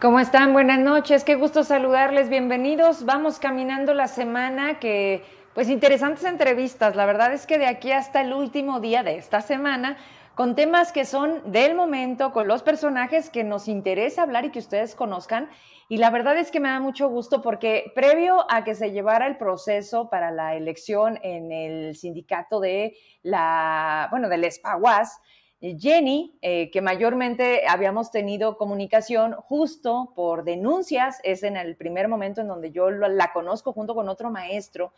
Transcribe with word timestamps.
¿Cómo 0.00 0.18
están? 0.18 0.54
Buenas 0.54 0.78
noches, 0.78 1.24
qué 1.24 1.34
gusto 1.34 1.62
saludarles, 1.62 2.30
bienvenidos. 2.30 3.04
Vamos 3.04 3.38
caminando 3.38 3.92
la 3.92 4.08
semana 4.08 4.78
que, 4.78 5.22
pues 5.52 5.68
interesantes 5.68 6.24
entrevistas. 6.24 6.96
La 6.96 7.04
verdad 7.04 7.34
es 7.34 7.46
que 7.46 7.58
de 7.58 7.66
aquí 7.66 7.92
hasta 7.92 8.22
el 8.22 8.32
último 8.32 8.80
día 8.80 9.02
de 9.02 9.18
esta 9.18 9.42
semana, 9.42 9.98
con 10.34 10.54
temas 10.54 10.90
que 10.90 11.04
son 11.04 11.52
del 11.52 11.74
momento, 11.74 12.32
con 12.32 12.48
los 12.48 12.62
personajes 12.62 13.28
que 13.28 13.44
nos 13.44 13.68
interesa 13.68 14.22
hablar 14.22 14.46
y 14.46 14.50
que 14.50 14.60
ustedes 14.60 14.94
conozcan. 14.94 15.50
Y 15.90 15.98
la 15.98 16.08
verdad 16.08 16.38
es 16.38 16.50
que 16.50 16.60
me 16.60 16.70
da 16.70 16.80
mucho 16.80 17.10
gusto 17.10 17.42
porque 17.42 17.92
previo 17.94 18.50
a 18.50 18.64
que 18.64 18.74
se 18.74 18.92
llevara 18.92 19.26
el 19.26 19.36
proceso 19.36 20.08
para 20.08 20.30
la 20.30 20.54
elección 20.54 21.18
en 21.22 21.52
el 21.52 21.94
sindicato 21.94 22.58
de 22.58 22.96
la, 23.22 24.08
bueno, 24.10 24.30
del 24.30 24.44
ESPAGUAS, 24.44 25.20
Jenny, 25.60 26.38
eh, 26.40 26.70
que 26.70 26.80
mayormente 26.80 27.66
habíamos 27.68 28.10
tenido 28.10 28.56
comunicación 28.56 29.34
justo 29.34 30.12
por 30.16 30.44
denuncias, 30.44 31.20
es 31.22 31.42
en 31.42 31.56
el 31.56 31.76
primer 31.76 32.08
momento 32.08 32.40
en 32.40 32.48
donde 32.48 32.70
yo 32.70 32.90
la 32.90 33.32
conozco 33.32 33.72
junto 33.74 33.94
con 33.94 34.08
otro 34.08 34.30
maestro. 34.30 34.92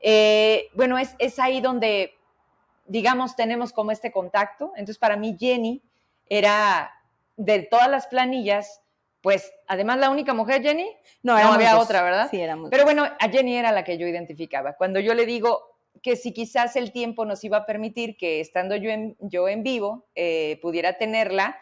Eh, 0.00 0.68
bueno, 0.74 0.98
es, 0.98 1.14
es 1.18 1.38
ahí 1.38 1.62
donde, 1.62 2.14
digamos, 2.86 3.36
tenemos 3.36 3.72
como 3.72 3.90
este 3.90 4.12
contacto. 4.12 4.72
Entonces, 4.76 4.98
para 4.98 5.16
mí, 5.16 5.34
Jenny 5.38 5.82
era 6.28 6.92
de 7.36 7.60
todas 7.62 7.88
las 7.88 8.06
planillas, 8.06 8.82
pues, 9.22 9.50
además 9.66 9.98
la 9.98 10.10
única 10.10 10.34
mujer, 10.34 10.62
Jenny. 10.62 10.90
No, 11.22 11.34
había 11.34 11.78
otra, 11.78 12.02
¿verdad? 12.02 12.28
Sí, 12.30 12.38
éramos. 12.38 12.68
Pero 12.70 12.84
bueno, 12.84 13.04
a 13.04 13.28
Jenny 13.30 13.56
era 13.56 13.72
la 13.72 13.84
que 13.84 13.96
yo 13.96 14.06
identificaba. 14.06 14.74
Cuando 14.74 15.00
yo 15.00 15.14
le 15.14 15.24
digo, 15.24 15.71
que 16.02 16.16
si 16.16 16.32
quizás 16.32 16.76
el 16.76 16.92
tiempo 16.92 17.24
nos 17.24 17.44
iba 17.44 17.58
a 17.58 17.66
permitir 17.66 18.16
que 18.16 18.40
estando 18.40 18.76
yo 18.76 18.90
en, 18.90 19.16
yo 19.20 19.48
en 19.48 19.62
vivo 19.62 20.06
eh, 20.14 20.58
pudiera 20.62 20.98
tenerla, 20.98 21.58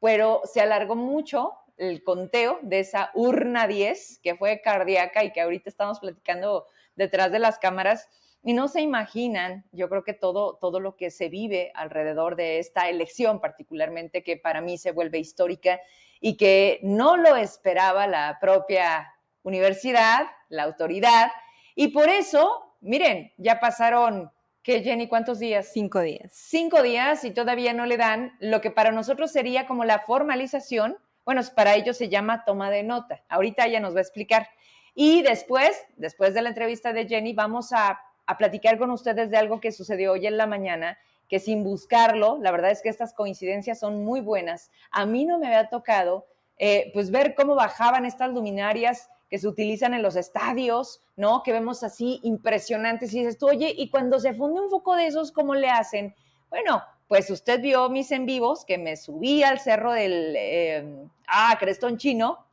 pero 0.00 0.42
se 0.44 0.60
alargó 0.60 0.96
mucho 0.96 1.52
el 1.76 2.02
conteo 2.02 2.58
de 2.62 2.80
esa 2.80 3.10
urna 3.14 3.66
10 3.66 4.20
que 4.22 4.34
fue 4.34 4.60
cardíaca 4.60 5.24
y 5.24 5.32
que 5.32 5.40
ahorita 5.40 5.68
estamos 5.68 6.00
platicando 6.00 6.66
detrás 6.96 7.30
de 7.30 7.38
las 7.38 7.58
cámaras 7.58 8.08
y 8.42 8.52
no 8.52 8.68
se 8.68 8.80
imaginan, 8.80 9.64
yo 9.72 9.88
creo 9.88 10.04
que 10.04 10.14
todo, 10.14 10.56
todo 10.56 10.80
lo 10.80 10.96
que 10.96 11.10
se 11.10 11.28
vive 11.28 11.72
alrededor 11.74 12.36
de 12.36 12.58
esta 12.58 12.88
elección 12.88 13.40
particularmente 13.40 14.22
que 14.22 14.36
para 14.36 14.60
mí 14.60 14.78
se 14.78 14.92
vuelve 14.92 15.18
histórica 15.18 15.80
y 16.20 16.36
que 16.36 16.80
no 16.82 17.16
lo 17.16 17.36
esperaba 17.36 18.06
la 18.06 18.38
propia 18.40 19.12
universidad, 19.42 20.26
la 20.48 20.64
autoridad, 20.64 21.30
y 21.74 21.88
por 21.88 22.08
eso 22.08 22.67
miren, 22.80 23.32
ya 23.36 23.60
pasaron, 23.60 24.30
¿qué, 24.62 24.82
Jenny? 24.82 25.08
¿Cuántos 25.08 25.38
días? 25.38 25.68
Cinco 25.72 26.00
días. 26.00 26.30
Cinco 26.32 26.82
días 26.82 27.24
y 27.24 27.30
todavía 27.30 27.72
no 27.72 27.86
le 27.86 27.96
dan 27.96 28.36
lo 28.40 28.60
que 28.60 28.70
para 28.70 28.92
nosotros 28.92 29.32
sería 29.32 29.66
como 29.66 29.84
la 29.84 30.00
formalización. 30.00 30.96
Bueno, 31.24 31.42
para 31.54 31.74
ellos 31.74 31.96
se 31.96 32.08
llama 32.08 32.44
toma 32.44 32.70
de 32.70 32.82
nota. 32.82 33.22
Ahorita 33.28 33.66
ella 33.66 33.80
nos 33.80 33.94
va 33.94 33.98
a 33.98 34.02
explicar. 34.02 34.48
Y 34.94 35.22
después, 35.22 35.86
después 35.96 36.34
de 36.34 36.42
la 36.42 36.48
entrevista 36.48 36.92
de 36.92 37.06
Jenny, 37.06 37.32
vamos 37.32 37.72
a, 37.72 38.00
platicar 38.36 38.76
con 38.78 38.90
ustedes 38.90 39.30
de 39.30 39.38
algo 39.38 39.58
que 39.58 39.72
sucedió 39.72 40.12
hoy 40.12 40.26
en 40.26 40.36
la 40.36 40.46
mañana, 40.46 40.98
que 41.30 41.38
sin 41.38 41.64
buscarlo, 41.64 42.36
la 42.42 42.50
verdad 42.50 42.70
es 42.70 42.82
que 42.82 42.90
estas 42.90 43.14
coincidencias 43.14 43.78
son 43.78 44.04
muy 44.04 44.20
buenas. 44.20 44.70
A 44.90 45.06
mí 45.06 45.24
no 45.24 45.38
me 45.38 45.46
había 45.46 45.70
tocado, 45.70 46.26
eh, 46.58 46.90
pues 46.92 47.10
ver 47.10 47.34
cómo 47.34 47.54
bajaban 47.54 48.04
estas 48.04 48.30
luminarias 48.30 49.08
que 49.28 49.38
se 49.38 49.48
utilizan 49.48 49.94
en 49.94 50.02
los 50.02 50.16
estadios, 50.16 51.02
¿no? 51.16 51.42
Que 51.42 51.52
vemos 51.52 51.82
así 51.82 52.20
impresionantes 52.22 53.12
y 53.12 53.20
dices 53.20 53.38
tú, 53.38 53.48
oye, 53.48 53.72
y 53.76 53.90
cuando 53.90 54.18
se 54.18 54.34
funde 54.34 54.60
un 54.60 54.70
foco 54.70 54.94
de 54.96 55.06
esos, 55.06 55.32
¿cómo 55.32 55.54
le 55.54 55.68
hacen? 55.68 56.14
Bueno, 56.50 56.82
pues 57.08 57.30
usted 57.30 57.60
vio 57.60 57.88
mis 57.90 58.10
en 58.10 58.26
vivos 58.26 58.64
que 58.64 58.78
me 58.78 58.96
subí 58.96 59.42
al 59.42 59.60
cerro 59.60 59.92
del, 59.92 60.34
eh, 60.36 61.06
ah, 61.26 61.56
Crestón 61.58 61.98
Chino, 61.98 62.46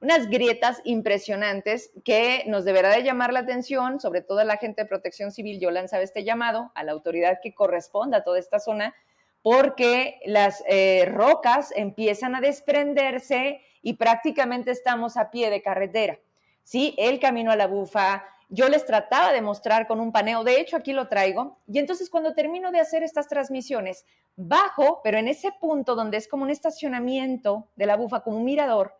unas 0.00 0.28
grietas 0.28 0.82
impresionantes 0.84 1.90
que 2.04 2.44
nos 2.46 2.64
deberá 2.64 2.90
de 2.90 3.02
llamar 3.02 3.32
la 3.32 3.40
atención, 3.40 4.00
sobre 4.00 4.20
todo 4.20 4.40
a 4.40 4.44
la 4.44 4.58
gente 4.58 4.82
de 4.82 4.88
protección 4.88 5.32
civil, 5.32 5.58
yo 5.60 5.70
lanzaba 5.70 6.02
este 6.02 6.24
llamado 6.24 6.72
a 6.74 6.84
la 6.84 6.92
autoridad 6.92 7.38
que 7.42 7.54
corresponda 7.54 8.18
a 8.18 8.22
toda 8.24 8.38
esta 8.38 8.60
zona, 8.60 8.94
porque 9.40 10.20
las 10.26 10.62
eh, 10.68 11.06
rocas 11.06 11.72
empiezan 11.74 12.34
a 12.34 12.40
desprenderse 12.40 13.60
y 13.84 13.92
prácticamente 13.92 14.72
estamos 14.72 15.16
a 15.16 15.30
pie 15.30 15.50
de 15.50 15.62
carretera. 15.62 16.18
¿sí? 16.64 16.94
El 16.98 17.20
camino 17.20 17.52
a 17.52 17.56
la 17.56 17.68
bufa, 17.68 18.24
yo 18.48 18.68
les 18.68 18.86
trataba 18.86 19.30
de 19.30 19.42
mostrar 19.42 19.86
con 19.86 20.00
un 20.00 20.10
paneo, 20.10 20.42
de 20.42 20.58
hecho 20.58 20.76
aquí 20.76 20.92
lo 20.92 21.06
traigo, 21.06 21.58
y 21.68 21.78
entonces 21.78 22.08
cuando 22.08 22.34
termino 22.34 22.72
de 22.72 22.80
hacer 22.80 23.02
estas 23.02 23.28
transmisiones, 23.28 24.06
bajo, 24.36 25.00
pero 25.04 25.18
en 25.18 25.28
ese 25.28 25.52
punto 25.52 25.94
donde 25.94 26.16
es 26.16 26.26
como 26.26 26.44
un 26.44 26.50
estacionamiento 26.50 27.68
de 27.76 27.86
la 27.86 27.96
bufa, 27.96 28.22
como 28.22 28.38
un 28.38 28.44
mirador, 28.44 28.96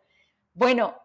bueno, 0.53 0.95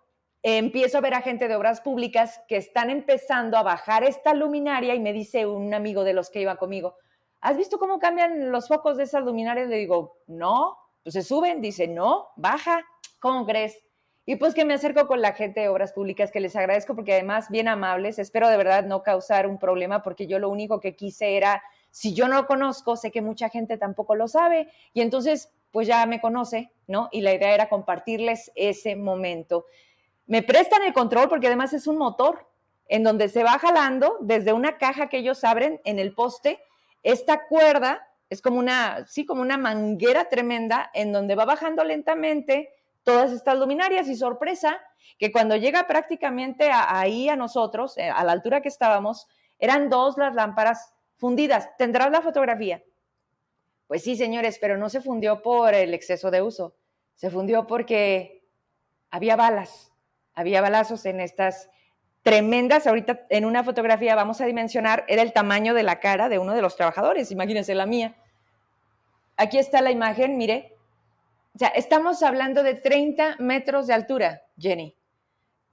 empiezo 0.43 0.99
a 0.99 1.01
ver 1.01 1.15
a 1.15 1.23
gente 1.23 1.49
de 1.49 1.57
obras 1.57 1.81
públicas 1.81 2.43
que 2.49 2.59
están 2.59 2.91
empezando 2.91 3.57
a 3.57 3.63
bajar 3.63 4.05
esta 4.05 4.35
luminaria 4.35 4.95
y 4.95 5.01
me 5.01 5.15
dice 5.15 5.47
un 5.47 5.73
amigo 5.73 6.05
de 6.05 6.13
los 6.13 6.29
que 6.29 6.43
iba 6.43 6.57
conmigo, 6.57 6.97
¿has 7.41 7.57
visto 7.57 7.79
cómo 7.79 7.99
cambian 7.99 8.53
los 8.53 8.69
focos 8.69 8.99
de 8.99 9.05
esas 9.05 9.25
luminarias? 9.25 9.69
Le 9.69 9.77
digo, 9.77 10.19
no, 10.27 10.77
pues 11.03 11.15
se 11.15 11.23
suben, 11.23 11.63
dice, 11.63 11.89
no, 11.89 12.29
baja, 12.37 12.85
¿cómo 13.21 13.47
crees? 13.47 13.85
Y 14.27 14.37
pues 14.37 14.55
que 14.55 14.65
me 14.65 14.75
acerco 14.75 15.07
con 15.07 15.21
la 15.21 15.33
gente 15.33 15.61
de 15.61 15.69
obras 15.69 15.93
públicas, 15.93 16.31
que 16.31 16.41
les 16.41 16.55
agradezco 16.55 16.95
porque 16.95 17.15
además 17.15 17.49
bien 17.51 17.69
amables, 17.69 18.19
espero 18.19 18.49
de 18.49 18.57
verdad 18.57 18.85
no 18.85 19.03
causar 19.03 19.47
un 19.47 19.59
problema 19.59 20.03
porque 20.03 20.27
yo 20.27 20.39
lo 20.39 20.49
único 20.49 20.81
que 20.81 20.95
quise 20.95 21.37
era, 21.37 21.63
si 21.91 22.15
yo 22.15 22.29
no 22.29 22.47
conozco, 22.47 22.97
sé 22.97 23.11
que 23.11 23.23
mucha 23.23 23.49
gente 23.49 23.79
tampoco 23.79 24.15
lo 24.15 24.29
sabe 24.29 24.69
y 24.93 25.01
entonces 25.01 25.51
pues 25.71 25.87
ya 25.87 26.05
me 26.07 26.21
conoce, 26.21 26.71
¿no? 26.87 27.09
Y 27.13 27.23
la 27.23 27.33
idea 27.33 27.55
era 27.55 27.69
compartirles 27.69 28.53
ese 28.55 28.97
momento. 28.97 29.67
Me 30.27 30.43
prestan 30.43 30.83
el 30.83 30.93
control 30.93 31.29
porque 31.29 31.47
además 31.47 31.73
es 31.73 31.87
un 31.87 31.97
motor 31.97 32.47
en 32.87 33.05
donde 33.05 33.29
se 33.29 33.43
va 33.43 33.59
jalando 33.59 34.17
desde 34.21 34.53
una 34.53 34.77
caja 34.77 35.09
que 35.09 35.19
ellos 35.19 35.45
abren 35.45 35.81
en 35.85 35.99
el 35.99 36.13
poste, 36.13 36.61
esta 37.03 37.47
cuerda 37.47 38.07
es 38.29 38.43
como 38.43 38.59
una, 38.59 39.07
sí, 39.07 39.27
como 39.27 39.43
una 39.43 39.59
manguera 39.59 40.29
tremenda 40.29 40.91
en 40.95 41.13
donde 41.13 41.35
va 41.35 41.45
bajando 41.45 41.83
lentamente 41.85 42.71
todas 43.03 43.33
estas 43.33 43.59
luminarias 43.59 44.09
y 44.09 44.17
sorpresa 44.17 44.81
que 45.19 45.33
cuando 45.33 45.57
llega 45.57 45.87
prácticamente 45.87 46.71
ahí 46.73 47.29
a 47.29 47.37
nosotros, 47.37 47.97
eh, 47.99 48.09
a 48.09 48.25
la 48.25 48.33
altura 48.33 48.61
que 48.61 48.69
estábamos, 48.69 49.27
eran 49.59 49.91
dos 49.91 50.17
las 50.17 50.35
lámparas 50.35 50.95
fundidas. 51.17 51.69
¿Tendrás 51.77 52.11
la 52.11 52.23
fotografía? 52.23 52.83
Pues 53.87 54.03
sí, 54.03 54.17
señores, 54.17 54.59
pero 54.61 54.79
no 54.79 54.89
se 54.89 55.01
fundió 55.01 55.43
por 55.43 55.75
el 55.75 55.95
exceso 55.95 56.31
de 56.31 56.43
uso, 56.43 56.77
se 57.17 57.29
fundió 57.29 57.67
porque 57.67 58.45
había 59.11 59.37
balas, 59.37 59.93
había 60.33 60.61
balazos 60.61 61.05
en 61.07 61.21
estas 61.21 61.69
tremendas, 62.23 62.87
ahorita 62.87 63.27
en 63.31 63.45
una 63.45 63.65
fotografía 63.65 64.15
vamos 64.15 64.41
a 64.41 64.47
dimensionar, 64.47 65.05
era 65.09 65.23
el 65.23 65.33
tamaño 65.33 65.75
de 65.75 65.83
la 65.83 66.01
cara 66.01 66.29
de 66.29 66.39
uno 66.39 66.55
de 66.55 66.63
los 66.63 66.77
trabajadores, 66.77 67.31
imagínense 67.31 67.75
la 67.75 67.87
mía. 67.87 68.15
Aquí 69.37 69.59
está 69.59 69.81
la 69.81 69.91
imagen, 69.91 70.39
mire, 70.39 70.77
sea, 71.61 71.69
estamos 71.69 72.23
hablando 72.23 72.63
de 72.63 72.75
30 72.75 73.37
metros 73.39 73.87
de 73.87 73.93
altura, 73.93 74.43
Jenny. 74.59 74.97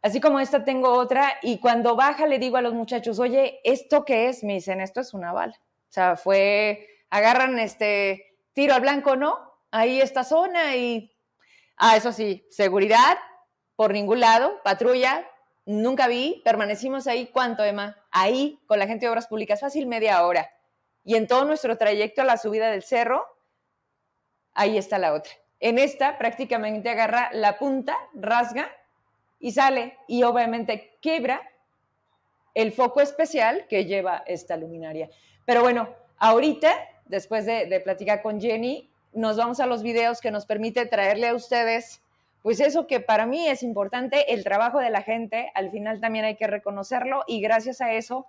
Así 0.01 0.19
como 0.19 0.41
esta 0.41 0.65
tengo 0.65 0.91
otra 0.91 1.35
y 1.41 1.59
cuando 1.59 1.95
baja 1.95 2.27
le 2.27 2.39
digo 2.39 2.57
a 2.57 2.61
los 2.61 2.73
muchachos, 2.73 3.19
oye, 3.19 3.61
¿esto 3.63 4.03
qué 4.03 4.27
es? 4.27 4.43
Me 4.43 4.55
dicen, 4.55 4.81
esto 4.81 4.99
es 4.99 5.13
una 5.13 5.31
bala. 5.31 5.53
O 5.57 5.91
sea, 5.91 6.17
fue, 6.17 6.88
agarran 7.09 7.57
este 7.57 8.38
tiro 8.51 8.73
al 8.73 8.81
blanco, 8.81 9.15
¿no? 9.15 9.39
Ahí 9.71 10.01
esta 10.01 10.25
zona 10.25 10.75
y, 10.75 11.09
ah, 11.77 11.95
eso 11.95 12.12
sí, 12.12 12.45
seguridad 12.50 13.17
por 13.77 13.94
ningún 13.94 14.19
lado, 14.19 14.59
patrulla, 14.65 15.25
nunca 15.65 16.07
vi, 16.07 16.41
permanecimos 16.44 17.07
ahí, 17.07 17.27
¿cuánto, 17.27 17.63
Emma? 17.63 17.95
Ahí 18.12 18.59
con 18.67 18.77
la 18.77 18.88
gente 18.88 19.06
de 19.06 19.09
Obras 19.09 19.27
Públicas, 19.27 19.62
fácil 19.62 19.88
media 19.88 20.25
hora. 20.25 20.51
Y 21.06 21.15
en 21.15 21.27
todo 21.27 21.45
nuestro 21.45 21.77
trayecto 21.77 22.23
a 22.23 22.25
la 22.25 22.35
subida 22.35 22.69
del 22.71 22.83
cerro, 22.83 23.25
ahí 24.53 24.77
está 24.77 25.00
la 25.00 25.13
otra. 25.13 25.31
En 25.59 25.80
esta 25.80 26.18
prácticamente 26.18 26.89
agarra 26.89 27.30
la 27.33 27.57
punta, 27.57 27.98
rasga 28.13 28.69
y 29.39 29.51
sale. 29.51 29.98
Y 30.07 30.24
obviamente 30.24 30.98
quebra 31.01 31.42
el 32.54 32.71
foco 32.71 33.01
especial 33.01 33.68
que 33.68 33.86
lleva 33.86 34.24
esta 34.25 34.57
luminaria. 34.57 35.09
Pero 35.45 35.62
bueno, 35.62 35.89
ahorita, 36.18 36.74
después 37.06 37.45
de, 37.45 37.81
platicar 37.83 38.21
con 38.21 38.42
Jenny, 38.42 38.89
nos 39.13 39.38
vamos 39.38 39.59
a 39.59 39.65
los 39.65 39.83
videos 39.83 40.21
que 40.21 40.31
nos 40.31 40.45
permite 40.45 40.86
traerle 40.86 41.27
a 41.27 41.36
ustedes, 41.36 42.01
pues 42.42 42.60
eso 42.60 42.88
que 42.88 43.00
para 43.00 43.25
mí 43.25 43.48
es 43.48 43.63
importante, 43.63 44.33
el 44.33 44.44
trabajo 44.44 44.80
de 44.80 44.89
la 44.89 45.01
gente, 45.01 45.51
al 45.53 45.71
final 45.71 46.01
también 46.01 46.25
hay 46.25 46.36
que 46.36 46.48
reconocerlo. 46.48 47.24
Y 47.27 47.42
gracias 47.42 47.80
a 47.81 47.94
eso, 47.94 48.25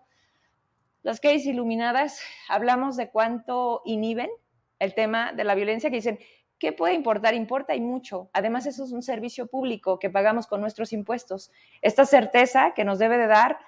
las 1.02 1.20
calles 1.20 1.46
iluminadas, 1.46 2.20
hablamos 2.48 2.96
de 2.96 3.08
cuánto 3.08 3.82
inhiben 3.84 4.30
el 4.78 4.94
tema 4.94 5.32
de 5.32 5.44
la 5.44 5.54
violencia, 5.54 5.90
que 5.90 5.96
dicen, 5.96 6.18
¿Qué 6.58 6.72
puede 6.72 6.94
importar? 6.94 7.34
Importa 7.34 7.76
y 7.76 7.80
mucho. 7.80 8.30
Además, 8.32 8.66
eso 8.66 8.84
es 8.84 8.92
un 8.92 9.02
servicio 9.02 9.46
público 9.46 9.98
que 9.98 10.10
pagamos 10.10 10.46
con 10.46 10.60
nuestros 10.60 10.92
impuestos. 10.92 11.52
Esta 11.82 12.04
certeza 12.04 12.72
que 12.74 12.84
nos 12.84 12.98
debe 12.98 13.16
de 13.16 13.28
dar 13.28 13.58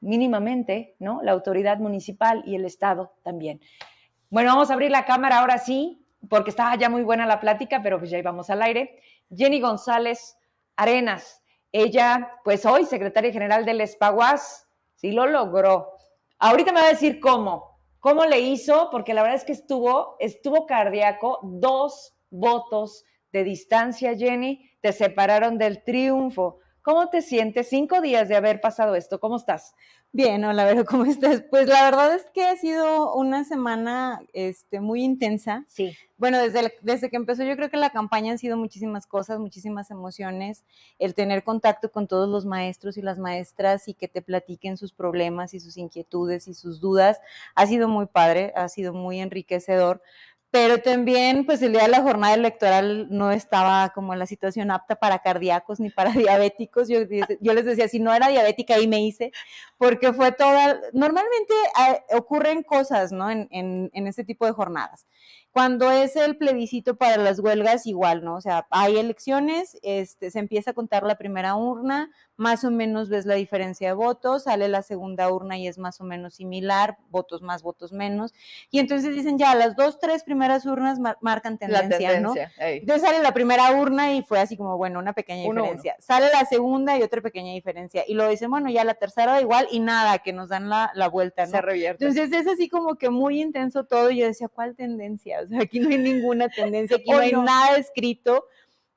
mínimamente, 0.00 0.96
¿no? 0.98 1.22
La 1.22 1.32
autoridad 1.32 1.78
municipal 1.78 2.42
y 2.44 2.56
el 2.56 2.64
Estado 2.64 3.14
también. 3.22 3.60
Bueno, 4.30 4.50
vamos 4.50 4.70
a 4.70 4.74
abrir 4.74 4.90
la 4.90 5.04
cámara 5.04 5.38
ahora 5.38 5.58
sí. 5.58 6.00
porque 6.28 6.50
estaba 6.50 6.74
ya 6.76 6.88
muy 6.88 7.02
buena 7.02 7.26
la 7.26 7.38
plática, 7.38 7.82
pero 7.82 7.98
pues 7.98 8.10
ya 8.10 8.18
íbamos 8.18 8.48
al 8.48 8.62
aire. 8.62 8.98
Jenny 9.30 9.60
González 9.60 10.38
Arenas, 10.74 11.42
ella, 11.70 12.32
pues 12.44 12.64
hoy 12.66 12.86
secretaria 12.86 13.30
general 13.30 13.64
del 13.64 13.80
Espaguas, 13.80 14.66
sí 14.94 15.12
lo 15.12 15.26
logró. 15.26 15.92
Ahorita 16.38 16.72
me 16.72 16.80
va 16.80 16.86
a 16.86 16.90
decir 16.90 17.20
cómo, 17.20 17.78
cómo 18.00 18.24
le 18.24 18.40
hizo, 18.40 18.88
porque 18.90 19.12
la 19.12 19.22
verdad 19.22 19.36
es 19.36 19.44
que 19.44 19.52
estuvo, 19.52 20.16
estuvo 20.18 20.66
cardíaco, 20.66 21.40
dos 21.42 22.13
votos 22.34 23.04
de 23.32 23.44
distancia, 23.44 24.16
Jenny, 24.16 24.70
te 24.80 24.92
separaron 24.92 25.58
del 25.58 25.82
triunfo. 25.82 26.58
¿Cómo 26.82 27.08
te 27.08 27.22
sientes 27.22 27.68
cinco 27.68 28.00
días 28.00 28.28
de 28.28 28.36
haber 28.36 28.60
pasado 28.60 28.94
esto? 28.94 29.18
¿Cómo 29.18 29.36
estás? 29.36 29.74
Bien, 30.12 30.44
hola, 30.44 30.64
Vero, 30.64 30.84
¿cómo 30.88 31.06
estás? 31.06 31.42
Pues 31.50 31.66
la 31.66 31.82
verdad 31.82 32.14
es 32.14 32.24
que 32.32 32.44
ha 32.44 32.54
sido 32.56 33.14
una 33.16 33.42
semana 33.42 34.20
este, 34.32 34.80
muy 34.80 35.02
intensa. 35.02 35.64
Sí. 35.66 35.96
Bueno, 36.18 36.38
desde, 36.38 36.72
desde 36.82 37.10
que 37.10 37.16
empezó 37.16 37.42
yo 37.42 37.56
creo 37.56 37.68
que 37.68 37.76
la 37.76 37.90
campaña 37.90 38.30
han 38.30 38.38
sido 38.38 38.56
muchísimas 38.56 39.08
cosas, 39.08 39.40
muchísimas 39.40 39.90
emociones, 39.90 40.64
el 41.00 41.14
tener 41.14 41.42
contacto 41.42 41.90
con 41.90 42.06
todos 42.06 42.28
los 42.28 42.46
maestros 42.46 42.96
y 42.96 43.02
las 43.02 43.18
maestras 43.18 43.88
y 43.88 43.94
que 43.94 44.06
te 44.06 44.22
platiquen 44.22 44.76
sus 44.76 44.92
problemas 44.92 45.52
y 45.52 45.58
sus 45.58 45.76
inquietudes 45.76 46.46
y 46.46 46.54
sus 46.54 46.80
dudas, 46.80 47.18
ha 47.56 47.66
sido 47.66 47.88
muy 47.88 48.06
padre, 48.06 48.52
ha 48.54 48.68
sido 48.68 48.92
muy 48.92 49.18
enriquecedor 49.18 50.00
pero 50.54 50.78
también 50.80 51.44
pues 51.46 51.62
el 51.62 51.72
día 51.72 51.82
de 51.82 51.88
la 51.88 52.00
jornada 52.00 52.32
electoral 52.32 53.08
no 53.10 53.32
estaba 53.32 53.88
como 53.92 54.14
la 54.14 54.24
situación 54.24 54.70
apta 54.70 54.94
para 54.94 55.18
cardíacos 55.18 55.80
ni 55.80 55.90
para 55.90 56.12
diabéticos. 56.12 56.86
Yo, 56.88 57.00
yo 57.40 57.54
les 57.54 57.64
decía, 57.64 57.88
si 57.88 57.98
no 57.98 58.14
era 58.14 58.28
diabética, 58.28 58.76
ahí 58.76 58.86
me 58.86 59.04
hice, 59.04 59.32
porque 59.78 60.12
fue 60.12 60.30
toda, 60.30 60.80
normalmente 60.92 61.52
eh, 61.88 62.16
ocurren 62.16 62.62
cosas, 62.62 63.10
¿no? 63.10 63.32
En, 63.32 63.48
en, 63.50 63.90
en 63.94 64.06
este 64.06 64.22
tipo 64.22 64.46
de 64.46 64.52
jornadas. 64.52 65.08
Cuando 65.54 65.92
es 65.92 66.16
el 66.16 66.36
plebiscito 66.36 66.96
para 66.96 67.16
las 67.16 67.38
huelgas, 67.38 67.86
igual, 67.86 68.24
¿no? 68.24 68.34
O 68.34 68.40
sea, 68.40 68.66
hay 68.70 68.96
elecciones, 68.96 69.78
este, 69.82 70.32
se 70.32 70.40
empieza 70.40 70.72
a 70.72 70.74
contar 70.74 71.04
la 71.04 71.14
primera 71.16 71.54
urna, 71.54 72.10
más 72.36 72.64
o 72.64 72.72
menos 72.72 73.08
ves 73.08 73.24
la 73.24 73.36
diferencia 73.36 73.86
de 73.86 73.94
votos, 73.94 74.42
sale 74.42 74.66
la 74.66 74.82
segunda 74.82 75.30
urna 75.30 75.56
y 75.56 75.68
es 75.68 75.78
más 75.78 76.00
o 76.00 76.04
menos 76.04 76.34
similar, 76.34 76.98
votos 77.10 77.40
más, 77.40 77.62
votos 77.62 77.92
menos, 77.92 78.34
y 78.68 78.80
entonces 78.80 79.14
dicen 79.14 79.38
ya, 79.38 79.54
las 79.54 79.76
dos, 79.76 80.00
tres 80.00 80.24
primeras 80.24 80.66
urnas 80.66 80.98
marcan 81.20 81.56
tendencia, 81.56 82.18
¿no? 82.18 82.34
Entonces 82.58 83.08
sale 83.08 83.22
la 83.22 83.32
primera 83.32 83.70
urna 83.70 84.12
y 84.12 84.22
fue 84.24 84.40
así 84.40 84.56
como, 84.56 84.76
bueno, 84.76 84.98
una 84.98 85.12
pequeña 85.12 85.44
diferencia. 85.44 85.94
Sale 86.00 86.26
la 86.32 86.44
segunda 86.46 86.98
y 86.98 87.02
otra 87.04 87.20
pequeña 87.20 87.52
diferencia, 87.52 88.02
y 88.08 88.14
lo 88.14 88.28
dicen, 88.28 88.50
bueno, 88.50 88.68
ya 88.70 88.82
la 88.82 88.94
tercera 88.94 89.40
igual 89.40 89.68
y 89.70 89.78
nada, 89.78 90.18
que 90.18 90.32
nos 90.32 90.48
dan 90.48 90.68
la, 90.68 90.90
la 90.96 91.08
vuelta, 91.08 91.44
¿no? 91.44 91.52
Se 91.52 91.60
revierte. 91.60 92.04
Entonces 92.04 92.36
es 92.36 92.48
así 92.48 92.68
como 92.68 92.96
que 92.96 93.10
muy 93.10 93.40
intenso 93.40 93.84
todo, 93.84 94.10
y 94.10 94.18
yo 94.18 94.26
decía, 94.26 94.48
¿cuál 94.48 94.74
tendencia? 94.74 95.43
Aquí 95.60 95.80
no 95.80 95.88
hay 95.90 95.98
ninguna 95.98 96.48
tendencia, 96.48 96.96
aquí 96.96 97.10
no 97.10 97.18
hay 97.18 97.32
nada 97.32 97.76
escrito. 97.76 98.46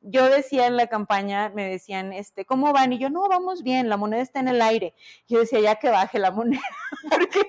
Yo 0.01 0.29
decía 0.29 0.67
en 0.67 0.77
la 0.77 0.87
campaña, 0.87 1.49
me 1.49 1.67
decían, 1.67 2.13
este, 2.13 2.45
¿cómo 2.45 2.71
van? 2.71 2.93
Y 2.93 2.99
yo, 2.99 3.09
no, 3.09 3.27
vamos 3.27 3.63
bien, 3.63 3.89
la 3.89 3.97
moneda 3.97 4.21
está 4.21 4.39
en 4.39 4.47
el 4.47 4.61
aire. 4.61 4.93
Yo 5.27 5.39
decía, 5.39 5.59
ya 5.59 5.75
que 5.75 5.89
baje 5.89 6.19
la 6.19 6.31
moneda, 6.31 6.61
porque 7.11 7.41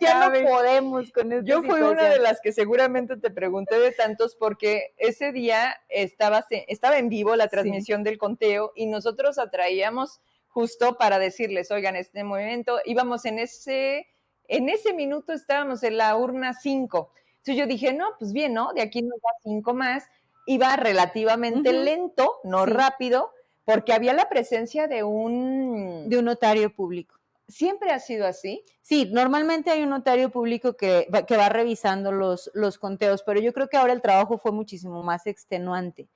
ya, 0.00 0.28
no 0.28 0.48
podemos 0.48 1.10
con 1.10 1.32
esto. 1.32 1.46
Yo 1.46 1.62
fui 1.62 1.80
una 1.80 2.08
de 2.08 2.18
las 2.18 2.40
que 2.40 2.52
seguramente 2.52 3.16
te 3.16 3.30
pregunté 3.30 3.80
de 3.80 3.90
tantos, 3.92 4.36
porque 4.36 4.94
ese 4.98 5.32
día 5.32 5.74
estaba, 5.88 6.44
estaba 6.68 6.98
en 6.98 7.08
vivo 7.08 7.34
la 7.36 7.48
transmisión 7.48 8.04
del 8.04 8.18
conteo 8.18 8.72
y 8.76 8.86
nosotros 8.86 9.38
atraíamos 9.38 10.20
justo 10.48 10.98
para 10.98 11.18
decirles, 11.18 11.70
oigan, 11.70 11.96
este 11.96 12.22
movimiento, 12.22 12.80
íbamos 12.84 13.24
en 13.24 13.38
ese, 13.38 14.08
en 14.44 14.68
ese 14.68 14.92
minuto 14.92 15.32
estábamos 15.32 15.82
en 15.82 15.96
la 15.96 16.16
urna 16.16 16.52
5 16.52 17.12
entonces 17.38 17.56
yo 17.56 17.66
dije, 17.66 17.92
no, 17.92 18.06
pues 18.18 18.32
bien, 18.32 18.54
¿no? 18.54 18.72
De 18.74 18.82
aquí 18.82 19.02
nos 19.02 19.20
da 19.20 19.30
cinco 19.42 19.74
más. 19.74 20.04
Iba 20.46 20.76
relativamente 20.76 21.72
lento, 21.72 22.36
no 22.44 22.66
rápido, 22.66 23.32
porque 23.64 23.92
había 23.92 24.12
la 24.12 24.28
presencia 24.28 24.86
de 24.86 25.02
un... 25.02 26.08
De 26.08 26.18
un 26.18 26.24
notario 26.24 26.74
público. 26.74 27.18
¿Siempre 27.48 27.92
ha 27.92 27.98
sido 27.98 28.26
así? 28.26 28.62
Sí, 28.82 29.08
normalmente 29.10 29.70
hay 29.70 29.82
un 29.82 29.88
notario 29.88 30.28
público 30.28 30.76
que 30.76 31.08
va, 31.12 31.24
que 31.24 31.38
va 31.38 31.48
revisando 31.48 32.12
los, 32.12 32.50
los 32.52 32.78
conteos, 32.78 33.22
pero 33.22 33.40
yo 33.40 33.54
creo 33.54 33.68
que 33.68 33.78
ahora 33.78 33.94
el 33.94 34.02
trabajo 34.02 34.36
fue 34.36 34.52
muchísimo 34.52 35.02
más 35.02 35.26
extenuante. 35.26 36.08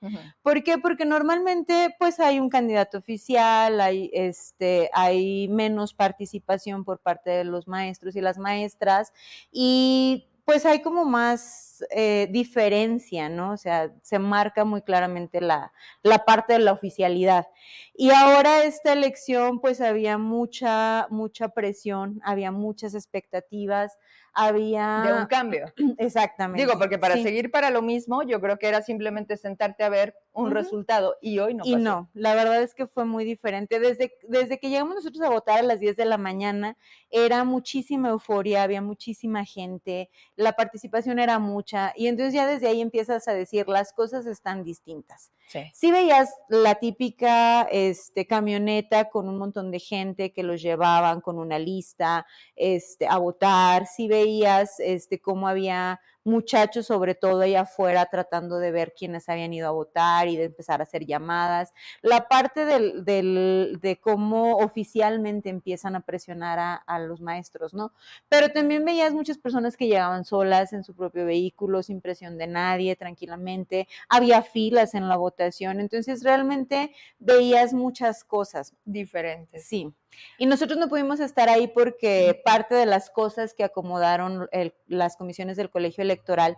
¿Por 0.43 0.63
qué? 0.63 0.77
Porque 0.77 1.05
normalmente 1.05 1.95
pues 1.97 2.19
hay 2.19 2.39
un 2.39 2.49
candidato 2.49 2.99
oficial, 2.99 3.81
hay, 3.81 4.11
este, 4.13 4.91
hay 4.93 5.47
menos 5.47 5.95
participación 5.95 6.83
por 6.83 6.99
parte 6.99 7.31
de 7.31 7.45
los 7.45 7.67
maestros 7.67 8.15
y 8.15 8.21
las 8.21 8.37
maestras 8.37 9.11
y 9.51 10.27
pues 10.45 10.65
hay 10.65 10.81
como 10.81 11.05
más 11.05 11.83
eh, 11.91 12.27
diferencia, 12.31 13.29
¿no? 13.29 13.51
O 13.51 13.57
sea, 13.57 13.93
se 14.01 14.19
marca 14.19 14.65
muy 14.65 14.81
claramente 14.81 15.41
la, 15.41 15.71
la, 16.01 16.25
parte 16.25 16.53
de 16.53 16.59
la 16.59 16.73
oficialidad. 16.73 17.47
Y 17.95 18.11
ahora 18.11 18.63
esta 18.63 18.93
elección, 18.93 19.59
pues 19.59 19.81
había 19.81 20.17
mucha, 20.17 21.07
mucha 21.09 21.49
presión, 21.49 22.19
había 22.23 22.51
muchas 22.51 22.93
expectativas, 22.95 23.97
había... 24.33 25.03
De 25.05 25.13
un 25.13 25.25
cambio. 25.25 25.65
Exactamente. 25.97 26.61
Digo, 26.61 26.77
porque 26.77 26.97
para 26.97 27.15
seguir 27.15 27.51
para 27.51 27.69
lo 27.69 27.81
mismo, 27.81 28.23
yo 28.23 28.41
creo 28.41 28.57
que 28.57 28.67
era 28.67 28.81
simplemente 28.81 29.37
sentarte 29.37 29.83
a 29.83 29.89
ver 29.89 30.15
un 30.31 30.51
resultado 30.51 31.15
y 31.21 31.39
hoy 31.39 31.53
no. 31.53 31.63
Y 31.65 31.75
no, 31.75 32.09
la 32.13 32.33
verdad 32.33 32.61
es 32.61 32.73
que 32.73 32.87
fue 32.87 33.05
muy 33.05 33.23
diferente. 33.23 33.79
Desde, 33.79 34.13
desde 34.27 34.59
que 34.59 34.69
llegamos 34.69 34.95
nosotros 34.95 35.23
a 35.23 35.29
votar 35.29 35.59
a 35.59 35.63
las 35.63 35.79
10 35.79 35.95
de 35.95 36.05
la 36.05 36.17
mañana, 36.17 36.77
era 37.09 37.43
muchísima 37.43 38.09
euforia, 38.09 38.63
había 38.63 38.81
muchísima 38.81 39.45
gente, 39.45 40.09
la 40.35 40.53
participación 40.53 41.19
era 41.19 41.37
mucha 41.39 41.93
y 41.95 42.07
entonces 42.07 42.33
ya 42.33 42.47
desde 42.47 42.67
ahí 42.67 42.81
empiezas 42.81 43.27
a 43.27 43.33
decir, 43.33 43.67
las 43.67 43.93
cosas 43.93 44.25
están 44.25 44.63
distintas. 44.63 45.31
Sí. 45.47 45.91
veías 45.91 46.33
la 46.49 46.75
típica 46.75 47.63
este, 47.63 48.25
camioneta 48.25 49.09
con 49.09 49.29
un 49.29 49.37
montón 49.37 49.71
de 49.71 49.79
gente 49.79 50.33
que 50.33 50.43
los 50.43 50.61
llevaban 50.61 51.21
con 51.21 51.37
una 51.37 51.59
lista 51.59 52.25
este, 52.55 53.07
a 53.07 53.17
votar, 53.17 53.85
sí 53.85 54.07
veías 54.07 54.79
este, 54.79 55.21
cómo 55.21 55.47
había 55.47 55.99
muchachos, 56.23 56.87
sobre 56.87 57.15
todo 57.15 57.41
allá 57.41 57.61
afuera, 57.61 58.05
tratando 58.07 58.59
de 58.59 58.71
ver 58.71 58.93
quiénes 58.97 59.29
habían 59.29 59.53
ido 59.53 59.67
a 59.67 59.71
votar 59.71 60.27
y 60.27 60.37
de 60.37 60.45
empezar 60.45 60.79
a 60.79 60.83
hacer 60.83 61.05
llamadas. 61.05 61.73
La 62.01 62.27
parte 62.27 62.65
del, 62.65 63.03
del, 63.05 63.79
de 63.81 63.99
cómo 63.99 64.57
oficialmente 64.57 65.49
empiezan 65.49 65.95
a 65.95 66.01
presionar 66.01 66.59
a, 66.59 66.75
a, 66.75 66.99
los 66.99 67.21
maestros, 67.21 67.73
¿no? 67.73 67.93
Pero 68.29 68.49
también 68.51 68.85
veías 68.85 69.13
muchas 69.13 69.37
personas 69.37 69.77
que 69.77 69.87
llegaban 69.87 70.25
solas 70.25 70.73
en 70.73 70.83
su 70.83 70.95
propio 70.95 71.25
vehículo, 71.25 71.83
sin 71.83 72.01
presión 72.01 72.37
de 72.37 72.47
nadie, 72.47 72.95
tranquilamente. 72.95 73.87
Había 74.09 74.41
filas 74.41 74.93
en 74.93 75.09
la 75.09 75.17
votación, 75.17 75.79
entonces 75.79 76.23
realmente 76.23 76.93
veías 77.19 77.73
muchas 77.73 78.23
cosas. 78.23 78.73
Diferentes. 78.85 79.65
Sí. 79.65 79.93
Y 80.37 80.45
nosotros 80.45 80.77
no 80.77 80.89
pudimos 80.89 81.19
estar 81.19 81.49
ahí 81.49 81.67
porque 81.67 82.41
parte 82.43 82.75
de 82.75 82.85
las 82.85 83.09
cosas 83.09 83.53
que 83.53 83.63
acomodaron 83.63 84.47
el, 84.51 84.73
las 84.87 85.17
comisiones 85.17 85.57
del 85.57 85.69
colegio 85.69 86.01
electoral, 86.01 86.57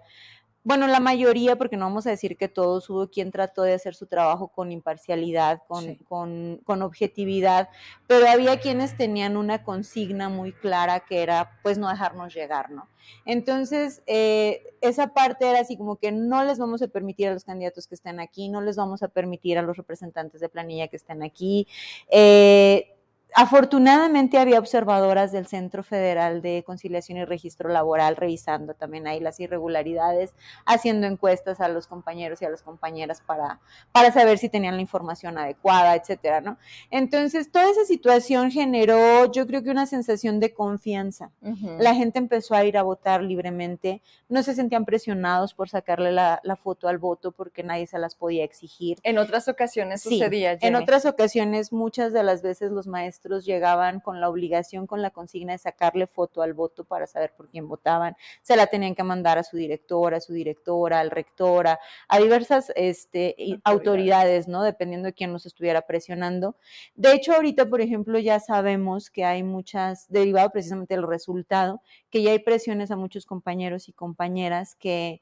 bueno, 0.65 0.87
la 0.87 0.99
mayoría, 0.99 1.57
porque 1.57 1.77
no 1.77 1.85
vamos 1.85 2.07
a 2.07 2.09
decir 2.09 2.37
que 2.37 2.47
todos, 2.47 2.89
hubo 2.89 3.07
quien 3.07 3.29
trató 3.29 3.61
de 3.61 3.75
hacer 3.75 3.93
su 3.93 4.07
trabajo 4.07 4.47
con 4.47 4.71
imparcialidad, 4.71 5.61
con, 5.67 5.83
sí. 5.83 5.99
con, 6.09 6.59
con, 6.63 6.81
objetividad, 6.81 7.69
pero 8.07 8.27
había 8.27 8.59
quienes 8.59 8.97
tenían 8.97 9.37
una 9.37 9.63
consigna 9.63 10.27
muy 10.27 10.53
clara 10.53 11.01
que 11.01 11.21
era, 11.21 11.59
pues, 11.61 11.77
no 11.77 11.87
dejarnos 11.87 12.33
llegar, 12.33 12.71
¿no? 12.71 12.89
Entonces, 13.25 14.01
eh, 14.07 14.63
esa 14.81 15.13
parte 15.13 15.47
era 15.47 15.59
así 15.59 15.77
como 15.77 15.97
que 15.97 16.11
no 16.11 16.43
les 16.43 16.57
vamos 16.57 16.81
a 16.81 16.87
permitir 16.87 17.27
a 17.27 17.33
los 17.33 17.43
candidatos 17.43 17.85
que 17.85 17.93
estén 17.93 18.19
aquí, 18.19 18.49
no 18.49 18.59
les 18.61 18.75
vamos 18.75 19.03
a 19.03 19.07
permitir 19.07 19.59
a 19.59 19.61
los 19.61 19.77
representantes 19.77 20.41
de 20.41 20.49
planilla 20.49 20.87
que 20.87 20.95
estén 20.95 21.21
aquí. 21.21 21.67
Eh, 22.09 22.94
Afortunadamente 23.37 24.37
había 24.37 24.59
observadoras 24.59 25.33
del 25.33 25.45
Centro 25.45 25.83
Federal 25.83 26.41
de 26.41 26.63
Conciliación 26.65 27.17
y 27.17 27.25
Registro 27.25 27.67
Laboral 27.67 28.15
revisando 28.15 28.75
también 28.75 29.07
ahí 29.07 29.19
las 29.19 29.41
irregularidades, 29.41 30.33
haciendo 30.65 31.05
encuestas 31.05 31.59
a 31.59 31.67
los 31.67 31.85
compañeros 31.85 32.41
y 32.41 32.45
a 32.45 32.49
las 32.49 32.61
compañeras 32.61 33.21
para, 33.21 33.59
para 33.91 34.13
saber 34.13 34.37
si 34.37 34.47
tenían 34.47 34.75
la 34.75 34.81
información 34.81 35.37
adecuada, 35.37 35.95
etcétera, 35.95 36.39
¿no? 36.39 36.57
Entonces, 36.91 37.51
toda 37.51 37.69
esa 37.69 37.83
situación 37.83 38.51
generó, 38.51 39.29
yo 39.29 39.45
creo 39.45 39.61
que 39.63 39.69
una 39.69 39.85
sensación 39.85 40.39
de 40.39 40.53
confianza. 40.53 41.29
Uh 41.41 41.49
-huh. 41.49 41.77
La 41.77 41.93
gente 41.93 42.19
empezó 42.19 42.55
a 42.55 42.63
ir 42.63 42.77
a 42.77 42.83
votar 42.83 43.21
libremente, 43.21 44.01
no 44.29 44.43
se 44.43 44.55
sentían 44.55 44.85
presionados 44.85 45.53
por 45.53 45.67
sacarle 45.67 46.13
la, 46.13 46.39
la, 46.43 46.55
foto 46.55 46.87
al 46.87 46.99
voto 46.99 47.33
porque 47.33 47.63
nadie 47.63 47.85
se 47.85 47.99
las 47.99 48.15
podía 48.15 48.45
exigir. 48.45 48.97
En 49.03 49.17
otras 49.17 49.49
ocasiones 49.49 50.03
sí, 50.03 50.19
sucedía. 50.19 50.51
Jenny. 50.57 50.67
En 50.67 50.75
otras 50.81 51.05
ocasiones, 51.05 51.73
muchas 51.73 52.13
de 52.13 52.23
las 52.23 52.41
veces 52.41 52.71
los 52.71 52.87
maestros 52.87 53.24
llegaban 53.45 53.99
con 53.99 54.21
la 54.21 54.29
obligación, 54.29 54.87
con 54.87 55.01
la 55.01 55.09
consigna 55.09 55.53
de 55.53 55.57
sacarle 55.57 56.07
foto 56.07 56.41
al 56.41 56.53
voto 56.53 56.83
para 56.83 57.07
saber 57.07 57.33
por 57.35 57.49
quién 57.49 57.67
votaban. 57.67 58.15
Se 58.41 58.55
la 58.55 58.67
tenían 58.67 58.95
que 58.95 59.03
mandar 59.03 59.37
a 59.37 59.43
su 59.43 59.57
directora, 59.57 60.17
a 60.17 60.21
su 60.21 60.33
directora, 60.33 60.99
al 60.99 61.11
rectora, 61.11 61.79
a 62.07 62.19
diversas 62.19 62.71
este, 62.75 63.35
autoridades, 63.63 64.47
¿no? 64.47 64.63
Dependiendo 64.63 65.07
de 65.07 65.13
quién 65.13 65.31
nos 65.31 65.45
estuviera 65.45 65.81
presionando. 65.81 66.55
De 66.95 67.13
hecho, 67.13 67.33
ahorita, 67.33 67.65
por 67.69 67.81
ejemplo, 67.81 68.19
ya 68.19 68.39
sabemos 68.39 69.09
que 69.09 69.25
hay 69.25 69.43
muchas, 69.43 70.07
derivado 70.09 70.49
precisamente 70.51 70.95
del 70.95 71.07
resultado, 71.07 71.81
que 72.09 72.21
ya 72.21 72.31
hay 72.31 72.39
presiones 72.39 72.91
a 72.91 72.95
muchos 72.95 73.25
compañeros 73.25 73.89
y 73.89 73.93
compañeras 73.93 74.75
que 74.75 75.21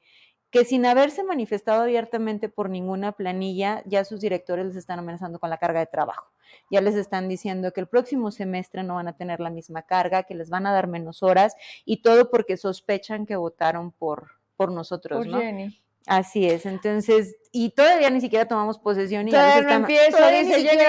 que 0.53 0.65
sin 0.65 0.85
haberse 0.85 1.23
manifestado 1.23 1.81
abiertamente 1.81 2.47
por 2.47 2.69
ninguna 2.69 3.13
planilla, 3.13 3.81
ya 3.87 4.05
sus 4.05 4.21
directores 4.21 4.67
les 4.67 4.75
están 4.75 4.99
amenazando 4.99 5.39
con 5.39 5.49
la 5.49 5.57
carga 5.57 5.79
de 5.79 5.87
trabajo. 5.87 6.31
Ya 6.69 6.79
les 6.79 6.93
están 6.93 7.27
diciendo 7.27 7.73
que 7.73 7.81
el 7.81 7.87
próximo 7.87 8.29
semestre 8.29 8.83
no 8.83 8.93
van 8.93 9.07
a 9.07 9.17
tener 9.17 9.39
la 9.39 9.49
misma 9.49 9.81
carga, 9.81 10.21
que 10.21 10.35
les 10.35 10.51
van 10.51 10.67
a 10.67 10.71
dar 10.71 10.85
menos 10.85 11.23
horas 11.23 11.55
y 11.85 12.03
todo 12.03 12.29
porque 12.29 12.55
sospechan 12.55 13.25
que 13.25 13.35
votaron 13.35 13.91
por, 13.91 14.27
por 14.55 14.71
nosotros, 14.71 15.25
por 15.25 15.41
Jenny. 15.41 15.81
Así 16.05 16.45
es, 16.45 16.67
entonces, 16.67 17.35
y 17.51 17.71
todavía 17.71 18.11
ni 18.11 18.21
siquiera 18.21 18.47
tomamos 18.47 18.77
posesión 18.77 19.27
y 19.27 19.31
todavía 19.31 19.61
no 19.63 19.71
empiezo, 19.71 20.17
dice 20.29 20.85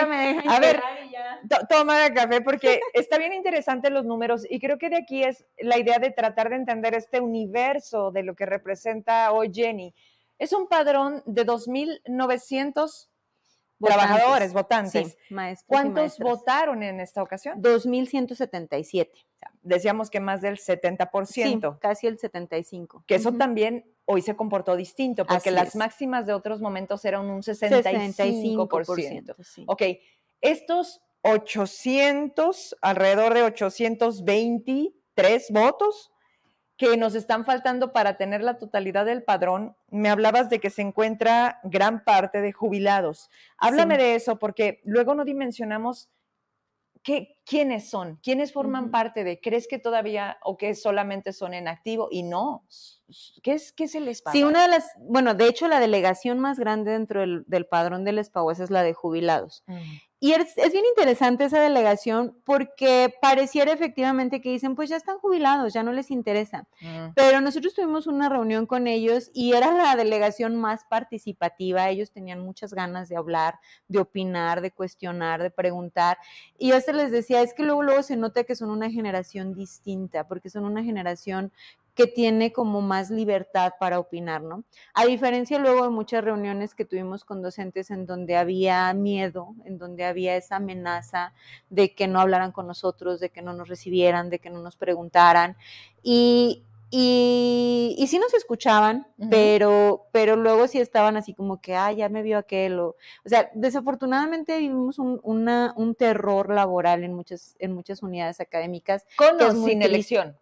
a 0.47 0.61
ver, 0.61 0.83
toma 1.68 2.06
el 2.06 2.14
café 2.14 2.40
porque 2.40 2.80
está 2.94 3.18
bien 3.18 3.33
interesante 3.33 3.90
los 3.90 4.04
números 4.04 4.47
y 4.49 4.61
creo 4.61 4.78
que 4.78 4.90
de 4.90 4.97
aquí 4.97 5.23
es 5.23 5.44
la 5.59 5.78
idea 5.78 5.99
de 5.99 6.11
tratar 6.11 6.50
de 6.50 6.56
entender 6.56 6.94
este 6.94 7.21
universo 7.21 8.11
de 8.11 8.23
lo 8.23 8.35
que 8.35 8.47
representa 8.47 9.33
hoy 9.33 9.50
Jenny. 9.52 9.94
Es 10.38 10.52
un 10.52 10.66
padrón 10.66 11.23
de 11.26 11.47
2.900 11.47 13.09
trabajadores, 13.80 14.52
votantes. 14.52 15.16
¿Cuántos 15.66 16.18
votaron 16.18 16.83
en 16.83 17.00
esta 17.00 17.23
ocasión? 17.23 17.62
2.177. 17.62 19.11
Decíamos 19.62 20.11
que 20.11 20.21
más 20.21 20.40
del 20.40 20.59
70%. 20.59 21.26
Sí, 21.26 21.61
casi 21.80 22.06
el 22.06 22.18
75%. 22.18 23.04
Que 23.06 23.16
eso 23.16 23.33
también 23.33 23.85
hoy 24.06 24.23
se 24.23 24.37
comportó 24.37 24.76
distinto, 24.76 25.26
porque 25.26 25.50
las 25.50 25.76
máximas 25.76 26.26
de 26.26 26.35
otros 26.35 26.61
momentos 26.61 27.04
eran 27.04 27.26
un 27.26 27.42
65%. 27.42 27.83
65% 27.83 29.35
sí. 29.42 29.64
Ok, 29.66 29.83
estos 30.45 31.03
800, 31.23 32.77
alrededor 32.83 33.35
de 33.35 33.43
823 33.43 35.51
votos 35.51 36.13
que 36.77 36.97
nos 36.97 37.15
están 37.15 37.45
faltando 37.45 37.93
para 37.93 38.17
tener 38.17 38.43
la 38.43 38.59
totalidad 38.59 39.07
del 39.07 39.23
padrón. 39.23 39.77
Me 39.89 40.11
hablabas 40.11 40.51
de 40.51 40.59
que 40.59 40.71
se 40.71 40.83
encuentra 40.83 41.61
gran 41.63 42.05
parte 42.05 42.43
de 42.43 42.53
jubilados. 42.53 43.31
Háblame 43.57 43.97
de 43.97 44.17
eso 44.17 44.39
porque 44.39 44.81
luego 44.85 45.15
no 45.15 45.25
dimensionamos 45.25 46.11
qué, 47.03 47.34
quiénes 47.45 47.91
son, 47.91 48.19
quiénes 48.23 48.53
forman 48.53 48.91
parte 48.91 49.25
de, 49.25 49.41
¿crees 49.41 49.69
que 49.69 49.79
todavía 49.79 50.39
o 50.43 50.57
que 50.57 50.75
solamente 50.75 51.33
son 51.33 51.55
en 51.55 51.69
activo? 51.69 52.09
Y 52.11 52.23
no, 52.23 52.65
¿qué 53.43 53.53
es, 53.53 53.73
qué 53.73 53.85
es 53.85 53.95
el 53.95 54.15
SPAO? 54.15 54.33
Sí, 54.33 54.43
una 54.43 54.63
de 54.63 54.69
las, 54.69 54.91
bueno, 54.99 55.35
de 55.35 55.47
hecho 55.47 55.69
la 55.69 55.81
delegación 55.81 56.39
más 56.39 56.59
grande 56.59 56.93
dentro 56.93 57.21
del, 57.21 57.45
del 57.47 57.67
padrón 57.67 58.05
del 58.05 58.23
SPAO 58.25 58.51
es 58.51 58.71
la 58.71 58.83
de 58.83 58.95
jubilados. 58.95 59.65
Y 60.25 60.33
es, 60.33 60.55
bien 60.73 60.87
interesante 60.87 61.45
esa 61.45 61.61
delegación 61.61 62.35
porque 62.47 63.15
pareciera 63.21 63.73
efectivamente 63.73 64.41
que 64.41 64.49
dicen, 64.49 64.75
pues 64.75 64.89
ya 64.89 64.97
están 64.97 65.19
jubilados, 65.19 65.75
ya 65.75 65.83
no 65.83 65.93
les 65.93 66.11
interesa. 66.11 66.67
Mm. 66.81 67.13
Pero 67.15 67.43
nosotros 67.43 67.75
tuvimos 67.75 68.07
una 68.07 68.31
reunión 68.31 68.65
con 68.65 68.87
ellos 68.87 69.31
y 69.35 69.53
era 69.53 69.71
la 69.71 69.97
delegación 69.97 70.57
más 70.57 70.87
participativa. 70.87 71.91
Ellos 71.91 72.11
tenían 72.11 72.41
muchas 72.41 72.73
ganas 72.73 73.11
de 73.11 73.17
hablar, 73.17 73.61
de 73.87 73.99
opinar, 73.99 74.63
de 74.63 74.71
cuestionar, 74.71 75.43
de 75.43 75.51
preguntar. 75.51 76.17
Y 76.57 76.71
yo 76.71 76.81
se 76.81 76.95
les 76.95 77.11
decía, 77.11 77.34
es 77.43 77.55
que 77.55 77.62
luego, 77.62 77.83
luego 77.83 78.03
se 78.03 78.17
nota 78.17 78.45
que 78.45 78.57
son 78.57 78.71
una 78.71 78.91
generación 78.91 79.55
distinta, 79.55 80.26
porque 80.26 80.50
son 80.50 80.64
una 80.64 80.83
generación 80.83 81.53
que 81.95 82.07
tiene 82.07 82.53
como 82.53 82.81
más 82.81 83.11
libertad 83.11 83.73
para 83.79 83.99
opinar, 84.00 84.43
¿no? 84.43 84.64
A 84.95 85.05
diferencia 85.07 85.59
luego 85.59 85.85
de 85.85 85.91
muchas 85.91 86.25
reuniones 86.25 86.75
que 86.75 86.85
tuvimos 86.85 87.25
con 87.25 87.41
docentes 87.41 87.91
en 87.91 88.05
donde 88.05 88.37
había 88.37 88.93
miedo, 88.95 89.55
en 89.64 89.79
donde 89.79 90.05
había 90.05 90.37
esa 90.37 90.57
amenaza 90.57 91.33
de 91.71 91.95
que 91.95 92.09
no 92.09 92.21
hablaran 92.21 92.50
con 92.50 92.67
nosotros, 92.67 93.21
de 93.21 93.31
que 93.31 93.43
no 93.43 93.53
nos 93.53 93.69
recibieran, 93.69 94.29
de 94.29 94.41
que 94.41 94.50
no 94.50 94.61
nos 94.61 94.76
preguntaran. 94.76 95.57
Y, 96.03 96.64
y, 96.97 98.07
sí 98.07 98.21
nos 98.21 98.33
escuchaban, 98.35 99.07
pero, 99.29 100.07
pero 100.13 100.37
luego 100.37 100.69
sí 100.69 100.79
estaban 100.79 101.17
así 101.17 101.35
como 101.35 101.61
que, 101.61 101.75
ah, 101.75 101.91
ya 101.91 102.09
me 102.09 102.23
vio 102.23 102.39
aquel. 102.39 102.79
O, 102.79 102.89
o 103.25 103.29
sea, 103.29 103.51
desafortunadamente 103.55 104.57
vivimos 104.59 105.01
un, 105.01 105.21
un 105.25 105.95
terror 105.97 106.51
laboral 106.55 107.03
en 107.03 107.15
muchas, 107.15 107.57
en 107.59 107.73
muchas 107.75 108.05
unidades 108.05 108.39
académicas. 108.39 109.07
Con 109.17 109.43
o 109.43 109.67
sin 109.67 109.83
elección. 109.83 110.39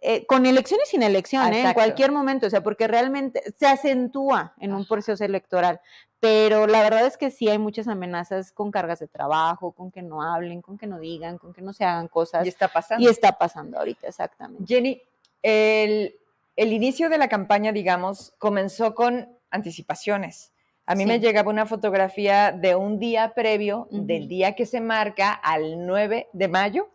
Eh, 0.00 0.24
con 0.26 0.46
elecciones 0.46 0.86
y 0.86 0.90
sin 0.92 1.02
elección, 1.02 1.52
¿eh? 1.52 1.62
en 1.62 1.74
cualquier 1.74 2.12
momento, 2.12 2.46
o 2.46 2.50
sea, 2.50 2.62
porque 2.62 2.86
realmente 2.86 3.42
se 3.58 3.66
acentúa 3.66 4.54
en 4.60 4.72
un 4.72 4.86
proceso 4.86 5.24
electoral, 5.24 5.80
pero 6.20 6.68
la 6.68 6.82
verdad 6.82 7.04
es 7.04 7.16
que 7.16 7.32
sí 7.32 7.48
hay 7.48 7.58
muchas 7.58 7.88
amenazas 7.88 8.52
con 8.52 8.70
cargas 8.70 9.00
de 9.00 9.08
trabajo, 9.08 9.72
con 9.72 9.90
que 9.90 10.02
no 10.02 10.22
hablen, 10.22 10.62
con 10.62 10.78
que 10.78 10.86
no 10.86 11.00
digan, 11.00 11.38
con 11.38 11.52
que 11.52 11.62
no 11.62 11.72
se 11.72 11.84
hagan 11.84 12.06
cosas. 12.06 12.46
Y 12.46 12.48
está 12.50 12.68
pasando. 12.68 13.04
Y 13.04 13.08
está 13.10 13.36
pasando 13.36 13.76
ahorita, 13.78 14.06
exactamente. 14.06 14.64
Jenny, 14.72 15.02
el, 15.42 16.16
el 16.56 16.72
inicio 16.72 17.08
de 17.08 17.18
la 17.18 17.28
campaña, 17.28 17.72
digamos, 17.72 18.34
comenzó 18.38 18.94
con 18.94 19.28
anticipaciones. 19.50 20.52
A 20.88 20.94
mí 20.94 21.04
me 21.04 21.20
llegaba 21.20 21.50
una 21.50 21.66
fotografía 21.66 22.50
de 22.50 22.74
un 22.74 22.98
día 22.98 23.34
previo, 23.34 23.88
del 23.90 24.26
día 24.26 24.54
que 24.54 24.64
se 24.64 24.80
marca 24.80 25.32
al 25.32 25.86
9 25.86 26.28
de 26.32 26.48
mayo, 26.48 26.88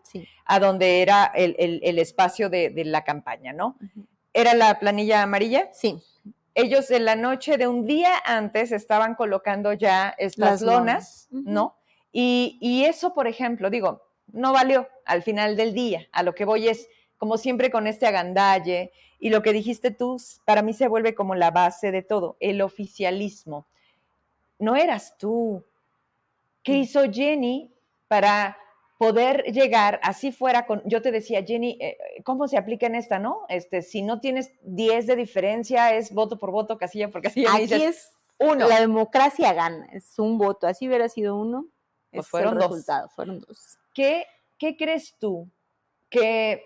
a 0.45 0.59
donde 0.59 1.03
era 1.03 1.31
el, 1.35 1.99
espacio 1.99 2.49
de, 2.49 2.73
la 2.85 3.03
campaña, 3.03 3.53
¿no? 3.53 3.77
¿Era 4.33 4.55
la 4.55 4.79
planilla 4.79 5.21
amarilla? 5.21 5.69
Sí. 5.73 6.01
Ellos 6.55 6.89
en 6.89 7.05
la 7.05 7.15
noche 7.15 7.57
de 7.57 7.67
un 7.67 7.85
día 7.85 8.13
antes 8.25 8.71
estaban 8.71 9.13
colocando 9.13 9.73
ya 9.73 10.09
estas 10.17 10.63
lonas, 10.63 11.27
¿no? 11.29 11.75
Y, 12.11 12.57
y 12.61 12.85
eso, 12.85 13.13
por 13.13 13.27
ejemplo, 13.27 13.69
digo, 13.69 14.01
no 14.31 14.53
valió 14.53 14.87
al 15.05 15.21
final 15.21 15.55
del 15.55 15.75
día. 15.75 16.07
A 16.11 16.23
lo 16.23 16.33
que 16.33 16.45
voy 16.45 16.67
es, 16.67 16.87
como 17.23 17.37
siempre, 17.37 17.71
con 17.71 17.87
este 17.87 18.05
agandalle. 18.05 18.91
Y 19.17 19.29
lo 19.29 19.41
que 19.41 19.53
dijiste 19.53 19.91
tú, 19.91 20.21
para 20.43 20.61
mí 20.61 20.73
se 20.73 20.89
vuelve 20.89 21.15
como 21.15 21.35
la 21.35 21.51
base 21.51 21.89
de 21.89 22.01
todo, 22.01 22.35
el 22.41 22.61
oficialismo 22.61 23.65
no 24.59 24.75
eras 24.75 25.17
tú. 25.17 25.63
¿Qué 26.63 26.73
mm. 26.73 26.81
hizo 26.81 27.11
Jenny 27.11 27.71
para 28.07 28.57
poder 28.97 29.43
llegar, 29.51 29.99
así 30.03 30.31
fuera 30.31 30.65
con, 30.65 30.81
yo 30.85 31.01
te 31.01 31.11
decía, 31.11 31.43
Jenny, 31.43 31.77
eh, 31.81 31.97
¿cómo 32.23 32.47
se 32.47 32.57
aplica 32.57 32.85
en 32.85 32.95
esta, 32.95 33.19
no? 33.19 33.41
Este, 33.49 33.81
si 33.81 34.01
no 34.01 34.21
tienes 34.21 34.51
10 34.61 35.07
de 35.07 35.15
diferencia, 35.15 35.93
es 35.93 36.13
voto 36.13 36.39
por 36.39 36.51
voto, 36.51 36.77
casilla 36.77 37.09
por 37.09 37.21
casilla. 37.21 37.53
Aquí 37.53 37.73
es 37.73 38.11
uno. 38.39 38.67
La 38.67 38.79
democracia 38.79 39.51
gana, 39.53 39.87
es 39.91 40.17
un 40.19 40.37
voto, 40.37 40.67
así 40.67 40.87
hubiera 40.87 41.09
sido 41.09 41.35
uno, 41.35 41.67
pues 42.11 42.27
fueron 42.27 42.55
resultado, 42.55 43.09
fueron 43.09 43.41
dos. 43.41 43.77
¿Qué, 43.93 44.25
¿Qué 44.57 44.77
crees 44.77 45.15
tú 45.19 45.49
que, 46.09 46.63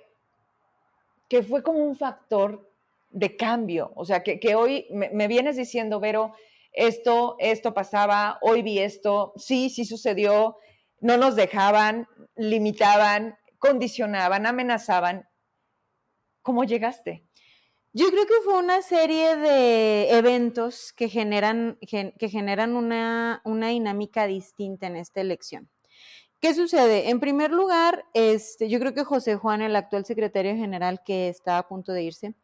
que 1.28 1.44
fue 1.44 1.64
como 1.64 1.80
un 1.80 1.96
factor 1.96 2.72
de 3.10 3.36
cambio? 3.36 3.92
O 3.96 4.06
sea, 4.06 4.24
que, 4.24 4.56
hoy 4.56 4.88
me, 4.92 5.10
me 5.10 5.28
vienes 5.28 5.56
diciendo, 5.58 6.00
Vero, 6.00 6.34
esto, 6.74 7.36
esto 7.40 7.74
pasaba, 7.74 8.38
hoy 8.42 8.62
vi 8.62 8.80
esto, 8.80 9.34
sí, 9.36 9.70
sí 9.70 9.86
sucedió, 9.86 10.58
no 11.00 11.18
nos 11.18 11.36
dejaban, 11.36 12.08
limitaban, 12.36 13.38
condicionaban, 13.58 14.46
amenazaban. 14.46 15.28
¿Cómo 16.42 16.64
llegaste? 16.64 17.24
Yo 17.94 18.10
creo 18.12 18.26
que 18.28 18.42
fue 18.46 18.60
una 18.60 18.82
serie 18.84 19.36
de 19.38 20.12
eventos 20.12 20.94
que 20.94 21.10
generan, 21.10 21.80
que 21.82 22.30
generan 22.30 22.76
una, 22.76 23.42
una 23.44 23.70
dinámica 23.70 24.28
distinta 24.28 24.86
en 24.86 24.98
esta 24.98 25.22
elección. 25.22 25.70
¿Qué 26.40 26.54
sucede? 26.54 27.10
En 27.10 27.20
primer 27.20 27.50
lugar, 27.50 28.06
este, 28.14 28.70
yo 28.70 28.80
creo 28.80 28.94
que 28.94 29.04
José 29.04 29.38
Juan, 29.38 29.62
el 29.62 29.76
actual 29.76 30.06
secretario 30.06 30.56
general 30.56 31.02
que 31.04 31.30
está 31.30 31.58
a 31.58 31.68
punto 31.68 31.94
de 31.94 32.04
irse, 32.04 32.36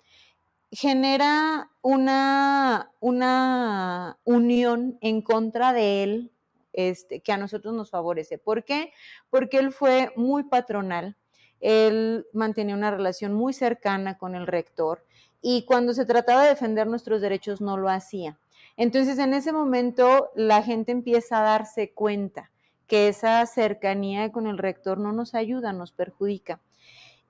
genera 0.72 1.70
una, 1.84 2.92
una 3.00 4.18
unión 4.24 4.98
en 5.02 5.22
contra 5.22 5.74
de 5.74 6.02
él 6.02 6.32
este, 6.74 7.20
que 7.20 7.34
a 7.34 7.38
nosotros 7.38 7.76
nos 7.76 7.92
favorece. 7.92 8.40
¿Por 8.40 8.64
qué? 8.64 8.92
Porque 9.30 9.60
él 9.60 9.72
fue 9.72 10.12
muy 10.16 10.46
patronal, 10.46 11.16
él 11.60 12.26
mantenía 12.34 12.74
una 12.76 12.90
relación 12.90 13.36
muy 13.36 13.54
cercana 13.54 14.18
con 14.18 14.34
el 14.34 14.48
rector 14.48 15.06
y 15.40 15.66
cuando 15.66 15.94
se 15.94 16.06
trataba 16.06 16.42
de 16.42 16.50
defender 16.50 16.88
nuestros 16.88 17.22
derechos 17.22 17.62
no 17.62 17.78
lo 17.78 17.90
hacía. 17.90 18.40
Entonces 18.76 19.20
en 19.20 19.36
ese 19.36 19.54
momento 19.54 20.32
la 20.34 20.64
gente 20.64 20.92
empieza 20.92 21.40
a 21.40 21.44
darse 21.44 21.92
cuenta 21.92 22.50
que 22.94 23.08
esa 23.08 23.44
cercanía 23.48 24.32
con 24.32 24.46
el 24.46 24.60
rector 24.60 25.00
no 25.00 25.14
nos 25.14 25.34
ayuda, 25.34 25.74
nos 25.74 25.92
perjudica. 25.92 26.62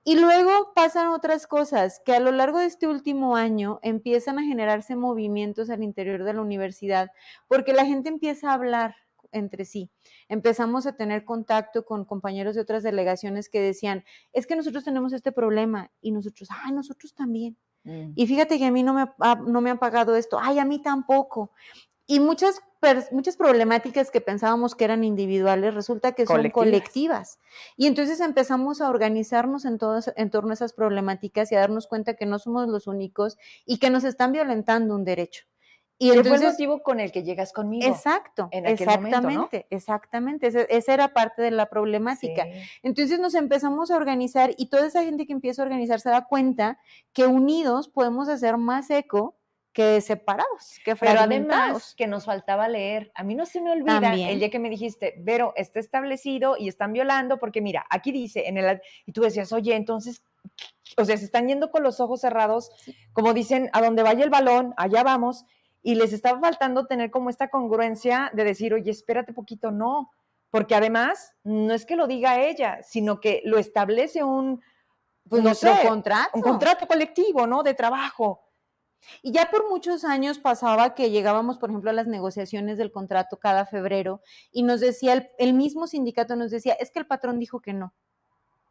Y 0.04 0.18
luego 0.18 0.74
pasan 0.74 1.08
otras 1.08 1.46
cosas 1.46 2.02
que 2.04 2.12
a 2.12 2.20
lo 2.20 2.32
largo 2.32 2.58
de 2.58 2.66
este 2.66 2.86
último 2.86 3.34
año 3.34 3.78
empiezan 3.80 4.38
a 4.38 4.42
generarse 4.42 4.94
movimientos 4.94 5.70
al 5.70 5.82
interior 5.82 6.22
de 6.24 6.34
la 6.34 6.42
universidad 6.42 7.12
porque 7.48 7.72
la 7.72 7.86
gente 7.86 8.10
empieza 8.10 8.50
a 8.50 8.52
hablar 8.52 8.94
entre 9.32 9.64
sí. 9.64 9.88
Empezamos 10.28 10.86
a 10.86 10.98
tener 10.98 11.24
contacto 11.24 11.86
con 11.86 12.04
compañeros 12.04 12.56
de 12.56 12.60
otras 12.60 12.82
delegaciones 12.82 13.48
que 13.48 13.62
decían, 13.62 14.04
es 14.34 14.46
que 14.46 14.56
nosotros 14.56 14.84
tenemos 14.84 15.14
este 15.14 15.32
problema 15.32 15.90
y 16.02 16.12
nosotros, 16.12 16.50
ay, 16.62 16.72
nosotros 16.72 17.14
también. 17.14 17.56
Mm. 17.84 18.12
Y 18.14 18.26
fíjate 18.26 18.58
que 18.58 18.66
a 18.66 18.70
mí 18.70 18.82
no 18.82 18.92
me, 18.92 19.06
no 19.46 19.62
me 19.62 19.70
han 19.70 19.78
pagado 19.78 20.14
esto, 20.14 20.38
ay, 20.38 20.58
a 20.58 20.66
mí 20.66 20.82
tampoco. 20.82 21.52
Y 22.06 22.20
muchas, 22.20 22.60
muchas 23.12 23.36
problemáticas 23.36 24.10
que 24.10 24.20
pensábamos 24.20 24.74
que 24.74 24.84
eran 24.84 25.04
individuales 25.04 25.74
resulta 25.74 26.12
que 26.12 26.26
son 26.26 26.50
colectivas. 26.50 27.38
Y 27.76 27.86
entonces 27.86 28.20
empezamos 28.20 28.80
a 28.80 28.90
organizarnos 28.90 29.64
en, 29.64 29.78
todas, 29.78 30.12
en 30.16 30.30
torno 30.30 30.50
a 30.50 30.54
esas 30.54 30.74
problemáticas 30.74 31.50
y 31.50 31.54
a 31.54 31.60
darnos 31.60 31.86
cuenta 31.86 32.14
que 32.14 32.26
no 32.26 32.38
somos 32.38 32.68
los 32.68 32.86
únicos 32.86 33.38
y 33.64 33.78
que 33.78 33.90
nos 33.90 34.04
están 34.04 34.32
violentando 34.32 34.94
un 34.94 35.04
derecho. 35.04 35.44
Y 35.96 36.10
entonces, 36.10 36.38
fue 36.38 36.46
el 36.46 36.52
motivo 36.52 36.82
con 36.82 37.00
el 37.00 37.12
que 37.12 37.22
llegas 37.22 37.52
conmigo. 37.52 37.86
Exacto, 37.86 38.48
exactamente, 38.50 39.66
exactamente. 39.70 40.48
esa 40.76 40.92
era 40.92 41.14
parte 41.14 41.40
de 41.40 41.52
la 41.52 41.70
problemática. 41.70 42.46
Entonces 42.82 43.20
nos 43.20 43.34
empezamos 43.34 43.90
a 43.90 43.96
organizar 43.96 44.52
y 44.58 44.66
toda 44.66 44.86
esa 44.86 45.04
gente 45.04 45.26
que 45.26 45.32
empieza 45.32 45.62
a 45.62 45.66
organizar 45.66 46.00
se 46.00 46.10
da 46.10 46.26
cuenta 46.26 46.78
que 47.12 47.26
unidos 47.26 47.88
podemos 47.88 48.28
hacer 48.28 48.56
más 48.56 48.90
eco 48.90 49.36
que 49.74 50.00
separados, 50.00 50.78
que 50.84 50.96
Pero 50.96 51.20
además 51.20 51.94
que 51.96 52.06
nos 52.06 52.24
faltaba 52.24 52.68
leer. 52.68 53.12
A 53.14 53.24
mí 53.24 53.34
no 53.34 53.44
se 53.44 53.60
me 53.60 53.72
olvida 53.72 54.14
el 54.14 54.38
día 54.38 54.48
que 54.48 54.58
me 54.58 54.70
dijiste, 54.70 55.14
Vero, 55.18 55.52
está 55.56 55.80
establecido 55.80 56.56
y 56.56 56.68
están 56.68 56.92
violando 56.92 57.38
porque 57.38 57.60
mira, 57.60 57.84
aquí 57.90 58.12
dice 58.12 58.48
en 58.48 58.56
el 58.56 58.80
y 59.04 59.12
tú 59.12 59.22
decías, 59.22 59.52
"Oye, 59.52 59.74
entonces 59.74 60.22
o 60.96 61.04
sea, 61.04 61.16
se 61.16 61.24
están 61.24 61.48
yendo 61.48 61.70
con 61.70 61.82
los 61.82 61.98
ojos 62.00 62.20
cerrados, 62.20 62.70
como 63.12 63.34
dicen, 63.34 63.68
a 63.72 63.82
donde 63.82 64.02
vaya 64.02 64.24
el 64.24 64.30
balón, 64.30 64.72
allá 64.76 65.02
vamos." 65.02 65.44
y 65.86 65.96
les 65.96 66.14
estaba 66.14 66.40
faltando 66.40 66.86
tener 66.86 67.10
como 67.10 67.28
esta 67.28 67.48
congruencia 67.48 68.30
de 68.32 68.42
decir, 68.42 68.72
oye, 68.72 68.90
espérate 68.90 69.34
poquito, 69.34 69.70
no, 69.70 70.10
porque 70.48 70.74
además 70.74 71.34
no 71.44 71.74
es 71.74 71.84
que 71.84 71.94
lo 71.94 72.06
diga 72.06 72.40
ella, 72.40 72.82
sino 72.82 73.20
que 73.20 73.42
lo 73.44 73.58
establece 73.58 74.24
un, 74.24 74.62
pues 75.28 75.42
nuestro 75.42 75.72
contrato. 75.86 76.30
Un 76.32 76.40
contrato 76.40 76.86
colectivo, 76.86 77.46
¿no? 77.46 77.62
De 77.62 77.74
trabajo. 77.74 78.40
Y 79.22 79.32
ya 79.32 79.50
por 79.50 79.68
muchos 79.68 80.04
años 80.04 80.38
pasaba 80.38 80.94
que 80.94 81.10
llegábamos, 81.10 81.58
por 81.58 81.70
ejemplo, 81.70 81.90
a 81.90 81.94
las 81.94 82.06
negociaciones 82.06 82.78
del 82.78 82.92
contrato 82.92 83.38
cada 83.38 83.66
febrero 83.66 84.20
y 84.52 84.62
nos 84.62 84.80
decía, 84.80 85.12
el, 85.14 85.28
el, 85.38 85.54
mismo 85.54 85.86
sindicato 85.86 86.36
nos 86.36 86.50
decía, 86.50 86.74
es 86.74 86.90
que 86.90 86.98
el 86.98 87.06
patrón 87.06 87.38
dijo 87.38 87.60
que 87.60 87.72
no. 87.72 87.94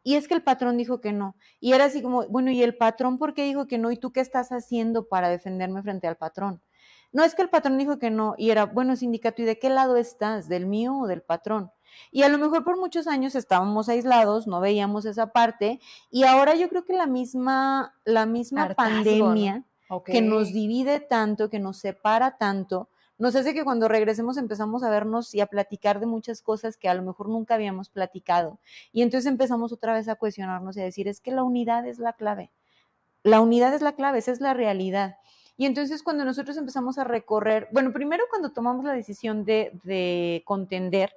Y 0.02 0.16
es 0.16 0.28
que 0.28 0.34
el 0.34 0.42
patrón 0.42 0.76
dijo 0.76 1.00
que 1.00 1.12
no. 1.12 1.34
Y 1.60 1.72
era 1.72 1.86
así 1.86 2.02
como, 2.02 2.26
bueno, 2.28 2.50
¿y 2.50 2.62
el 2.62 2.76
patrón 2.76 3.18
por 3.18 3.32
qué 3.32 3.44
dijo 3.44 3.66
que 3.66 3.78
no? 3.78 3.90
¿Y 3.90 3.96
tú 3.96 4.12
qué 4.12 4.20
estás 4.20 4.50
haciendo 4.50 5.08
para 5.08 5.30
defenderme 5.30 5.82
frente 5.82 6.06
al 6.06 6.16
patrón? 6.16 6.62
No 7.10 7.22
es 7.22 7.34
que 7.34 7.42
el 7.42 7.48
patrón 7.48 7.78
dijo 7.78 7.98
que 8.00 8.10
no, 8.10 8.34
y 8.36 8.50
era, 8.50 8.66
bueno, 8.66 8.96
sindicato, 8.96 9.40
¿y 9.40 9.44
de 9.44 9.58
qué 9.58 9.70
lado 9.70 9.96
estás? 9.96 10.48
¿Del 10.48 10.66
mío 10.66 10.98
o 10.98 11.06
del 11.06 11.22
patrón? 11.22 11.70
Y 12.10 12.22
a 12.22 12.28
lo 12.28 12.38
mejor 12.38 12.64
por 12.64 12.76
muchos 12.76 13.06
años 13.06 13.36
estábamos 13.36 13.88
aislados, 13.88 14.48
no 14.48 14.60
veíamos 14.60 15.04
esa 15.06 15.32
parte, 15.32 15.80
y 16.10 16.24
ahora 16.24 16.56
yo 16.56 16.68
creo 16.68 16.84
que 16.84 16.92
la 16.92 17.06
misma, 17.06 17.94
la 18.04 18.26
misma 18.26 18.74
pandemia 18.74 19.64
que 20.02 20.22
nos 20.22 20.52
divide 20.52 21.00
tanto, 21.00 21.48
que 21.48 21.58
nos 21.58 21.78
separa 21.78 22.36
tanto, 22.36 22.88
nos 23.16 23.36
hace 23.36 23.54
que 23.54 23.62
cuando 23.62 23.86
regresemos 23.86 24.36
empezamos 24.36 24.82
a 24.82 24.90
vernos 24.90 25.34
y 25.34 25.40
a 25.40 25.46
platicar 25.46 26.00
de 26.00 26.06
muchas 26.06 26.42
cosas 26.42 26.76
que 26.76 26.88
a 26.88 26.94
lo 26.94 27.02
mejor 27.02 27.28
nunca 27.28 27.54
habíamos 27.54 27.88
platicado. 27.88 28.58
Y 28.92 29.02
entonces 29.02 29.30
empezamos 29.30 29.72
otra 29.72 29.94
vez 29.94 30.08
a 30.08 30.16
cuestionarnos 30.16 30.76
y 30.76 30.80
a 30.80 30.84
decir, 30.84 31.06
es 31.06 31.20
que 31.20 31.30
la 31.30 31.44
unidad 31.44 31.86
es 31.86 31.98
la 31.98 32.14
clave. 32.14 32.50
La 33.22 33.40
unidad 33.40 33.72
es 33.72 33.82
la 33.82 33.94
clave, 33.94 34.18
esa 34.18 34.32
es 34.32 34.40
la 34.40 34.52
realidad. 34.52 35.16
Y 35.56 35.66
entonces 35.66 36.02
cuando 36.02 36.24
nosotros 36.24 36.56
empezamos 36.56 36.98
a 36.98 37.04
recorrer, 37.04 37.68
bueno, 37.70 37.92
primero 37.92 38.24
cuando 38.28 38.50
tomamos 38.50 38.84
la 38.84 38.92
decisión 38.92 39.44
de, 39.44 40.42
contender, 40.44 41.14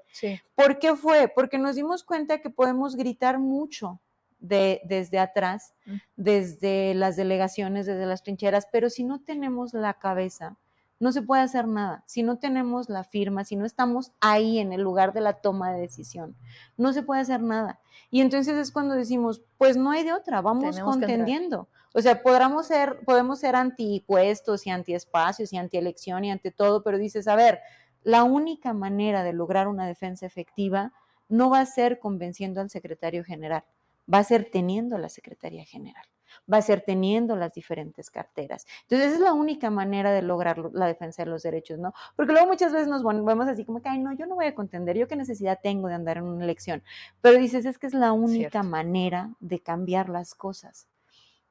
¿por 0.54 0.78
qué 0.78 0.96
fue? 0.96 1.28
Porque 1.28 1.58
nos 1.58 1.76
dimos 1.76 2.04
cuenta 2.04 2.40
que 2.40 2.52
podemos 2.52 2.96
gritar 2.96 3.40
mucho 3.40 4.00
de, 4.40 4.82
desde 4.86 5.20
atrás, 5.20 5.74
mm. 5.86 5.96
desde 6.16 6.94
las 6.94 7.16
delegaciones, 7.16 7.86
desde 7.86 8.06
las 8.06 8.24
trincheras, 8.24 8.68
pero 8.72 8.90
si 8.90 9.04
no 9.04 9.22
tenemos 9.22 9.74
la 9.74 9.94
cabeza, 9.96 10.58
no 11.00 11.12
se 11.12 11.22
puede 11.22 11.44
hacer 11.44 11.68
nada. 11.68 12.04
Si 12.08 12.24
no 12.24 12.40
tenemos 12.40 12.90
la 12.90 13.04
firma, 13.04 13.44
si 13.44 13.56
no 13.56 13.66
estamos 13.66 14.12
ahí 14.20 14.60
en 14.60 14.74
el 14.74 14.82
lugar 14.82 15.14
de 15.14 15.22
la 15.22 15.34
toma 15.34 15.72
de 15.72 15.82
decisión, 15.82 16.36
no 16.76 16.94
se 16.94 17.04
puede 17.04 17.22
hacer 17.22 17.42
nada. 17.42 17.80
Y 18.10 18.22
entonces 18.22 18.56
es 18.58 18.72
cuando 18.72 18.96
decimos, 18.96 19.44
pues 19.58 19.78
no 19.78 19.92
hay 19.92 20.04
de 20.04 20.14
otra, 20.14 20.42
vamos 20.42 20.80
contendiendo. 20.80 21.68
O 21.94 22.02
sea, 22.02 22.22
podamos 22.22 22.68
ser, 22.68 23.00
podemos 23.06 23.40
ser 23.40 23.56
antipuestos 23.56 24.66
y 24.68 24.70
antiespacios 24.70 25.54
y 25.54 25.58
antielección 25.58 26.26
y 26.26 26.32
ante 26.32 26.52
todo, 26.52 26.84
pero 26.84 26.98
dices, 26.98 27.28
a 27.28 27.36
ver, 27.36 27.60
la 28.04 28.24
única 28.24 28.74
manera 28.74 29.24
de 29.24 29.34
lograr 29.34 29.68
una 29.68 29.86
defensa 29.86 30.26
efectiva 30.26 30.94
no 31.30 31.50
va 31.50 31.60
a 31.60 31.66
ser 31.66 32.00
convenciendo 32.00 32.62
al 32.62 32.70
secretario 32.70 33.24
general, 33.24 33.64
va 34.12 34.20
a 34.20 34.24
ser 34.24 34.50
teniendo 34.52 34.98
la 34.98 35.10
secretaría 35.10 35.66
general, 35.66 36.06
va 36.52 36.58
a 36.58 36.62
ser 36.62 36.82
teniendo 36.82 37.36
las 37.36 37.54
diferentes 37.54 38.10
carteras. 38.10 38.66
Entonces, 38.84 39.08
esa 39.08 39.16
es 39.16 39.22
la 39.22 39.34
única 39.34 39.70
manera 39.70 40.12
de 40.12 40.22
lograr 40.22 40.58
la 40.74 40.88
defensa 40.88 41.24
de 41.24 41.30
los 41.30 41.44
derechos, 41.44 41.80
¿no? 41.80 41.94
Porque 42.16 42.32
luego 42.32 42.48
muchas 42.48 42.72
veces 42.72 42.88
nos 42.88 43.04
vemos 43.04 43.48
así 43.48 43.66
como 43.66 43.82
que, 43.82 43.90
ay, 43.90 44.00
no, 44.00 44.14
yo 44.14 44.26
no 44.26 44.36
voy 44.36 44.46
a 44.46 44.56
contender, 44.56 44.98
yo 44.98 45.08
qué 45.08 45.16
necesidad 45.16 45.60
tengo 45.62 45.88
de 45.88 45.96
andar 45.96 46.18
en 46.18 46.24
una 46.24 46.44
elección. 46.44 46.84
Pero 47.22 47.38
dices, 47.38 47.66
es 47.66 47.78
que 47.78 47.88
es 47.88 47.94
la 47.94 48.14
única 48.14 48.64
manera 48.64 49.36
de 49.40 49.60
cambiar 49.60 50.10
las 50.10 50.36
cosas. 50.36 50.88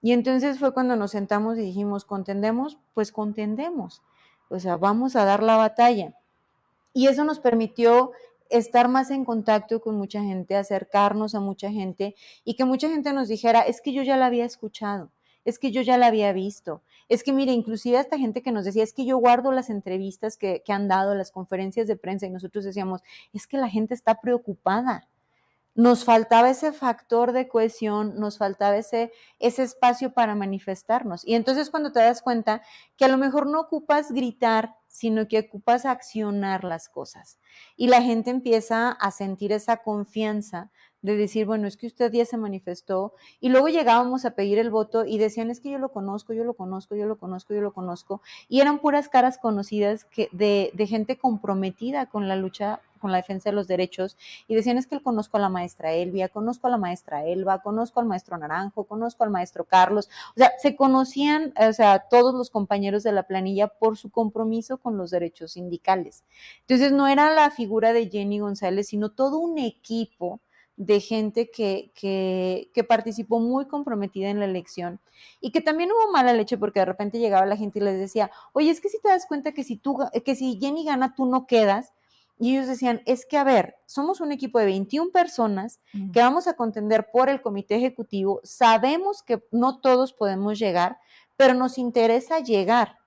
Y 0.03 0.13
entonces 0.13 0.59
fue 0.59 0.73
cuando 0.73 0.97
nos 0.97 1.11
sentamos 1.11 1.59
y 1.59 1.63
dijimos, 1.63 2.05
¿contendemos? 2.05 2.79
Pues 2.95 3.13
contendemos. 3.13 4.03
O 4.49 4.61
sea, 4.61 4.77
vamos 4.77 5.17
a 5.17 5.25
dar 5.25 5.43
la 5.43 5.57
batalla. 5.57 6.15
Y 6.93 7.09
eso 7.09 7.25
nos 7.25 7.41
permitió 7.41 8.13
estar 8.51 8.89
más 8.89 9.11
en 9.11 9.25
contacto 9.25 9.81
con 9.81 9.97
mucha 9.97 10.23
gente, 10.23 10.57
acercarnos 10.57 11.35
a 11.35 11.41
mucha 11.41 11.71
gente 11.71 12.15
y 12.45 12.55
que 12.55 12.65
mucha 12.65 12.89
gente 12.89 13.13
nos 13.13 13.29
dijera, 13.29 13.63
es 13.63 13.81
que 13.81 13.93
yo 13.93 14.03
ya 14.03 14.17
la 14.17 14.27
había 14.27 14.45
escuchado, 14.45 15.11
es 15.45 15.59
que 15.59 15.71
yo 15.71 15.83
ya 15.83 15.99
la 15.99 16.07
había 16.07 16.33
visto, 16.33 16.83
es 17.09 17.23
que 17.23 17.33
mire, 17.33 17.53
inclusive 17.53 17.99
esta 17.99 18.19
gente 18.19 18.43
que 18.43 18.53
nos 18.53 18.65
decía, 18.65 18.83
es 18.83 18.93
que 18.93 19.05
yo 19.05 19.19
guardo 19.19 19.53
las 19.53 19.71
entrevistas 19.71 20.37
que, 20.37 20.63
que 20.65 20.73
han 20.73 20.89
dado, 20.89 21.15
las 21.15 21.31
conferencias 21.31 21.87
de 21.87 21.97
prensa 21.97 22.27
y 22.27 22.31
nosotros 22.31 22.65
decíamos, 22.65 23.03
es 23.33 23.47
que 23.47 23.57
la 23.59 23.69
gente 23.69 23.95
está 23.95 24.21
preocupada, 24.21 25.09
nos 25.77 26.05
faltaba 26.05 26.49
ese 26.49 26.73
factor 26.73 27.33
de 27.33 27.49
cohesión, 27.49 28.19
nos 28.19 28.39
faltaba 28.39 28.77
ese, 28.79 29.13
ese 29.39 29.63
espacio 29.63 30.15
para 30.15 30.35
manifestarnos. 30.35 31.23
Y 31.27 31.35
entonces 31.35 31.69
cuando 31.71 31.93
te 31.93 32.01
das 32.01 32.23
cuenta 32.23 32.63
que 32.97 33.05
a 33.05 33.09
lo 33.09 33.19
mejor 33.19 33.47
no 33.47 33.61
ocupas 33.61 34.11
gritar, 34.11 34.75
sino 34.97 35.29
que 35.29 35.41
ocupas 35.41 35.85
accionar 35.85 36.65
las 36.65 36.89
cosas. 36.89 37.39
Y 37.77 37.89
la 37.89 38.01
gente 38.01 38.31
empieza 38.31 38.93
a 38.93 39.11
sentir 39.11 39.53
esa 39.53 39.77
confianza 39.77 40.71
de 41.03 41.17
decir, 41.17 41.45
bueno, 41.45 41.69
es 41.69 41.77
que 41.77 41.87
usted 41.87 42.11
ya 42.11 42.25
se 42.25 42.39
manifestó, 42.39 43.13
y 43.39 43.51
luego 43.51 43.69
llegábamos 43.69 44.25
a 44.25 44.31
pedir 44.31 44.59
el 44.59 44.71
voto 44.71 45.05
y 45.05 45.19
decían, 45.19 45.51
es 45.51 45.61
que 45.61 45.71
yo 45.71 45.79
lo 45.79 45.93
conozco, 45.93 46.33
yo 46.33 46.45
lo 46.45 46.55
conozco, 46.55 46.97
yo 46.97 47.05
lo 47.05 47.19
conozco, 47.19 47.53
yo 47.53 47.61
lo 47.61 47.75
conozco, 47.75 48.23
y 48.49 48.61
eran 48.61 48.79
puras 48.79 49.11
caras 49.11 49.37
conocidas 49.37 50.07
que, 50.07 50.31
de, 50.33 50.71
de 50.73 50.87
gente 50.87 51.19
comprometida 51.19 52.07
con 52.07 52.27
la 52.27 52.37
lucha, 52.37 52.81
con 52.99 53.13
la 53.13 53.19
defensa 53.19 53.51
de 53.51 53.57
los 53.57 53.67
derechos, 53.69 54.17
y 54.49 54.55
decían, 54.55 54.79
es 54.79 54.87
que 54.87 55.01
conozco 55.01 55.37
a 55.37 55.41
la 55.41 55.49
maestra 55.49 55.93
Elvia, 55.93 56.29
conozco 56.29 56.67
a 56.67 56.71
la 56.71 56.79
maestra 56.79 57.25
Elba, 57.25 57.63
conozco 57.63 58.01
al 58.01 58.07
maestro 58.07 58.37
Naranjo, 58.39 58.85
conozco 58.85 59.25
al 59.25 59.31
maestro 59.31 59.65
Carlos, 59.65 60.09
o 60.31 60.39
sea, 60.39 60.53
se 60.59 60.77
conocían, 60.77 61.53
o 61.57 61.73
sea, 61.73 62.01
todos 62.11 62.35
los 62.35 62.51
compañeros 62.51 63.03
de 63.03 63.13
la 63.13 63.25
planilla 63.25 63.69
por 63.69 63.97
su 63.97 64.11
compromiso 64.11 64.79
con 64.79 64.97
los 64.97 65.11
derechos 65.11 65.53
sindicales. 65.53 66.25
Entonces, 66.61 66.93
no 66.93 67.09
era 67.09 67.35
la 67.35 67.51
figura 67.51 67.93
de 67.93 68.09
Jenny 68.09 68.41
González, 68.41 68.89
sino 68.89 69.11
todo 69.11 69.39
un 69.39 69.59
equipo 69.59 70.41
de 70.77 71.01
gente 71.01 71.51
que, 71.51 71.91
que, 71.95 72.85
participó 72.85 73.41
muy 73.41 73.67
comprometida 73.67 74.29
en 74.29 74.39
la 74.39 74.45
elección 74.45 75.01
y 75.41 75.51
que 75.51 75.63
también 75.63 75.91
hubo 75.91 76.13
mala 76.13 76.35
leche 76.35 76.59
porque 76.59 76.81
de 76.81 76.87
repente 76.87 77.19
llegaba 77.19 77.47
la 77.47 77.57
gente 77.57 77.79
y 77.79 77.83
les 77.83 77.99
decía, 77.99 78.31
oye, 78.53 78.71
es 78.71 78.81
que 78.81 78.91
si 78.91 79.01
te 79.01 79.09
das 79.09 79.27
cuenta 79.27 79.53
que 79.53 79.65
si, 79.65 79.77
tú, 79.77 79.99
que 80.25 80.35
si 80.35 80.59
Jenny 80.61 80.85
gana, 80.85 81.15
tú 81.15 81.27
no 81.27 81.47
quedas. 81.47 81.93
Y 82.39 82.55
ellos 82.55 82.67
decían, 82.67 83.03
es 83.07 83.25
que 83.25 83.39
a 83.39 83.45
ver, 83.45 83.77
somos 83.87 84.21
un 84.21 84.31
equipo 84.31 84.59
de 84.59 84.67
21 84.67 85.11
personas 85.11 85.81
que 86.13 86.21
vamos 86.21 86.47
a 86.47 86.55
contender 86.55 87.09
por 87.11 87.29
el 87.31 87.41
comité 87.41 87.77
ejecutivo, 87.77 88.41
sabemos 88.45 89.23
que 89.23 89.43
no 89.51 89.81
todos 89.81 90.13
podemos 90.13 90.59
llegar, 90.59 90.99
pero 91.37 91.55
nos 91.55 91.79
interesa 91.79 92.41
llegar 92.41 92.99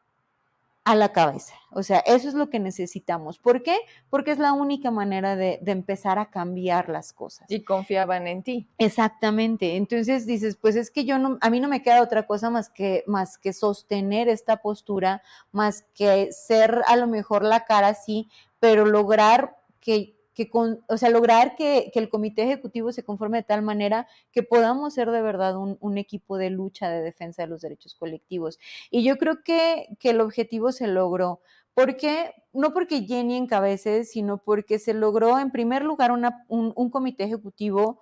a 0.83 0.95
la 0.95 1.11
cabeza. 1.11 1.53
O 1.71 1.83
sea, 1.83 1.99
eso 1.99 2.27
es 2.27 2.33
lo 2.33 2.49
que 2.49 2.59
necesitamos. 2.59 3.37
¿Por 3.37 3.61
qué? 3.61 3.77
Porque 4.09 4.31
es 4.31 4.39
la 4.39 4.53
única 4.53 4.89
manera 4.91 5.35
de, 5.35 5.59
empezar 5.65 6.17
a 6.17 6.31
cambiar 6.31 6.89
las 6.89 7.13
cosas. 7.13 7.49
Y 7.49 7.63
confiaban 7.63 8.27
en 8.27 8.41
ti. 8.41 8.67
Exactamente. 8.77 9.75
Entonces 9.75 10.25
dices, 10.25 10.57
pues 10.59 10.75
es 10.75 10.89
que 10.89 11.05
yo 11.05 11.19
no, 11.19 11.37
a 11.41 11.49
mí 11.49 11.59
no 11.59 11.67
me 11.67 11.83
queda 11.83 12.01
otra 12.01 12.25
cosa 12.25 12.49
más 12.49 12.69
que, 12.69 13.03
más 13.05 13.37
que 13.37 13.53
sostener 13.53 14.29
esta 14.29 14.57
postura, 14.57 15.21
más 15.51 15.83
que 15.93 16.31
ser 16.31 16.81
a 16.87 16.95
lo 16.95 17.07
mejor 17.07 17.43
la 17.43 17.65
cara 17.65 17.89
así, 17.89 18.29
pero 18.59 18.85
lograr 18.85 19.57
que 19.79 20.18
que 20.45 20.49
o 20.87 20.97
sea, 20.97 21.09
lograr 21.09 21.55
que, 21.55 21.91
el 21.93 22.09
comité 22.09 22.43
ejecutivo 22.43 22.91
se 22.91 23.03
conforme 23.03 23.39
de 23.39 23.43
tal 23.43 23.61
manera 23.61 24.07
que 24.31 24.43
podamos 24.43 24.93
ser 24.93 25.11
de 25.11 25.21
verdad 25.21 25.55
un, 25.57 25.97
equipo 25.97 26.37
de 26.37 26.49
lucha 26.49 26.89
de 26.89 27.01
defensa 27.01 27.43
de 27.43 27.49
los 27.49 27.61
derechos 27.61 27.95
colectivos. 27.95 28.59
Y 28.89 29.03
yo 29.03 29.17
creo 29.17 29.43
que, 29.43 29.87
el 30.03 30.21
objetivo 30.21 30.71
se 30.71 30.87
logró. 30.87 31.41
porque 31.73 32.33
No 32.53 32.73
porque 32.73 33.03
Jenny 33.03 33.37
encabece, 33.37 34.05
sino 34.05 34.37
porque 34.39 34.79
se 34.79 34.93
logró 34.93 35.39
en 35.39 35.51
primer 35.51 35.83
lugar 35.83 36.11
un, 36.11 36.25
un 36.47 36.89
comité 36.89 37.25
ejecutivo 37.25 38.01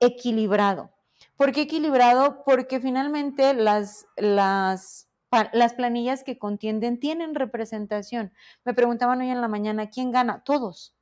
equilibrado. 0.00 0.90
¿Por 1.36 1.52
qué 1.52 1.62
equilibrado? 1.62 2.42
Porque 2.44 2.80
finalmente 2.80 3.54
las, 3.54 4.06
las 4.16 5.08
las 5.52 5.74
planillas 5.74 6.24
que 6.24 6.38
contienden 6.38 7.00
tienen 7.00 7.34
representación. 7.34 8.32
Me 8.64 8.74
preguntaban 8.74 9.20
hoy 9.20 9.30
en 9.30 9.40
la 9.40 9.48
mañana, 9.48 9.88
¿quién 9.88 10.10
gana? 10.10 10.42
Todos. 10.44 10.94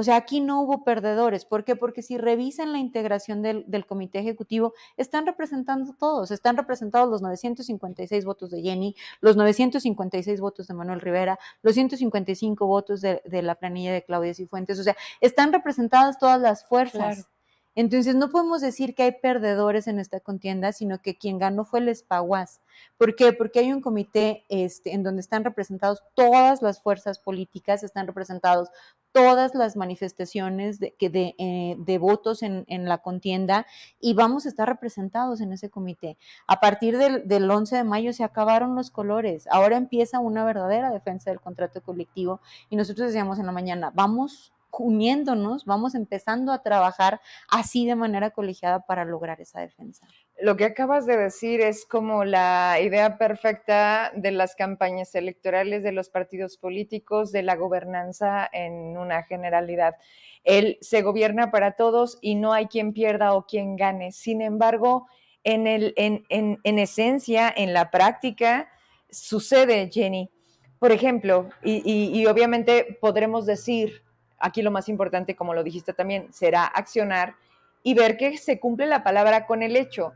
O 0.00 0.02
sea, 0.02 0.16
aquí 0.16 0.40
no 0.40 0.62
hubo 0.62 0.82
perdedores. 0.82 1.44
¿Por 1.44 1.62
qué? 1.62 1.76
Porque 1.76 2.00
si 2.00 2.16
revisan 2.16 2.72
la 2.72 2.78
integración 2.78 3.42
del, 3.42 3.84
comité 3.86 4.18
ejecutivo, 4.20 4.72
están 4.96 5.26
representando 5.26 5.92
todos. 5.92 6.30
Están 6.30 6.56
representados 6.56 7.10
los 7.10 7.20
956 7.20 8.24
votos 8.24 8.50
de 8.50 8.62
Jenny, 8.62 8.96
los 9.20 9.36
956 9.36 10.40
votos 10.40 10.68
de 10.68 10.72
Manuel 10.72 11.02
Rivera, 11.02 11.38
los 11.60 11.74
155 11.74 12.66
votos 12.66 13.02
de, 13.02 13.20
la 13.42 13.56
planilla 13.56 13.92
de 13.92 14.02
Claudia 14.02 14.32
Cifuentes. 14.32 14.78
O 14.78 14.84
sea, 14.84 14.96
están 15.20 15.52
representadas 15.52 16.18
todas 16.18 16.40
las 16.40 16.66
fuerzas. 16.66 17.28
Entonces, 17.74 18.14
no 18.14 18.30
podemos 18.30 18.62
decir 18.62 18.94
que 18.94 19.02
hay 19.02 19.12
perdedores 19.12 19.86
en 19.86 19.98
esta 19.98 20.20
contienda, 20.20 20.72
sino 20.72 21.02
que 21.02 21.18
quien 21.18 21.38
ganó 21.38 21.66
fue 21.66 21.80
el 21.80 21.88
Espaguas. 21.88 22.62
¿Por 22.96 23.14
qué? 23.14 23.34
Porque 23.34 23.60
hay 23.60 23.72
un 23.72 23.80
comité 23.80 24.44
este, 24.48 24.92
en 24.92 25.02
donde 25.02 25.20
están 25.20 25.44
representados 25.44 26.02
todas 26.14 26.62
las 26.62 26.82
fuerzas 26.82 27.18
políticas, 27.18 27.82
están 27.82 28.06
representados 28.06 28.70
todas 29.12 29.54
las 29.54 29.76
manifestaciones 29.76 30.78
de, 30.78 30.94
de, 31.00 31.34
eh, 31.38 31.76
de 31.78 31.98
votos 31.98 32.42
en, 32.42 32.64
en, 32.68 32.84
la 32.88 32.98
contienda 32.98 33.66
y 34.00 34.14
vamos 34.14 34.46
a 34.46 34.48
estar 34.48 34.68
representados 34.68 35.40
en 35.40 35.52
ese 35.52 35.70
comité. 35.70 36.16
A 36.46 36.60
partir 36.60 36.96
del, 36.96 37.26
del 37.26 37.50
11 37.50 37.76
de 37.76 37.84
mayo 37.84 38.12
se 38.12 38.24
acabaron 38.24 38.76
los 38.76 38.90
colores, 38.90 39.46
ahora 39.50 39.76
empieza 39.76 40.20
una 40.20 40.44
verdadera 40.44 40.90
defensa 40.90 41.30
del 41.30 41.40
contrato 41.40 41.82
colectivo 41.82 42.40
y 42.68 42.76
nosotros 42.76 43.08
decíamos 43.08 43.38
en 43.38 43.46
la 43.46 43.52
mañana, 43.52 43.90
vamos 43.94 44.52
uniéndonos, 44.78 45.64
vamos 45.64 45.94
empezando 45.94 46.52
a 46.52 46.62
trabajar 46.62 47.20
así 47.48 47.86
de 47.86 47.96
manera 47.96 48.30
colegiada 48.30 48.80
para 48.80 49.04
lograr 49.04 49.40
esa 49.40 49.60
defensa. 49.60 50.06
Lo 50.42 50.56
que 50.56 50.64
acabas 50.64 51.06
de 51.06 51.16
decir 51.16 51.60
es 51.60 51.84
como 51.84 52.24
la 52.24 52.78
idea 52.80 53.18
perfecta 53.18 54.10
de 54.14 54.30
las 54.30 54.54
campañas 54.54 55.14
electorales 55.14 55.82
de 55.82 55.92
los 55.92 56.08
partidos 56.08 56.56
políticos, 56.56 57.30
de 57.30 57.42
la 57.42 57.56
gobernanza 57.56 58.48
en 58.52 58.96
una 58.96 59.22
generalidad. 59.24 59.96
Él 60.44 60.78
se 60.80 61.02
gobierna 61.02 61.50
para 61.50 61.72
todos 61.72 62.18
y 62.22 62.36
no 62.36 62.52
hay 62.52 62.66
quien 62.66 62.92
pierda 62.92 63.34
o 63.34 63.44
quien 63.46 63.76
gane. 63.76 64.12
Sin 64.12 64.40
embargo, 64.40 65.06
en, 65.44 65.66
el, 65.66 65.92
en, 65.96 66.24
en 66.28 66.78
esencia, 66.78 67.52
en 67.54 67.74
la 67.74 67.90
práctica, 67.90 68.70
sucede, 69.10 69.90
Jenny. 69.92 70.30
Por 70.78 70.92
ejemplo, 70.92 71.50
y, 71.62 72.18
y 72.18 72.26
obviamente 72.26 72.96
podremos 73.00 73.44
decir, 73.44 74.02
aquí 74.38 74.62
lo 74.62 74.70
más 74.70 74.88
importante, 74.88 75.36
como 75.36 75.52
lo 75.52 75.62
dijiste 75.62 75.92
también, 75.92 76.32
será 76.32 76.64
accionar 76.64 77.34
y 77.82 77.92
ver 77.92 78.16
que 78.16 78.38
se 78.38 78.58
cumple 78.58 78.86
la 78.86 79.04
palabra 79.04 79.46
con 79.46 79.62
el 79.62 79.76
hecho. 79.76 80.14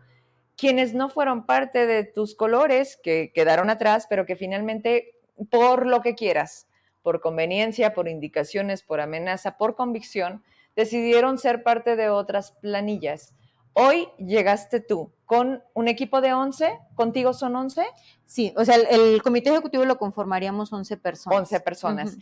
Quienes 0.56 0.94
no 0.94 1.08
fueron 1.08 1.46
parte 1.46 1.86
de 1.86 2.04
tus 2.04 2.34
colores, 2.34 2.98
que 3.02 3.32
quedaron 3.34 3.70
atrás, 3.70 4.06
pero 4.08 4.26
que 4.26 4.36
finalmente, 4.36 5.18
por 5.50 5.86
lo 5.86 6.00
que 6.00 6.14
quieras, 6.14 6.68
por 7.02 7.20
conveniencia, 7.20 7.92
por 7.94 8.08
indicaciones, 8.08 8.82
por 8.82 9.00
amenaza, 9.00 9.56
por 9.56 9.74
convicción, 9.74 10.42
decidieron 10.76 11.38
ser 11.38 11.62
parte 11.62 11.96
de 11.96 12.08
otras 12.08 12.52
planillas. 12.52 13.34
Hoy 13.72 14.08
llegaste 14.18 14.80
tú 14.80 15.12
con 15.26 15.62
un 15.74 15.88
equipo 15.88 16.20
de 16.20 16.32
11, 16.32 16.78
¿contigo 16.94 17.32
son 17.32 17.56
11? 17.56 17.84
Sí, 18.24 18.54
o 18.56 18.64
sea, 18.64 18.76
el, 18.76 19.20
comité 19.22 19.50
ejecutivo 19.50 19.84
lo 19.84 19.98
conformaríamos 19.98 20.72
11 20.72 20.96
personas. 20.98 21.40
11 21.40 21.60
personas. 21.60 22.16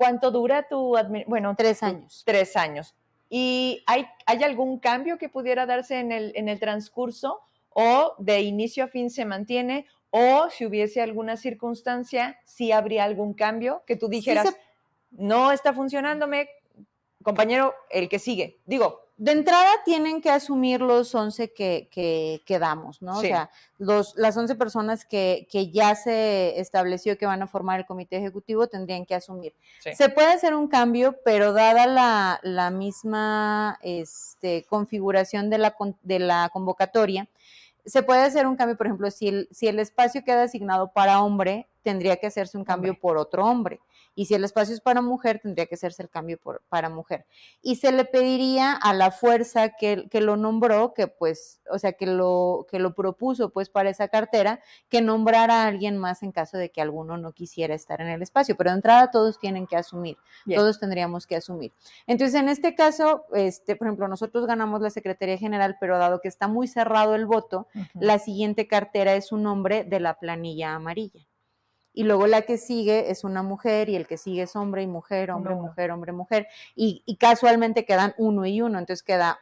¿Cuánto 0.00 0.30
dura 0.30 0.66
tu 0.66 0.96
Bueno, 1.26 1.54
tres 1.54 1.82
años. 1.82 2.22
Tres 2.24 2.56
años. 2.56 2.94
¿Y 3.30 3.84
hay, 3.86 4.06
hay 4.26 4.42
algún 4.42 4.80
cambio 4.80 5.16
que 5.16 5.28
pudiera 5.28 5.64
darse 5.64 6.00
en 6.00 6.10
el, 6.10 6.32
en 6.34 6.48
el 6.48 6.58
transcurso 6.58 7.40
o 7.70 8.14
de 8.18 8.40
inicio 8.42 8.84
a 8.84 8.88
fin 8.88 9.08
se 9.08 9.24
mantiene? 9.24 9.86
O 10.10 10.50
si 10.50 10.66
hubiese 10.66 11.00
alguna 11.00 11.36
circunstancia, 11.36 12.38
si 12.44 12.72
habría 12.72 13.04
algún 13.04 13.32
cambio 13.32 13.84
que 13.86 13.94
tú 13.94 14.08
dijeras, 14.08 14.56
no 15.12 15.52
está 15.52 15.72
funcionándome, 15.72 16.48
compañero, 17.22 17.74
el 17.88 18.08
que 18.08 18.18
sigue. 18.18 18.58
Digo, 18.66 19.09
de 19.20 19.32
entrada 19.32 19.68
tienen 19.84 20.22
que 20.22 20.30
asumir 20.30 20.80
los 20.80 21.14
11 21.14 21.52
que, 21.52 21.90
que, 22.46 22.58
damos, 22.58 23.02
¿no? 23.02 23.18
O 23.18 23.20
sea, 23.20 23.50
los, 23.76 24.16
las 24.16 24.34
11 24.34 24.54
personas 24.54 25.04
que, 25.04 25.46
que, 25.50 25.70
ya 25.70 25.94
se 25.94 26.58
estableció 26.58 27.18
que 27.18 27.26
van 27.26 27.42
a 27.42 27.46
formar 27.46 27.80
el 27.80 27.84
comité 27.84 28.16
ejecutivo 28.16 28.66
tendrían 28.66 29.04
que 29.04 29.14
asumir. 29.14 29.54
Se 29.92 30.08
puede 30.08 30.28
hacer 30.32 30.54
un 30.54 30.68
cambio, 30.68 31.18
pero 31.22 31.52
dada 31.52 31.86
la, 31.86 32.40
la 32.42 32.70
misma 32.70 33.78
este, 33.82 34.64
configuración 34.70 35.50
de 35.50 35.58
la, 35.58 35.76
de 36.02 36.18
la 36.18 36.48
convocatoria, 36.50 37.28
se 37.84 38.02
puede 38.02 38.22
hacer 38.22 38.46
un 38.46 38.56
cambio, 38.56 38.78
por 38.78 38.86
ejemplo, 38.86 39.10
si 39.10 39.28
el, 39.28 39.48
si 39.50 39.68
el 39.68 39.80
espacio 39.80 40.24
queda 40.24 40.44
asignado 40.44 40.94
para 40.94 41.20
hombre, 41.20 41.68
tendría 41.82 42.16
que 42.16 42.26
hacerse 42.26 42.56
un 42.56 42.64
cambio 42.64 42.98
por 42.98 43.18
otro 43.18 43.44
hombre. 43.44 43.80
Y 44.20 44.26
si 44.26 44.34
el 44.34 44.44
espacio 44.44 44.74
es 44.74 44.82
para 44.82 45.00
mujer, 45.00 45.40
tendría 45.42 45.64
que 45.64 45.76
hacerse 45.76 46.02
el 46.02 46.10
cambio 46.10 46.36
por, 46.36 46.60
para 46.68 46.90
mujer. 46.90 47.24
Y 47.62 47.76
se 47.76 47.90
le 47.90 48.04
pediría 48.04 48.74
a 48.74 48.92
la 48.92 49.12
fuerza 49.12 49.70
que, 49.70 50.10
que, 50.10 50.20
lo 50.20 50.36
nombró, 50.36 50.92
que 50.92 51.06
pues, 51.06 51.62
o 51.70 51.78
sea, 51.78 51.94
que 51.94 52.04
lo, 52.04 52.66
que 52.70 52.80
lo 52.80 52.94
propuso 52.94 53.48
pues 53.48 53.70
para 53.70 53.88
esa 53.88 54.08
cartera, 54.08 54.60
que 54.90 55.00
nombrara 55.00 55.62
a 55.62 55.68
alguien 55.68 55.96
más 55.96 56.22
en 56.22 56.32
caso 56.32 56.58
de 56.58 56.70
que 56.70 56.82
alguno 56.82 57.16
no 57.16 57.32
quisiera 57.32 57.74
estar 57.74 58.02
en 58.02 58.08
el 58.08 58.20
espacio. 58.20 58.58
Pero 58.58 58.72
de 58.72 58.76
entrada 58.76 59.10
todos 59.10 59.38
tienen 59.38 59.66
que 59.66 59.76
asumir, 59.76 60.18
todos 60.54 60.78
tendríamos 60.78 61.26
que 61.26 61.36
asumir. 61.36 61.72
Entonces, 62.06 62.38
en 62.38 62.50
este 62.50 62.74
caso, 62.74 63.24
este, 63.32 63.74
por 63.74 63.86
ejemplo, 63.86 64.06
nosotros 64.06 64.44
ganamos 64.46 64.82
la 64.82 64.90
Secretaría 64.90 65.38
General, 65.38 65.78
pero 65.80 65.96
dado 65.96 66.20
que 66.20 66.28
está 66.28 66.46
muy 66.46 66.68
cerrado 66.68 67.14
el 67.14 67.24
voto, 67.24 67.68
la 67.94 68.18
siguiente 68.18 68.68
cartera 68.68 69.14
es 69.14 69.32
un 69.32 69.44
nombre 69.44 69.84
de 69.84 69.98
la 69.98 70.18
planilla 70.18 70.74
amarilla 70.74 71.29
y 71.92 72.04
luego 72.04 72.26
la 72.26 72.42
que 72.42 72.56
sigue 72.56 73.10
es 73.10 73.24
una 73.24 73.42
mujer 73.42 73.88
y 73.88 73.96
el 73.96 74.06
que 74.06 74.16
sigue 74.16 74.42
es 74.42 74.56
hombre 74.56 74.82
y 74.82 74.86
mujer, 74.86 75.30
hombre, 75.30 75.54
mujer, 75.54 75.90
hombre, 75.90 76.12
mujer, 76.12 76.46
y, 76.74 77.02
y, 77.06 77.16
casualmente 77.16 77.84
quedan 77.84 78.14
uno 78.18 78.46
y 78.46 78.60
uno, 78.62 78.78
entonces 78.78 79.02
queda 79.02 79.38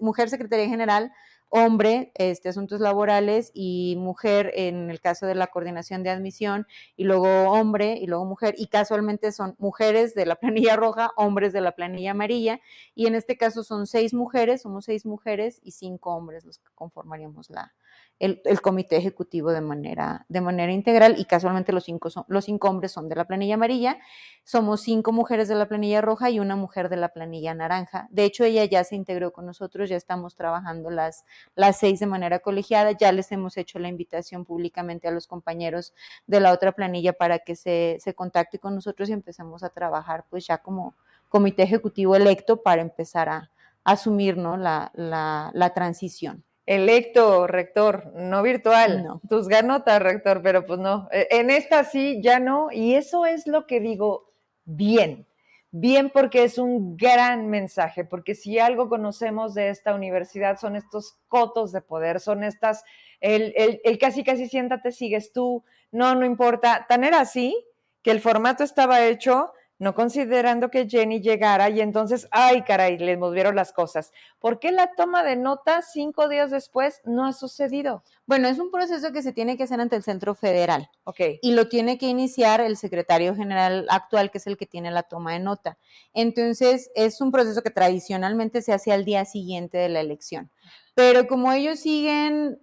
mujer 0.00 0.28
secretaría 0.28 0.68
general, 0.68 1.12
hombre, 1.54 2.12
este, 2.14 2.48
asuntos 2.48 2.80
laborales 2.80 3.50
y 3.52 3.94
mujer 3.98 4.52
en 4.54 4.88
el 4.88 5.02
caso 5.02 5.26
de 5.26 5.34
la 5.34 5.48
coordinación 5.48 6.02
de 6.02 6.08
admisión, 6.08 6.66
y 6.96 7.04
luego 7.04 7.28
hombre 7.52 7.98
y 8.00 8.06
luego 8.06 8.24
mujer, 8.24 8.54
y 8.56 8.68
casualmente 8.68 9.32
son 9.32 9.54
mujeres 9.58 10.14
de 10.14 10.24
la 10.24 10.36
planilla 10.40 10.76
roja, 10.76 11.10
hombres 11.14 11.52
de 11.52 11.60
la 11.60 11.72
planilla 11.72 12.12
amarilla, 12.12 12.60
y 12.94 13.06
en 13.06 13.14
este 13.14 13.36
caso 13.36 13.64
son 13.64 13.86
seis 13.86 14.14
mujeres, 14.14 14.62
somos 14.62 14.86
seis 14.86 15.04
mujeres 15.04 15.60
y 15.62 15.72
cinco 15.72 16.16
hombres 16.16 16.46
los 16.46 16.56
que 16.56 16.70
conformaríamos 16.74 17.50
la, 17.50 17.74
el, 18.22 18.60
comité 18.60 18.96
ejecutivo 18.96 19.50
de 19.50 19.60
manera, 19.60 20.26
de 20.28 20.40
manera 20.40 20.72
integral 20.72 21.16
y 21.18 21.24
casualmente 21.24 21.72
los 21.72 21.84
cinco, 21.84 22.08
son, 22.08 22.24
los 22.28 22.44
cinco 22.44 22.68
hombres 22.68 22.92
son 22.92 23.08
de 23.08 23.16
la 23.16 23.24
planilla 23.24 23.54
amarilla, 23.54 23.98
somos 24.44 24.82
cinco 24.82 25.10
mujeres 25.10 25.48
de 25.48 25.56
la 25.56 25.66
planilla 25.66 26.00
roja 26.00 26.30
y 26.30 26.38
una 26.38 26.54
mujer 26.54 26.88
de 26.88 26.96
la 26.96 27.08
planilla 27.08 27.52
naranja. 27.54 28.06
De 28.10 28.24
hecho, 28.24 28.44
ella 28.44 28.64
ya 28.64 28.84
se 28.84 28.94
integró 28.94 29.32
con 29.32 29.44
nosotros, 29.44 29.88
ya 29.88 29.96
estamos 29.96 30.36
trabajando 30.36 30.90
las, 30.90 31.24
las 31.54 31.78
seis 31.78 32.00
de 32.00 32.06
manera 32.06 32.38
colegiada, 32.40 32.92
ya 32.92 33.12
les 33.12 33.30
hemos 33.32 33.56
hecho 33.56 33.78
la 33.78 33.88
invitación 33.88 34.44
públicamente 34.44 35.08
a 35.08 35.10
los 35.10 35.26
compañeros 35.26 35.94
de 36.26 36.40
la 36.40 36.52
otra 36.52 36.72
planilla 36.72 37.12
para 37.12 37.38
que 37.40 37.56
se, 37.56 37.98
se 38.00 38.14
contacte 38.14 38.58
con 38.58 38.74
nosotros 38.74 39.08
y 39.08 39.12
empecemos 39.12 39.62
a 39.62 39.70
trabajar 39.70 40.24
pues 40.30 40.46
ya 40.46 40.58
como 40.58 40.94
comité 41.28 41.62
ejecutivo 41.62 42.16
electo 42.16 42.62
para 42.62 42.82
empezar 42.82 43.28
a, 43.28 43.50
asumir 43.84 44.36
¿no? 44.36 44.56
la, 44.56 44.92
la, 44.94 45.50
la 45.54 45.74
transición 45.74 46.44
electo 46.66 47.46
rector, 47.46 48.12
no 48.14 48.42
virtual. 48.42 49.04
No. 49.04 49.20
Tus 49.28 49.48
ganotas, 49.48 50.00
rector, 50.00 50.42
pero 50.42 50.64
pues 50.66 50.78
no. 50.78 51.08
E, 51.10 51.28
en 51.30 51.50
esta 51.50 51.84
sí, 51.84 52.20
ya 52.22 52.38
no. 52.38 52.68
Y 52.70 52.94
eso 52.94 53.26
es 53.26 53.46
lo 53.46 53.66
que 53.66 53.80
digo, 53.80 54.32
bien. 54.64 55.26
Bien 55.74 56.10
porque 56.10 56.44
es 56.44 56.58
un 56.58 56.98
gran 56.98 57.48
mensaje, 57.48 58.04
porque 58.04 58.34
si 58.34 58.58
algo 58.58 58.90
conocemos 58.90 59.54
de 59.54 59.70
esta 59.70 59.94
universidad 59.94 60.58
son 60.58 60.76
estos 60.76 61.16
cotos 61.28 61.72
de 61.72 61.80
poder, 61.80 62.20
son 62.20 62.44
estas, 62.44 62.84
el, 63.20 63.54
el, 63.56 63.80
el 63.82 63.96
casi 63.96 64.22
casi 64.22 64.48
siéntate, 64.48 64.92
sigues 64.92 65.32
tú, 65.32 65.64
no, 65.90 66.14
no 66.14 66.26
importa. 66.26 66.84
Tan 66.90 67.04
era 67.04 67.20
así 67.20 67.56
que 68.02 68.10
el 68.10 68.20
formato 68.20 68.64
estaba 68.64 69.02
hecho 69.06 69.52
no 69.82 69.96
considerando 69.96 70.70
que 70.70 70.88
Jenny 70.88 71.20
llegara 71.20 71.68
y 71.68 71.80
entonces, 71.80 72.28
ay 72.30 72.62
caray, 72.62 72.98
les 72.98 73.18
movieron 73.18 73.56
las 73.56 73.72
cosas. 73.72 74.12
¿Por 74.38 74.60
qué 74.60 74.70
la 74.70 74.92
toma 74.94 75.24
de 75.24 75.34
notas 75.34 75.90
cinco 75.92 76.28
días 76.28 76.52
después 76.52 77.00
no 77.04 77.26
ha 77.26 77.32
sucedido? 77.32 78.04
Bueno, 78.24 78.46
es 78.46 78.60
un 78.60 78.70
proceso 78.70 79.12
que 79.12 79.22
se 79.22 79.32
tiene 79.32 79.56
que 79.56 79.64
hacer 79.64 79.80
ante 79.80 79.96
el 79.96 80.04
Centro 80.04 80.36
Federal. 80.36 80.88
Ok. 81.02 81.20
Y 81.42 81.54
lo 81.54 81.68
tiene 81.68 81.98
que 81.98 82.06
iniciar 82.06 82.60
el 82.60 82.76
secretario 82.76 83.34
general 83.34 83.86
actual, 83.90 84.30
que 84.30 84.38
es 84.38 84.46
el 84.46 84.56
que 84.56 84.66
tiene 84.66 84.92
la 84.92 85.02
toma 85.02 85.32
de 85.32 85.40
nota. 85.40 85.78
Entonces, 86.14 86.92
es 86.94 87.20
un 87.20 87.32
proceso 87.32 87.60
que 87.62 87.70
tradicionalmente 87.70 88.62
se 88.62 88.72
hace 88.72 88.92
al 88.92 89.04
día 89.04 89.24
siguiente 89.24 89.78
de 89.78 89.88
la 89.88 89.98
elección. 89.98 90.52
Pero 90.94 91.26
como 91.26 91.50
ellos 91.50 91.80
siguen 91.80 92.60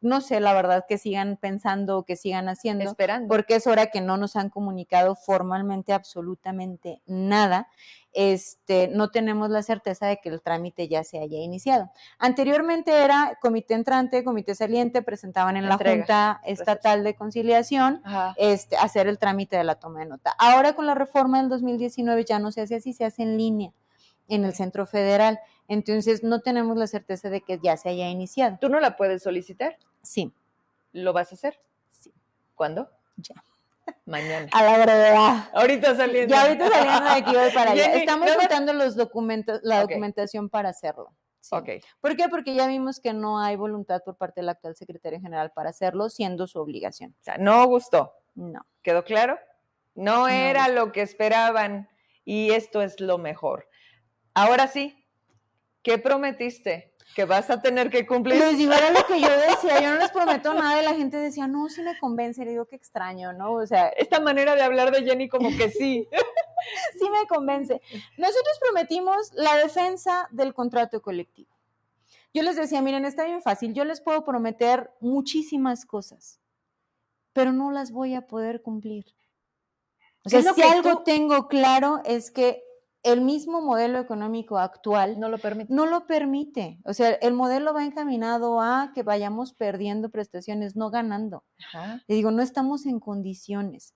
no 0.00 0.20
sé 0.20 0.40
la 0.40 0.52
verdad 0.54 0.84
que 0.88 0.98
sigan 0.98 1.36
pensando 1.36 1.98
o 1.98 2.04
que 2.04 2.16
sigan 2.16 2.48
haciendo, 2.48 2.84
Esperando. 2.84 3.28
porque 3.28 3.56
es 3.56 3.66
hora 3.66 3.86
que 3.86 4.00
no 4.00 4.16
nos 4.16 4.36
han 4.36 4.50
comunicado 4.50 5.14
formalmente 5.16 5.92
absolutamente 5.92 7.00
nada. 7.06 7.68
Este, 8.12 8.88
no 8.88 9.10
tenemos 9.10 9.50
la 9.50 9.62
certeza 9.62 10.06
de 10.06 10.16
que 10.18 10.30
el 10.30 10.40
trámite 10.40 10.88
ya 10.88 11.04
se 11.04 11.18
haya 11.18 11.38
iniciado. 11.38 11.90
Anteriormente 12.18 13.04
era 13.04 13.38
comité 13.42 13.74
entrante, 13.74 14.24
comité 14.24 14.54
saliente, 14.54 15.02
presentaban 15.02 15.58
en 15.58 15.66
la 15.66 15.74
Entrega, 15.74 15.96
Junta 15.96 16.40
Estatal 16.44 17.04
de 17.04 17.14
Conciliación 17.14 18.02
este, 18.36 18.76
hacer 18.78 19.06
el 19.06 19.18
trámite 19.18 19.58
de 19.58 19.64
la 19.64 19.74
toma 19.74 20.00
de 20.00 20.06
nota. 20.06 20.34
Ahora 20.38 20.72
con 20.72 20.86
la 20.86 20.94
reforma 20.94 21.40
del 21.40 21.50
2019 21.50 22.24
ya 22.24 22.38
no 22.38 22.52
se 22.52 22.62
hace 22.62 22.76
así, 22.76 22.94
se 22.94 23.04
hace 23.04 23.22
en 23.22 23.36
línea 23.36 23.72
en 24.28 24.44
el 24.44 24.54
centro 24.54 24.86
federal. 24.86 25.38
Entonces 25.68 26.22
no 26.22 26.40
tenemos 26.40 26.76
la 26.76 26.86
certeza 26.86 27.28
de 27.30 27.40
que 27.40 27.58
ya 27.62 27.76
se 27.76 27.88
haya 27.88 28.08
iniciado. 28.08 28.58
Tú 28.60 28.68
no 28.68 28.80
la 28.80 28.96
puedes 28.96 29.22
solicitar. 29.22 29.76
Sí, 30.02 30.32
¿Lo 30.92 31.12
vas 31.12 31.30
a 31.32 31.34
hacer? 31.34 31.60
Sí. 31.90 32.12
¿Cuándo? 32.54 32.88
Ya. 33.16 33.34
Mañana. 34.06 34.48
a 34.52 34.62
la 34.62 34.78
brevedad. 34.84 35.50
Ahorita 35.52 35.94
saliendo. 35.94 36.34
Ya 36.34 36.42
ahorita 36.42 36.68
saliendo 36.70 37.04
de 37.04 37.10
aquí 37.10 37.34
voy 37.36 37.50
para 37.52 37.70
allá. 37.72 37.84
Jenny, 37.84 38.00
Estamos 38.00 38.30
juntando 38.34 38.72
los 38.72 38.96
documentos, 38.96 39.60
la 39.62 39.82
documentación 39.82 40.48
para 40.48 40.70
hacerlo. 40.70 41.12
Sí. 41.40 41.54
¿Por 42.00 42.16
qué? 42.16 42.28
Porque 42.28 42.54
ya 42.54 42.66
vimos 42.66 42.98
que 42.98 43.12
no 43.12 43.38
hay 43.38 43.54
voluntad 43.56 44.02
por 44.04 44.16
parte 44.16 44.40
del 44.40 44.48
actual 44.48 44.74
secretario 44.74 45.20
general 45.20 45.52
para 45.54 45.70
hacerlo, 45.70 46.08
siendo 46.08 46.46
su 46.46 46.58
obligación. 46.58 47.14
O 47.20 47.22
sea, 47.22 47.36
no 47.38 47.66
gustó. 47.66 48.12
No. 48.34 48.66
¿Quedó 48.82 49.04
claro? 49.04 49.38
No, 49.94 50.20
No 50.22 50.28
era 50.28 50.66
gustó. 50.66 50.74
lo 50.86 50.92
que 50.92 51.02
esperaban 51.02 51.88
y 52.24 52.50
esto 52.52 52.82
es 52.82 53.00
lo 53.00 53.18
mejor. 53.18 53.68
Ahora 54.34 54.66
sí, 54.66 54.95
¿qué 55.86 55.98
prometiste? 55.98 56.92
¿Que 57.14 57.24
vas 57.24 57.48
a 57.48 57.62
tener 57.62 57.90
que 57.90 58.04
cumplir? 58.04 58.36
Les 58.40 58.58
digo, 58.58 58.72
era 58.72 58.90
lo 58.90 59.06
que 59.06 59.20
yo 59.20 59.28
decía, 59.50 59.80
yo 59.80 59.92
no 59.92 59.98
les 60.00 60.10
prometo 60.10 60.52
nada 60.52 60.82
y 60.82 60.84
la 60.84 60.94
gente 60.94 61.16
decía, 61.16 61.46
no, 61.46 61.68
sí 61.68 61.80
me 61.80 61.96
convence, 61.98 62.44
le 62.44 62.50
digo, 62.50 62.66
qué 62.66 62.74
extraño, 62.74 63.32
¿no? 63.32 63.52
O 63.52 63.66
sea, 63.68 63.86
Esta 63.90 64.18
manera 64.18 64.56
de 64.56 64.62
hablar 64.62 64.90
de 64.90 65.04
Jenny 65.04 65.28
como 65.28 65.48
que 65.56 65.70
sí. 65.70 66.08
sí 66.98 67.08
me 67.08 67.26
convence. 67.28 67.80
Nosotros 68.18 68.58
prometimos 68.60 69.32
la 69.34 69.56
defensa 69.58 70.28
del 70.32 70.52
contrato 70.54 71.00
colectivo. 71.00 71.54
Yo 72.34 72.42
les 72.42 72.56
decía, 72.56 72.82
miren, 72.82 73.04
está 73.04 73.24
bien 73.24 73.40
fácil, 73.40 73.72
yo 73.72 73.84
les 73.84 74.00
puedo 74.00 74.24
prometer 74.24 74.90
muchísimas 75.00 75.86
cosas, 75.86 76.40
pero 77.32 77.52
no 77.52 77.70
las 77.70 77.92
voy 77.92 78.14
a 78.16 78.26
poder 78.26 78.60
cumplir. 78.60 79.06
O 80.24 80.28
sea, 80.28 80.42
si 80.42 80.60
que 80.60 80.64
algo 80.64 80.96
tú- 80.98 81.04
tengo 81.04 81.46
claro 81.46 82.02
es 82.04 82.32
que 82.32 82.65
el 83.06 83.20
mismo 83.20 83.60
modelo 83.62 83.98
económico 83.98 84.58
actual 84.58 85.18
No 85.18 85.28
lo 85.28 85.38
permite. 85.38 85.72
no 85.72 85.86
lo 85.86 86.06
permite. 86.06 86.78
O 86.84 86.92
sea, 86.92 87.10
el 87.10 87.34
modelo 87.34 87.72
va 87.72 87.84
encaminado 87.84 88.60
a 88.60 88.92
que 88.94 89.02
vayamos 89.02 89.52
perdiendo 89.52 90.10
prestaciones, 90.10 90.76
no 90.76 90.90
ganando. 90.90 91.44
Ajá. 91.68 92.02
Le 92.06 92.14
digo, 92.14 92.30
no 92.30 92.42
estamos 92.42 92.86
en 92.86 93.00
condiciones, 93.00 93.94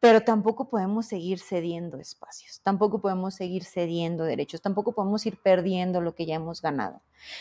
pero 0.00 0.22
tampoco 0.22 0.68
podemos 0.68 1.06
seguir 1.06 1.40
cediendo 1.40 1.98
espacios, 1.98 2.60
tampoco 2.62 3.00
podemos 3.00 3.34
seguir 3.34 3.64
cediendo 3.64 4.24
derechos, 4.24 4.62
tampoco 4.62 4.92
podemos 4.92 5.26
ir 5.26 5.38
perdiendo 5.42 6.00
lo 6.00 6.14
que 6.14 6.26
ya 6.26 6.36
hemos 6.36 6.62
ganado. 6.62 7.00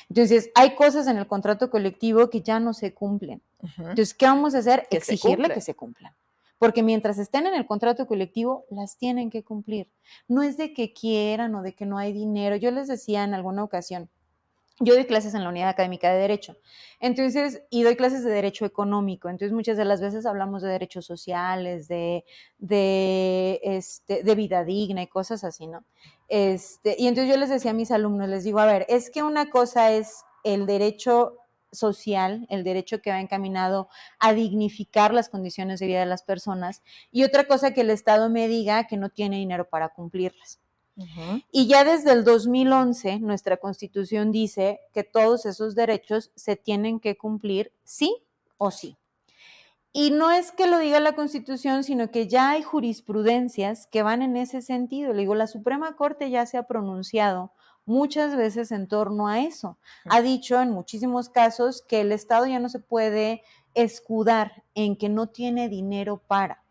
Entonces, 0.09 0.49
hay 0.55 0.75
cosas 0.75 1.07
en 1.07 1.17
el 1.17 1.27
contrato 1.27 1.69
colectivo 1.69 2.29
que 2.29 2.41
ya 2.41 2.59
no 2.59 2.73
se 2.73 2.93
cumplen. 2.93 3.41
Entonces, 3.77 4.13
¿qué 4.13 4.25
vamos 4.25 4.55
a 4.55 4.59
hacer? 4.59 4.87
Que 4.89 4.97
Exigirle 4.97 5.53
que 5.53 5.61
se 5.61 5.75
cumplan. 5.75 6.13
Porque 6.57 6.83
mientras 6.83 7.17
estén 7.17 7.45
en 7.47 7.53
el 7.53 7.65
contrato 7.65 8.07
colectivo, 8.07 8.65
las 8.69 8.97
tienen 8.97 9.29
que 9.29 9.43
cumplir. 9.43 9.89
No 10.27 10.41
es 10.43 10.57
de 10.57 10.73
que 10.73 10.93
quieran 10.93 11.53
o 11.55 11.61
de 11.61 11.73
que 11.73 11.85
no 11.85 11.97
hay 11.97 12.13
dinero. 12.13 12.55
Yo 12.55 12.71
les 12.71 12.87
decía 12.87 13.23
en 13.23 13.33
alguna 13.33 13.63
ocasión, 13.63 14.09
yo 14.79 14.93
doy 14.93 15.05
clases 15.05 15.33
en 15.33 15.43
la 15.43 15.49
unidad 15.49 15.69
académica 15.69 16.11
de 16.11 16.19
Derecho. 16.19 16.55
Entonces, 16.99 17.63
y 17.71 17.81
doy 17.81 17.95
clases 17.95 18.23
de 18.23 18.29
Derecho 18.29 18.63
Económico. 18.63 19.27
Entonces, 19.27 19.51
muchas 19.51 19.75
de 19.75 19.85
las 19.85 20.01
veces 20.01 20.27
hablamos 20.27 20.61
de 20.61 20.69
derechos 20.69 21.05
sociales, 21.05 21.87
de, 21.87 22.25
de, 22.59 23.59
este, 23.63 24.23
de 24.23 24.35
vida 24.35 24.63
digna 24.63 25.01
y 25.01 25.07
cosas 25.07 25.43
así, 25.43 25.65
¿no? 25.65 25.83
Este, 26.27 26.95
y 26.99 27.07
entonces 27.07 27.33
yo 27.33 27.39
les 27.39 27.49
decía 27.49 27.71
a 27.71 27.73
mis 27.73 27.89
alumnos, 27.89 28.29
les 28.29 28.43
digo, 28.43 28.59
a 28.59 28.67
ver, 28.67 28.85
es 28.87 29.09
que 29.09 29.23
una 29.23 29.49
cosa 29.49 29.91
es 29.91 30.23
el 30.43 30.67
derecho 30.67 31.37
social, 31.71 32.45
el 32.49 32.63
derecho 32.63 33.01
que 33.01 33.11
va 33.11 33.19
encaminado 33.19 33.89
a 34.19 34.33
dignificar 34.33 35.13
las 35.13 35.29
condiciones 35.29 35.79
de 35.79 35.87
vida 35.87 35.99
de 35.99 36.05
las 36.05 36.23
personas, 36.23 36.83
y 37.11 37.23
otra 37.23 37.47
cosa 37.47 37.73
que 37.73 37.81
el 37.81 37.89
Estado 37.89 38.29
me 38.29 38.47
diga 38.47 38.87
que 38.87 38.97
no 38.97 39.09
tiene 39.09 39.37
dinero 39.37 39.69
para 39.69 39.89
cumplirlas. 39.89 40.59
Y 41.51 41.67
ya 41.67 41.83
desde 41.83 42.11
el 42.11 42.23
2011, 42.23 43.19
nuestra 43.19 43.57
constitución 43.57 44.31
dice 44.31 44.79
que 44.93 45.03
todos 45.03 45.45
esos 45.45 45.75
derechos 45.75 46.31
se 46.35 46.55
tienen 46.55 46.99
que 46.99 47.17
cumplir 47.17 47.71
sí 47.83 48.23
o 48.57 48.71
sí. 48.71 48.97
Y 49.93 50.11
no 50.11 50.31
es 50.31 50.51
que 50.51 50.67
lo 50.67 50.79
diga 50.79 50.99
la 50.99 51.13
constitución, 51.13 51.83
sino 51.83 52.11
que 52.11 52.27
ya 52.27 52.51
hay 52.51 52.63
jurisprudencias 52.63 53.87
que 53.87 54.03
van 54.03 54.21
en 54.21 54.37
ese 54.37 54.61
sentido. 54.61 55.13
Le 55.13 55.21
digo, 55.21 55.35
la 55.35 55.47
Suprema 55.47 55.95
Corte 55.95 56.29
ya 56.29 56.45
se 56.45 56.57
ha 56.57 56.63
pronunciado 56.63 57.51
muchas 57.87 58.35
veces 58.35 58.71
en 58.71 58.87
torno 58.87 59.27
a 59.27 59.39
eso. 59.39 59.79
Ha 60.05 60.21
dicho 60.21 60.61
en 60.61 60.71
muchísimos 60.71 61.29
casos 61.29 61.81
que 61.81 62.01
el 62.01 62.11
Estado 62.11 62.45
ya 62.45 62.59
no 62.59 62.69
se 62.69 62.79
puede 62.79 63.41
escudar 63.73 64.63
en 64.75 64.95
que 64.97 65.09
no 65.09 65.27
tiene 65.27 65.69
dinero 65.69 66.21
para. 66.27 66.63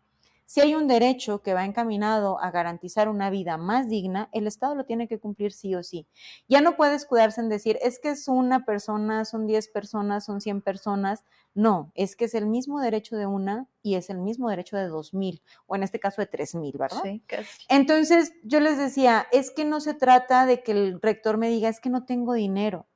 Si 0.47 0.61
hay 0.61 0.75
un 0.75 0.87
derecho 0.87 1.41
que 1.41 1.53
va 1.53 1.65
encaminado 1.65 2.39
a 2.39 2.51
garantizar 2.51 3.09
una 3.09 3.29
vida 3.29 3.57
más 3.57 3.89
digna, 3.89 4.29
el 4.31 4.47
Estado 4.47 4.75
lo 4.75 4.85
tiene 4.85 5.09
que 5.09 5.19
cumplir 5.19 5.51
sí 5.51 5.75
o 5.75 5.83
sí. 5.83 6.07
Ya 6.47 6.61
no 6.61 6.77
puede 6.77 6.95
escudarse 6.95 7.41
en 7.41 7.49
decir, 7.49 7.77
es 7.81 7.99
que 7.99 8.11
es 8.11 8.29
una 8.29 8.63
persona, 8.63 9.25
son 9.25 9.45
10 9.45 9.67
personas, 9.67 10.23
son 10.23 10.39
100 10.39 10.61
personas. 10.61 11.25
No, 11.53 11.91
es 11.95 12.15
que 12.15 12.25
es 12.25 12.33
el 12.33 12.47
mismo 12.47 12.79
derecho 12.79 13.17
de 13.17 13.25
una 13.25 13.67
y 13.83 13.95
es 13.95 14.09
el 14.09 14.19
mismo 14.19 14.49
derecho 14.49 14.77
de 14.77 14.89
2.000, 14.89 15.41
o 15.65 15.75
en 15.75 15.83
este 15.83 15.99
caso 15.99 16.21
de 16.21 16.27
3.000, 16.27 16.77
¿verdad? 16.77 17.01
Sí, 17.03 17.21
casi. 17.27 17.65
Entonces 17.67 18.31
yo 18.43 18.61
les 18.61 18.77
decía, 18.77 19.27
es 19.33 19.51
que 19.51 19.65
no 19.65 19.81
se 19.81 19.95
trata 19.95 20.45
de 20.45 20.63
que 20.63 20.71
el 20.71 21.01
rector 21.01 21.37
me 21.37 21.49
diga, 21.49 21.67
es 21.67 21.81
que 21.81 21.89
no 21.89 22.05
tengo 22.05 22.33
dinero. 22.33 22.87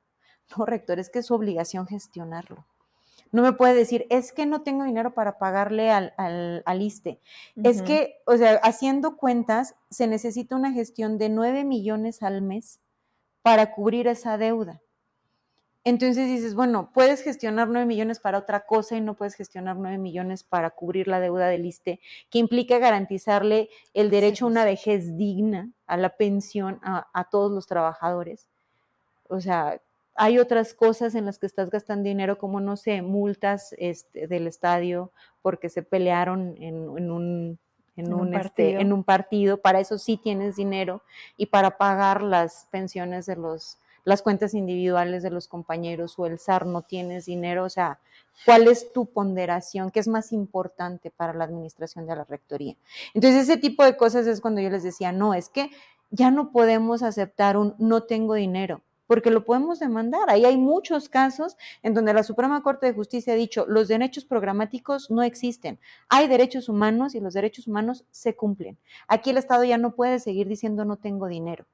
No, 0.56 0.64
rector, 0.64 0.98
es 0.98 1.10
que 1.10 1.18
es 1.18 1.26
su 1.26 1.34
obligación 1.34 1.86
gestionarlo. 1.86 2.66
No 3.32 3.42
me 3.42 3.54
puede 3.54 3.74
decir, 3.74 4.06
es 4.10 4.32
que 4.32 4.44
no 4.44 4.62
tengo 4.62 4.84
dinero 4.84 5.14
para 5.14 5.38
pagarle 5.38 5.90
al, 5.90 6.12
al, 6.18 6.62
al 6.66 6.82
ISTE. 6.82 7.18
Es 7.64 7.80
que, 7.80 8.20
o 8.26 8.36
sea, 8.36 8.56
haciendo 8.62 9.16
cuentas, 9.16 9.74
se 9.90 10.06
necesita 10.06 10.54
una 10.54 10.72
gestión 10.72 11.16
de 11.16 11.30
9 11.30 11.64
millones 11.64 12.22
al 12.22 12.42
mes 12.42 12.80
para 13.40 13.72
cubrir 13.72 14.06
esa 14.06 14.36
deuda. 14.36 14.82
Entonces 15.84 16.28
dices, 16.28 16.54
bueno, 16.54 16.90
puedes 16.92 17.22
gestionar 17.22 17.68
9 17.68 17.86
millones 17.86 18.20
para 18.20 18.38
otra 18.38 18.66
cosa 18.66 18.96
y 18.96 19.00
no 19.00 19.14
puedes 19.14 19.34
gestionar 19.34 19.76
9 19.76 19.98
millones 19.98 20.44
para 20.44 20.70
cubrir 20.70 21.08
la 21.08 21.18
deuda 21.18 21.48
del 21.48 21.66
ISTE, 21.66 22.00
que 22.30 22.38
implica 22.38 22.78
garantizarle 22.78 23.68
el 23.92 24.10
derecho 24.10 24.44
a 24.44 24.48
una 24.48 24.64
vejez 24.64 25.16
digna, 25.16 25.72
a 25.86 25.96
la 25.96 26.16
pensión 26.16 26.78
a, 26.82 27.08
a 27.12 27.24
todos 27.24 27.50
los 27.50 27.66
trabajadores. 27.66 28.48
O 29.28 29.40
sea, 29.40 29.80
hay 30.14 30.38
otras 30.38 30.74
cosas 30.74 31.14
en 31.14 31.24
las 31.24 31.38
que 31.38 31.46
estás 31.46 31.70
gastando 31.70 32.08
dinero, 32.08 32.38
como, 32.38 32.60
no 32.60 32.76
sé, 32.76 33.02
multas 33.02 33.74
este, 33.78 34.26
del 34.26 34.46
estadio 34.46 35.12
porque 35.40 35.68
se 35.68 35.82
pelearon 35.82 36.54
en, 36.58 36.96
en 36.96 37.10
un, 37.10 37.58
en, 37.96 38.06
En 38.06 38.14
un, 38.14 38.20
un 38.20 38.34
este, 38.34 38.42
partido. 38.42 38.80
en 38.80 38.92
un 38.92 39.04
partido. 39.04 39.56
Para 39.58 39.80
eso 39.80 39.98
sí 39.98 40.16
tienes 40.16 40.56
dinero 40.56 41.02
y 41.36 41.46
para 41.46 41.78
pagar 41.78 42.22
las 42.22 42.68
pensiones 42.70 43.26
de 43.26 43.36
los 43.36 43.78
las 44.04 44.22
cuentas 44.22 44.54
individuales 44.54 45.22
de 45.22 45.30
los 45.30 45.48
compañeros 45.48 46.18
o 46.18 46.26
el 46.26 46.38
SAR 46.38 46.66
no 46.66 46.82
tienes 46.82 47.26
dinero, 47.26 47.64
o 47.64 47.68
sea, 47.68 48.00
¿cuál 48.44 48.66
es 48.66 48.92
tu 48.92 49.06
ponderación? 49.06 49.90
¿Qué 49.90 50.00
es 50.00 50.08
más 50.08 50.32
importante 50.32 51.10
para 51.10 51.32
la 51.32 51.44
administración 51.44 52.06
de 52.06 52.16
la 52.16 52.24
rectoría? 52.24 52.74
Entonces, 53.14 53.42
ese 53.42 53.58
tipo 53.58 53.84
de 53.84 53.96
cosas 53.96 54.26
es 54.26 54.40
cuando 54.40 54.60
yo 54.60 54.70
les 54.70 54.82
decía, 54.82 55.12
no, 55.12 55.34
es 55.34 55.48
que 55.48 55.70
ya 56.10 56.30
no 56.30 56.50
podemos 56.50 57.02
aceptar 57.02 57.56
un 57.56 57.74
no 57.78 58.02
tengo 58.02 58.34
dinero, 58.34 58.82
porque 59.12 59.30
lo 59.30 59.44
podemos 59.44 59.78
demandar. 59.78 60.30
Ahí 60.30 60.46
hay 60.46 60.56
muchos 60.56 61.10
casos 61.10 61.58
en 61.82 61.92
donde 61.92 62.14
la 62.14 62.22
Suprema 62.22 62.62
Corte 62.62 62.86
de 62.86 62.94
Justicia 62.94 63.34
ha 63.34 63.36
dicho, 63.36 63.66
los 63.68 63.86
derechos 63.86 64.24
programáticos 64.24 65.10
no 65.10 65.22
existen. 65.22 65.78
Hay 66.08 66.28
derechos 66.28 66.70
humanos 66.70 67.14
y 67.14 67.20
los 67.20 67.34
derechos 67.34 67.66
humanos 67.66 68.06
se 68.10 68.34
cumplen. 68.34 68.78
Aquí 69.08 69.28
el 69.28 69.36
Estado 69.36 69.64
ya 69.64 69.76
no 69.76 69.94
puede 69.94 70.18
seguir 70.18 70.48
diciendo 70.48 70.86
no 70.86 70.96
tengo 70.96 71.26
dinero. 71.26 71.66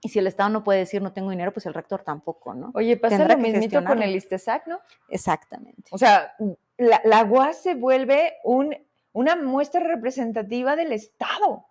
Y 0.00 0.08
si 0.08 0.18
el 0.18 0.26
Estado 0.26 0.50
no 0.50 0.64
puede 0.64 0.80
decir 0.80 1.02
no 1.02 1.12
tengo 1.12 1.30
dinero, 1.30 1.52
pues 1.52 1.66
el 1.66 1.74
rector 1.74 2.02
tampoco, 2.02 2.52
¿no? 2.52 2.72
Oye, 2.74 2.96
pasa 2.96 3.16
Tendrá 3.16 3.36
lo 3.36 3.40
mismito 3.40 3.76
con 3.76 3.82
gestionarlo. 3.82 4.02
el 4.02 4.16
ISTESAC, 4.16 4.66
¿no? 4.66 4.80
Exactamente. 5.08 5.84
O 5.92 5.98
sea, 5.98 6.34
la, 6.78 7.00
la 7.04 7.22
UAS 7.22 7.62
se 7.62 7.76
vuelve 7.76 8.32
un, 8.42 8.76
una 9.12 9.36
muestra 9.36 9.84
representativa 9.84 10.74
del 10.74 10.90
Estado. 10.90 11.64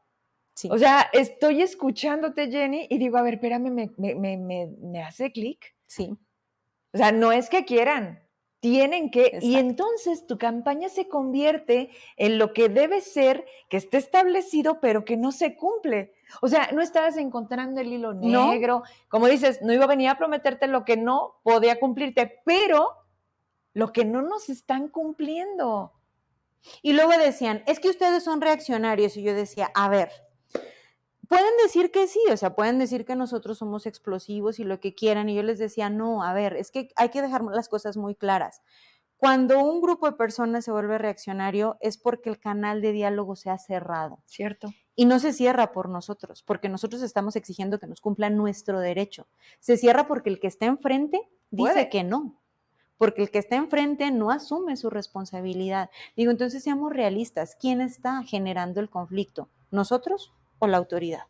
Sí. 0.55 0.69
O 0.71 0.77
sea, 0.77 1.09
estoy 1.13 1.61
escuchándote, 1.61 2.49
Jenny, 2.51 2.87
y 2.89 2.97
digo, 2.99 3.17
a 3.17 3.21
ver, 3.23 3.35
espérame, 3.35 3.71
me, 3.71 3.89
me, 3.97 4.15
me, 4.15 4.37
me, 4.37 4.67
me 4.81 5.01
hace 5.03 5.31
clic. 5.31 5.75
sí. 5.85 6.15
O 6.95 6.97
sea, 6.99 7.11
no 7.11 7.31
es 7.31 7.49
que 7.49 7.65
quieran, 7.65 8.23
tienen 8.59 9.09
que. 9.09 9.39
Y 9.41 9.55
entonces 9.55 10.27
tu 10.27 10.37
campaña 10.37 10.89
se 10.89 11.07
convierte 11.07 11.89
en 12.17 12.37
lo 12.37 12.53
que 12.53 12.69
debe 12.69 13.01
ser, 13.01 13.45
que 13.67 13.77
esté 13.77 13.97
establecido, 13.97 14.79
pero 14.79 15.03
que 15.03 15.17
no 15.17 15.31
se 15.31 15.55
cumple. 15.57 16.13
O 16.43 16.47
sea, 16.47 16.69
no 16.71 16.83
estabas 16.83 17.17
encontrando 17.17 17.81
el 17.81 17.87
hilo 17.91 18.13
No. 18.13 18.51
negro. 18.51 18.83
Como 19.09 19.25
dices, 19.27 19.59
no 19.63 19.73
iba 19.73 19.85
a 19.85 19.87
venir 19.87 20.07
a 20.09 20.19
prometerte 20.19 20.67
lo 20.67 20.85
que 20.85 20.95
no 20.95 21.39
podía 21.41 21.79
cumplirte, 21.79 22.41
pero 22.45 22.89
lo 23.73 23.91
que 23.91 24.05
no 24.05 24.21
nos 24.21 24.49
están 24.49 24.87
cumpliendo. 24.89 25.93
Y 26.83 26.93
luego 26.93 27.11
decían, 27.17 27.63
es 27.65 27.79
que 27.79 27.89
ustedes 27.89 28.23
son 28.23 28.39
reaccionarios. 28.39 29.17
Y 29.17 29.23
yo 29.23 29.33
decía, 29.33 29.71
a 29.73 29.89
ver, 29.89 30.11
pueden 31.27 31.55
decir 31.63 31.91
que 31.91 32.07
sí, 32.07 32.19
o 32.31 32.37
sea, 32.37 32.55
pueden 32.55 32.79
decir 32.79 33.05
que 33.05 33.15
nosotros 33.15 33.57
somos 33.57 33.85
explosivos 33.85 34.59
y 34.59 34.63
lo 34.63 34.79
que 34.79 34.93
quieran. 34.93 35.29
Y 35.29 35.35
yo 35.35 35.43
les 35.43 35.59
decía, 35.59 35.89
no, 35.89 36.23
a 36.23 36.33
ver, 36.33 36.55
es 36.55 36.71
que 36.71 36.89
hay 36.95 37.09
que 37.09 37.21
dejar 37.21 37.43
las 37.43 37.69
cosas 37.69 37.97
muy 37.97 38.15
claras. 38.15 38.61
Cuando 39.17 39.63
un 39.63 39.81
grupo 39.81 40.05
de 40.05 40.17
personas 40.17 40.65
se 40.65 40.71
vuelve 40.71 40.97
reaccionario 40.97 41.77
es 41.79 41.97
porque 41.97 42.29
el 42.29 42.39
canal 42.39 42.81
de 42.81 42.91
diálogo 42.91 43.35
se 43.35 43.49
ha 43.49 43.57
cerrado. 43.57 44.19
Cierto. 44.25 44.73
Y 44.95 45.05
no 45.05 45.17
se 45.19 45.31
cierra 45.31 45.71
por 45.71 45.87
nosotros, 45.87 46.43
porque 46.43 46.67
nosotros 46.67 47.01
estamos 47.01 47.35
exigiendo 47.35 47.79
que 47.79 47.87
nos 47.87 48.01
cumplan 48.01 48.35
nuestro 48.35 48.79
derecho. 48.79 49.27
Se 49.59 49.77
cierra 49.77 50.07
porque 50.07 50.29
el 50.29 50.39
que 50.39 50.47
está 50.47 50.65
enfrente 50.65 51.21
dice 51.51 51.89
que 51.89 52.03
no 52.03 52.39
porque 53.03 53.23
el 53.23 53.31
que 53.31 53.39
está 53.39 53.57
enfrente 53.57 54.11
no 54.11 54.31
asume 54.31 54.77
su 54.77 54.89
responsabilidad. 54.89 55.89
Digo, 56.15 56.31
entonces 56.31 56.63
seamos 56.63 56.93
realistas, 56.93 57.57
¿quién 57.59 57.81
está 57.81 58.23
generando 58.23 58.79
el 58.79 58.89
conflicto? 58.89 59.49
¿Nosotros 59.71 60.31
o 60.63 60.67
la 60.67 60.77
autoridad? 60.77 61.23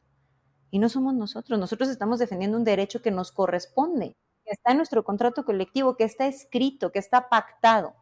Y 0.70 0.80
no 0.80 0.90
somos 0.90 1.14
nosotros, 1.14 1.60
nosotros 1.60 1.90
estamos 1.90 2.20
defendiendo 2.20 2.58
un 2.58 2.64
derecho 2.64 3.02
que 3.02 3.12
nos 3.12 3.32
corresponde, 3.32 4.16
que 4.44 4.52
está 4.52 4.72
en 4.72 4.78
nuestro 4.78 5.04
contrato 5.04 5.46
colectivo, 5.46 5.96
que 5.98 6.04
está 6.04 6.28
escrito, 6.28 6.92
que 6.92 7.00
está 7.00 7.30
pactado. 7.30 7.96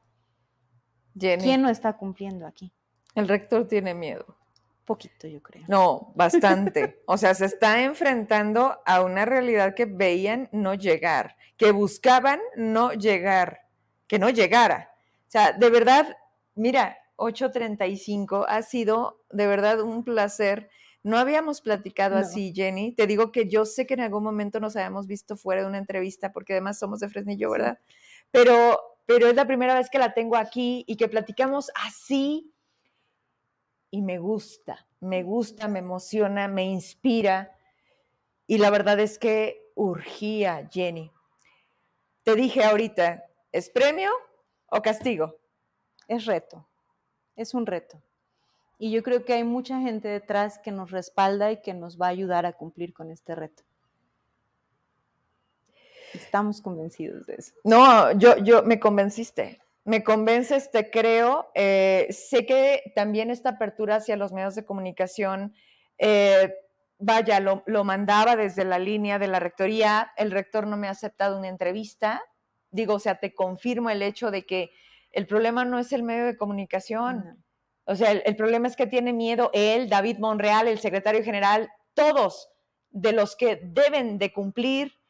¿Quién 1.18 1.62
no 1.62 1.70
está 1.70 1.98
cumpliendo 1.98 2.48
aquí? 2.48 2.74
El 3.16 3.28
rector 3.28 3.68
tiene 3.68 3.94
miedo. 3.94 4.38
Poquito, 4.86 5.28
yo 5.28 5.42
creo. 5.42 5.64
No, 5.68 6.12
bastante. 6.16 7.02
O 7.06 7.18
sea, 7.18 7.34
se 7.34 7.46
está 7.46 7.82
enfrentando 7.84 8.80
a 8.86 9.02
una 9.02 9.26
realidad 9.26 9.76
que 9.76 9.86
veían 9.86 10.50
no 10.52 10.74
llegar, 10.74 11.38
que 11.58 11.72
buscaban 11.72 12.40
no 12.56 12.94
llegar, 12.94 13.68
que 14.08 14.20
no 14.20 14.30
llegara. 14.30 14.94
O 15.28 15.32
sea, 15.32 15.54
de 15.54 15.70
verdad, 15.70 16.18
mira, 16.56 16.98
8.35 17.18 18.46
ha 18.48 18.62
sido 18.64 19.22
de 19.30 19.48
verdad 19.48 19.82
un 19.82 20.04
placer. 20.04 20.70
No 21.04 21.18
habíamos 21.18 21.62
platicado 21.62 22.16
así, 22.18 22.54
Jenny. 22.56 22.94
Te 22.94 23.08
digo 23.08 23.32
que 23.32 23.48
yo 23.48 23.66
sé 23.66 23.88
que 23.88 23.96
en 23.96 24.02
algún 24.02 24.24
momento 24.24 24.60
nos 24.60 24.76
habíamos 24.76 25.08
visto 25.08 25.36
fuera 25.36 25.62
de 25.62 25.68
una 25.68 25.80
entrevista, 25.80 26.32
porque 26.32 26.54
además 26.54 26.78
somos 26.78 27.00
de 27.00 27.10
Fresnillo, 27.10 27.50
¿verdad? 27.50 27.80
Pero, 28.30 28.80
pero 29.08 29.28
es 29.28 29.36
la 29.36 29.48
primera 29.48 29.74
vez 29.74 29.90
que 29.90 29.98
la 29.98 30.14
tengo 30.14 30.36
aquí 30.36 30.84
y 30.88 30.98
que 30.98 31.08
platicamos 31.08 31.72
así 31.76 32.54
y 33.90 34.02
me 34.02 34.20
gusta, 34.20 34.88
me 35.00 35.24
gusta, 35.24 35.68
me 35.68 35.80
emociona, 35.80 36.48
me 36.48 36.66
inspira. 36.66 37.58
Y 38.46 38.60
la 38.60 38.70
verdad 38.70 39.00
es 39.00 39.18
que 39.18 39.72
urgía, 39.76 40.70
Jenny. 40.72 41.12
Te 42.24 42.36
dije 42.36 42.64
ahorita, 42.64 43.26
¿es 43.52 43.70
premio 43.72 44.12
o 44.68 44.82
castigo? 44.82 45.40
Es 46.08 46.26
reto, 46.26 46.68
es 47.36 47.54
un 47.54 47.66
reto. 47.66 48.02
Y 48.82 48.92
yo 48.92 49.04
creo 49.04 49.24
que 49.26 49.34
hay 49.34 49.44
mucha 49.44 49.80
gente 49.80 50.08
detrás 50.08 50.58
que 50.58 50.72
nos 50.72 50.90
respalda 50.90 51.52
y 51.52 51.62
que 51.62 51.74
nos 51.74 52.02
va 52.02 52.08
a 52.08 52.10
ayudar 52.10 52.46
a 52.46 52.54
cumplir 52.54 52.94
con 52.94 53.12
este 53.12 53.36
reto. 53.36 53.64
Estamos 56.14 56.62
convencidos 56.62 57.28
de 57.28 57.36
eso. 57.36 57.54
No, 57.64 58.12
yo, 58.14 58.38
yo 58.38 58.64
me 58.64 58.80
convenciste 58.80 59.62
me 59.84 60.04
convences, 60.04 60.70
te 60.72 60.90
creo. 60.90 61.52
Eh, 61.56 62.08
sé 62.12 62.46
que 62.46 62.92
también 62.96 63.32
esta 63.32 63.52
apertura 63.52 63.96
hacia 63.96 64.16
los 64.16 64.32
medios 64.32 64.56
de 64.56 64.66
comunicación, 64.66 65.54
eh, 65.98 66.54
vaya, 67.00 67.40
lo, 67.40 67.84
mandaba 67.84 68.36
desde 68.36 68.64
la 68.64 68.80
línea 68.80 69.18
de 69.20 69.28
la 69.28 69.40
rectoría. 69.40 70.12
El 70.18 70.32
rector 70.32 70.68
no 70.68 70.78
me 70.78 70.88
ha 70.88 70.92
aceptado 70.92 71.38
una 71.38 71.48
entrevista. 71.48 72.22
Digo, 72.70 72.96
o 72.96 73.00
sea, 73.00 73.20
te 73.20 73.34
confirmo 73.34 73.90
el 73.90 74.02
hecho 74.02 74.32
de 74.32 74.46
que 74.46 74.72
el 75.12 75.28
problema 75.28 75.66
no 75.66 75.80
es 75.80 75.92
el 75.94 76.04
medio 76.04 76.26
de 76.26 76.38
comunicación. 76.38 77.44
O 77.86 77.96
sea, 77.96 78.12
el, 78.12 78.36
problema 78.36 78.68
es 78.68 78.76
que 78.76 78.88
tiene 78.88 79.14
miedo 79.14 79.50
él, 79.54 79.90
David 79.90 80.20
Monreal, 80.20 80.68
el 80.68 80.80
secretario 80.80 81.24
general, 81.24 81.70
todos 81.94 82.50
de 82.90 83.12
los 83.12 83.36
que 83.36 83.60
deben 83.62 84.18
de 84.18 84.32
cumplir 84.32 85.02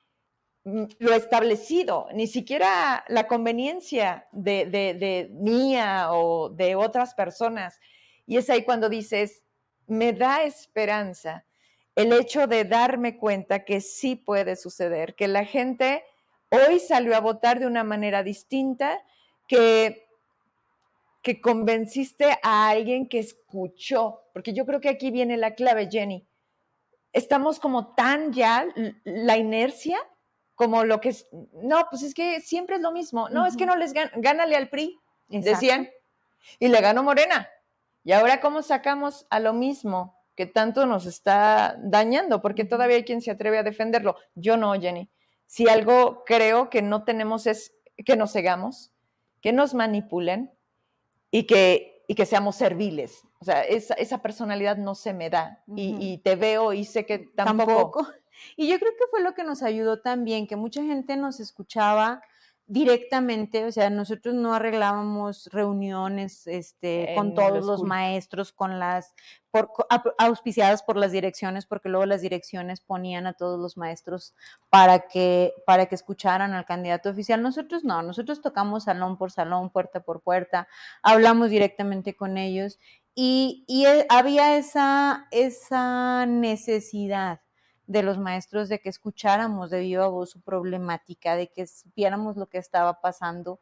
Mm, 0.64 0.84
lo 1.00 1.14
establecido, 1.16 2.08
ni 2.14 2.28
siquiera 2.28 3.04
la 3.08 3.28
conveniencia 3.28 4.28
de, 4.32 5.28
mía 5.32 6.12
o 6.12 6.50
de 6.50 6.76
otras 6.76 7.16
personas. 7.16 7.80
Y 8.28 8.38
es 8.38 8.48
ahí 8.50 8.64
cuando 8.64 8.88
dices, 8.88 9.44
me 9.88 10.14
da 10.14 10.44
esperanza 10.44 11.46
el 11.96 12.14
hecho 12.14 12.46
de 12.46 12.64
darme 12.64 13.18
cuenta 13.18 13.66
que 13.66 13.82
sí 13.82 14.16
puede 14.16 14.56
suceder, 14.56 15.16
que 15.16 15.28
la 15.28 15.46
gente 15.46 16.04
hoy 16.50 16.80
salió 16.80 17.16
a 17.16 17.22
votar 17.22 17.60
de 17.60 17.66
una 17.66 17.84
manera 17.84 18.22
distinta, 18.22 19.04
que, 19.48 20.08
que 21.22 21.42
convenciste 21.42 22.38
a 22.42 22.70
alguien 22.70 23.08
que 23.08 23.20
escuchó, 23.20 24.24
porque 24.34 24.54
yo 24.54 24.66
creo 24.66 24.82
que 24.82 24.90
aquí 24.90 25.12
viene 25.12 25.38
la 25.38 25.54
clave, 25.56 25.90
Jenny. 25.92 26.28
Estamos 27.14 27.60
como 27.60 27.94
tan 27.94 28.34
ya, 28.34 28.66
la 29.04 29.38
inercia 29.38 29.98
como 30.56 30.84
lo 30.84 31.02
que 31.02 31.10
es, 31.10 31.28
no, 31.54 31.88
pues 31.90 32.04
es 32.04 32.14
que 32.14 32.40
siempre 32.40 32.76
es 32.76 32.82
lo 32.82 32.92
mismo, 32.92 33.30
no, 33.30 33.48
es 33.48 33.58
que 33.58 33.66
no 33.66 33.76
les 33.76 33.94
gana, 33.94 34.12
gánale 34.16 34.56
al 34.56 34.70
PRI, 34.70 35.00
decían, 35.28 35.90
y 36.60 36.68
le 36.68 36.80
ganó 36.82 37.02
Morena. 37.02 37.50
Y 38.04 38.12
ahora, 38.12 38.40
¿cómo 38.42 38.62
sacamos 38.62 39.26
a 39.30 39.40
lo 39.40 39.54
mismo 39.54 40.16
que 40.36 40.46
tanto 40.46 40.86
nos 40.86 41.06
está 41.06 41.76
dañando? 41.80 42.42
Porque 42.42 42.64
todavía 42.64 42.98
hay 42.98 43.04
quien 43.04 43.22
se 43.22 43.32
atreve 43.32 43.58
a 43.58 43.64
defenderlo. 43.64 44.18
Yo 44.36 44.58
no, 44.58 44.74
Jenny. 44.80 45.10
Si 45.46 45.68
algo 45.68 46.24
creo 46.26 46.70
que 46.70 46.82
no 46.82 47.04
tenemos 47.04 47.48
es 47.48 47.76
que 48.06 48.16
nos 48.16 48.32
cegamos, 48.32 48.92
que 49.42 49.54
nos 49.54 49.74
manipulen 49.74 50.52
y 51.32 51.44
que, 51.44 52.04
y 52.08 52.16
que 52.16 52.26
seamos 52.26 52.56
serviles. 52.56 53.24
O 53.40 53.46
sea, 53.46 53.64
esa, 53.64 53.96
esa 53.96 54.22
personalidad 54.22 54.78
no 54.78 54.94
se 54.94 55.14
me 55.14 55.30
da. 55.30 55.64
y, 55.76 56.20
te 56.20 56.36
veo 56.36 56.74
y 56.74 56.86
sé 56.86 57.06
que 57.06 57.20
tampoco. 57.36 58.08
Y 58.58 58.68
yo 58.68 58.80
creo 58.80 58.92
que 58.94 59.06
fue 59.12 59.22
lo 59.22 59.36
que 59.36 59.44
nos 59.44 59.62
ayudó 59.62 60.02
también, 60.02 60.48
que 60.48 60.56
mucha 60.56 60.84
gente 60.84 61.16
nos 61.16 61.40
escuchaba 61.40 62.24
directamente, 62.72 63.66
o 63.66 63.72
sea, 63.74 63.90
nosotros 63.90 64.34
no 64.34 64.54
arreglábamos 64.54 65.50
reuniones 65.52 66.48
este, 66.48 67.14
con 67.18 67.36
todos 67.36 67.66
los 67.66 67.84
maestros, 67.84 68.54
con 68.54 68.80
las, 68.80 69.14
por, 69.52 69.70
auspiciadas 70.18 70.82
por 70.82 70.96
las 70.96 71.12
direcciones, 71.12 71.66
porque 71.66 71.90
luego 71.90 72.06
las 72.06 72.22
direcciones 72.22 72.80
ponían 72.80 73.28
a 73.28 73.34
todos 73.34 73.60
los 73.60 73.76
maestros 73.76 74.34
para 74.70 75.10
que, 75.10 75.54
para 75.66 75.88
que 75.88 75.96
escucharan 75.96 76.54
al 76.54 76.64
candidato 76.64 77.10
oficial. 77.10 77.42
Nosotros 77.42 77.84
no, 77.84 78.04
nosotros 78.04 78.40
tocamos 78.40 78.86
salón 78.86 79.18
por 79.18 79.32
salón, 79.32 79.70
puerta 79.70 80.00
por 80.00 80.22
puerta, 80.22 80.70
hablamos 81.04 81.50
directamente 81.50 82.16
con 82.16 82.38
ellos 82.38 82.80
y, 83.14 83.66
y 83.68 83.86
eh, 83.86 84.06
había 84.08 84.56
esa, 84.56 85.28
esa 85.32 86.26
necesidad 86.26 87.42
de 87.88 88.04
los 88.04 88.18
maestros 88.18 88.70
de 88.70 88.80
que 88.80 88.90
escucháramos 88.90 89.70
de 89.70 89.82
viva 89.82 90.08
voz 90.08 90.32
su 90.32 90.42
problemática, 90.42 91.36
de 91.36 91.48
que 91.48 91.66
viéramos 91.96 92.38
lo 92.38 92.48
que 92.48 92.58
estaba 92.58 93.02
pasando 93.02 93.60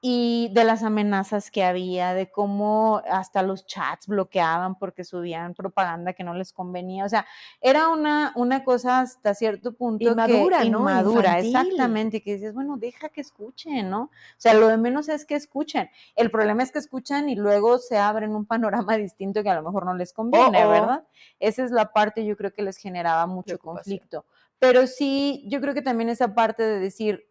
y 0.00 0.50
de 0.52 0.64
las 0.64 0.82
amenazas 0.82 1.50
que 1.50 1.64
había, 1.64 2.12
de 2.12 2.30
cómo 2.30 3.02
hasta 3.10 3.42
los 3.42 3.66
chats 3.66 4.06
bloqueaban 4.06 4.76
porque 4.76 5.04
subían 5.04 5.54
propaganda 5.54 6.12
que 6.12 6.22
no 6.22 6.34
les 6.34 6.52
convenía. 6.52 7.04
O 7.04 7.08
sea, 7.08 7.26
era 7.60 7.88
una, 7.88 8.32
una 8.36 8.62
cosa 8.62 9.00
hasta 9.00 9.34
cierto 9.34 9.72
punto 9.72 10.10
inmadura, 10.10 10.62
que, 10.62 10.70
¿no? 10.70 10.80
Inmadura, 10.80 11.38
exactamente, 11.38 12.22
que 12.22 12.34
dices, 12.34 12.52
bueno, 12.54 12.76
deja 12.76 13.08
que 13.08 13.22
escuchen, 13.22 13.88
¿no? 13.88 14.02
O 14.02 14.10
sea, 14.36 14.54
lo 14.54 14.68
de 14.68 14.76
menos 14.76 15.08
es 15.08 15.24
que 15.24 15.34
escuchen. 15.34 15.88
El 16.14 16.30
problema 16.30 16.62
es 16.62 16.72
que 16.72 16.78
escuchan 16.78 17.28
y 17.30 17.34
luego 17.34 17.78
se 17.78 17.96
abren 17.96 18.34
un 18.34 18.44
panorama 18.44 18.96
distinto 18.96 19.42
que 19.42 19.50
a 19.50 19.54
lo 19.54 19.62
mejor 19.62 19.86
no 19.86 19.94
les 19.94 20.12
conviene, 20.12 20.64
oh, 20.64 20.68
oh. 20.68 20.70
¿verdad? 20.70 21.04
Esa 21.40 21.64
es 21.64 21.70
la 21.70 21.92
parte 21.92 22.24
yo 22.24 22.36
creo 22.36 22.52
que 22.52 22.62
les 22.62 22.76
generaba 22.76 23.26
mucho 23.26 23.58
conflicto. 23.58 24.26
Pero 24.58 24.86
sí, 24.86 25.44
yo 25.48 25.60
creo 25.60 25.74
que 25.74 25.82
también 25.82 26.08
esa 26.10 26.34
parte 26.34 26.62
de 26.62 26.78
decir, 26.78 27.26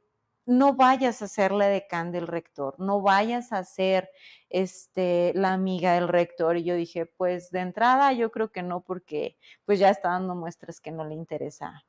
no 0.45 0.75
vayas 0.75 1.21
a 1.21 1.27
ser 1.27 1.51
la 1.51 1.67
decán 1.67 2.11
del 2.11 2.27
rector, 2.27 2.75
no 2.79 3.01
vayas 3.01 3.51
a 3.51 3.63
ser 3.63 4.09
este, 4.49 5.31
la 5.35 5.53
amiga 5.53 5.95
del 5.95 6.07
rector. 6.07 6.57
Y 6.57 6.63
yo 6.63 6.75
dije, 6.75 7.05
pues 7.05 7.51
de 7.51 7.59
entrada 7.59 8.13
yo 8.13 8.31
creo 8.31 8.51
que 8.51 8.61
no, 8.61 8.81
porque 8.81 9.37
pues 9.65 9.79
ya 9.79 9.89
está 9.89 10.09
dando 10.09 10.35
muestras 10.35 10.79
que 10.79 10.91
no 10.91 11.03
le 11.03 11.15
interesa 11.15 11.83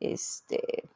este, 0.00 0.88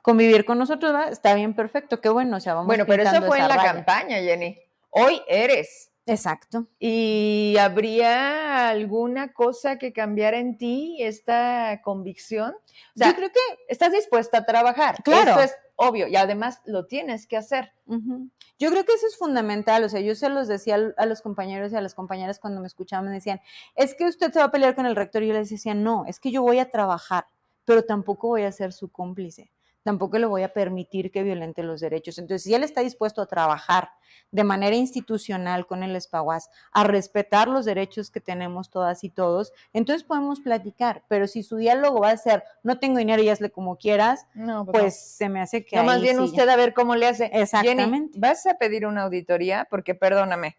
convivir 0.00 0.44
con 0.44 0.58
nosotros, 0.58 0.92
Está 1.10 1.34
bien, 1.34 1.54
perfecto, 1.54 2.00
qué 2.00 2.08
bueno, 2.08 2.36
o 2.36 2.40
sea, 2.40 2.54
vamos 2.54 2.66
Bueno, 2.66 2.86
pero 2.86 3.02
eso 3.02 3.22
fue 3.22 3.38
en 3.38 3.48
la 3.48 3.62
campaña, 3.62 4.16
Jenny. 4.18 4.58
Hoy 4.90 5.22
eres. 5.28 5.91
Exacto. 6.06 6.66
¿Y 6.78 7.56
habría 7.60 8.68
alguna 8.68 9.32
cosa 9.32 9.78
que 9.78 9.92
cambiara 9.92 10.38
en 10.38 10.58
ti 10.58 10.96
esta 11.00 11.80
convicción? 11.82 12.54
yo 12.94 13.14
creo 13.14 13.30
que 13.30 13.40
estás 13.68 13.92
dispuesta 13.92 14.38
a 14.38 14.44
trabajar. 14.44 15.02
Claro. 15.04 15.40
es 15.40 15.54
obvio 15.76 16.08
y 16.08 16.16
además 16.16 16.60
lo 16.64 16.86
tienes 16.86 17.26
que 17.26 17.36
hacer. 17.36 17.72
Yo 17.86 18.70
creo 18.70 18.84
que 18.84 18.92
eso 18.94 19.06
es 19.06 19.16
fundamental, 19.16 19.84
o 19.84 19.88
sea, 19.88 20.00
yo 20.00 20.14
se 20.14 20.28
los 20.28 20.48
decía 20.48 20.76
a 20.96 21.06
los 21.06 21.22
compañeros 21.22 21.72
y 21.72 21.76
a 21.76 21.80
las 21.80 21.94
compañeras 21.94 22.38
cuando 22.38 22.60
me 22.60 22.66
escuchaban, 22.66 23.06
me 23.06 23.12
decían, 23.12 23.40
es 23.74 23.94
que 23.94 24.04
usted 24.04 24.32
se 24.32 24.38
va 24.38 24.46
a 24.46 24.50
pelear 24.50 24.74
con 24.74 24.86
el 24.86 24.96
rector 24.96 25.22
y 25.22 25.28
yo 25.28 25.34
les 25.34 25.50
decía, 25.50 25.74
no, 25.74 26.04
es 26.06 26.20
que 26.20 26.30
yo 26.30 26.42
voy 26.42 26.58
a 26.58 26.70
trabajar, 26.70 27.26
pero 27.64 27.84
tampoco 27.84 28.28
voy 28.28 28.42
a 28.42 28.52
ser 28.52 28.72
su 28.72 28.90
cómplice 28.90 29.50
tampoco 29.82 30.18
le 30.18 30.26
voy 30.26 30.42
a 30.42 30.52
permitir 30.52 31.10
que 31.10 31.22
violente 31.22 31.62
los 31.62 31.80
derechos. 31.80 32.18
Entonces, 32.18 32.44
si 32.44 32.54
él 32.54 32.64
está 32.64 32.80
dispuesto 32.80 33.22
a 33.22 33.26
trabajar 33.26 33.90
de 34.30 34.44
manera 34.44 34.76
institucional 34.76 35.66
con 35.66 35.82
el 35.82 35.96
Espaguas, 35.96 36.50
a 36.72 36.84
respetar 36.84 37.48
los 37.48 37.64
derechos 37.64 38.10
que 38.10 38.20
tenemos 38.20 38.70
todas 38.70 39.04
y 39.04 39.10
todos, 39.10 39.52
entonces 39.72 40.04
podemos 40.04 40.40
platicar. 40.40 41.04
Pero 41.08 41.26
si 41.26 41.42
su 41.42 41.56
diálogo 41.56 42.00
va 42.00 42.10
a 42.10 42.16
ser, 42.16 42.44
no 42.62 42.78
tengo 42.78 42.98
dinero 42.98 43.22
y 43.22 43.28
hazle 43.28 43.50
como 43.50 43.76
quieras, 43.76 44.26
pues, 44.34 44.66
pues 44.70 45.00
se 45.00 45.28
me 45.28 45.40
hace 45.40 45.64
que... 45.64 45.76
No, 45.76 45.84
más 45.84 46.00
bien 46.00 46.20
usted 46.20 46.48
a 46.48 46.56
ver 46.56 46.74
cómo 46.74 46.96
le 46.96 47.06
hace. 47.06 47.30
Exactamente. 47.32 48.18
¿Vas 48.18 48.46
a 48.46 48.54
pedir 48.54 48.86
una 48.86 49.02
auditoría? 49.02 49.66
Porque 49.68 49.94
perdóname, 49.94 50.56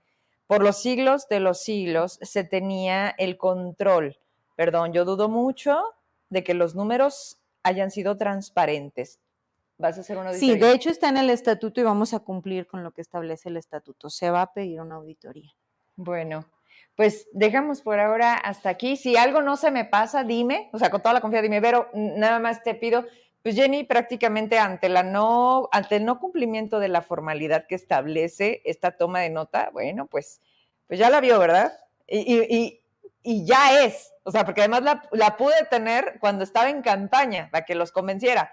por 0.47 0.61
los 0.63 0.81
siglos 0.81 1.27
de 1.29 1.39
los 1.39 1.61
siglos 1.61 2.19
se 2.21 2.43
tenía 2.43 3.09
el 3.17 3.37
control. 3.37 4.19
Perdón, 4.55 4.93
yo 4.93 5.05
dudo 5.05 5.29
mucho 5.29 5.81
de 6.29 6.43
que 6.43 6.53
los 6.53 6.75
números 6.75 7.39
hayan 7.63 7.91
sido 7.91 8.17
transparentes. 8.17 9.19
¿Vas 9.77 9.97
a 9.97 10.01
hacer 10.01 10.17
una 10.17 10.29
auditoría? 10.29 10.53
Sí, 10.53 10.59
de 10.59 10.71
hecho 10.73 10.89
está 10.89 11.09
en 11.09 11.17
el 11.17 11.29
estatuto 11.29 11.81
y 11.81 11.83
vamos 11.83 12.13
a 12.13 12.19
cumplir 12.19 12.67
con 12.67 12.83
lo 12.83 12.91
que 12.91 13.01
establece 13.01 13.49
el 13.49 13.57
estatuto. 13.57 14.09
Se 14.09 14.29
va 14.29 14.43
a 14.43 14.53
pedir 14.53 14.79
una 14.81 14.95
auditoría. 14.95 15.51
Bueno, 15.95 16.45
pues 16.95 17.27
dejamos 17.33 17.81
por 17.81 17.99
ahora 17.99 18.35
hasta 18.35 18.69
aquí. 18.69 18.97
Si 18.97 19.17
algo 19.17 19.41
no 19.41 19.57
se 19.57 19.71
me 19.71 19.85
pasa, 19.85 20.23
dime, 20.23 20.69
o 20.73 20.79
sea, 20.79 20.89
con 20.89 21.01
toda 21.01 21.13
la 21.13 21.21
confianza, 21.21 21.43
dime, 21.43 21.61
pero 21.61 21.89
nada 21.93 22.39
más 22.39 22.61
te 22.63 22.75
pido, 22.75 23.05
pues 23.41 23.55
Jenny, 23.55 23.83
prácticamente 23.83 24.59
ante 24.59 24.89
la 24.89 25.03
no, 25.03 25.69
ante 25.71 25.97
el 25.97 26.05
no 26.05 26.19
cumplimiento 26.19 26.79
de 26.79 26.89
la 26.89 27.01
formalidad 27.01 27.65
que 27.67 27.75
establece 27.75 28.61
esta 28.65 28.91
toma 28.91 29.21
de 29.21 29.31
nota, 29.31 29.69
bueno, 29.73 30.07
pues, 30.07 30.41
pues 30.87 30.99
ya 30.99 31.09
la 31.09 31.19
vio, 31.19 31.39
¿verdad? 31.39 31.73
Y, 32.07 32.33
y, 32.55 32.82
ya 33.23 33.83
es, 33.83 34.13
o 34.23 34.31
sea, 34.31 34.45
porque 34.45 34.61
además 34.61 34.83
la, 34.83 35.07
la 35.11 35.37
pude 35.37 35.65
tener 35.69 36.17
cuando 36.19 36.43
estaba 36.43 36.69
en 36.69 36.81
campaña, 36.81 37.49
para 37.51 37.65
que 37.65 37.75
los 37.75 37.91
convenciera 37.91 38.51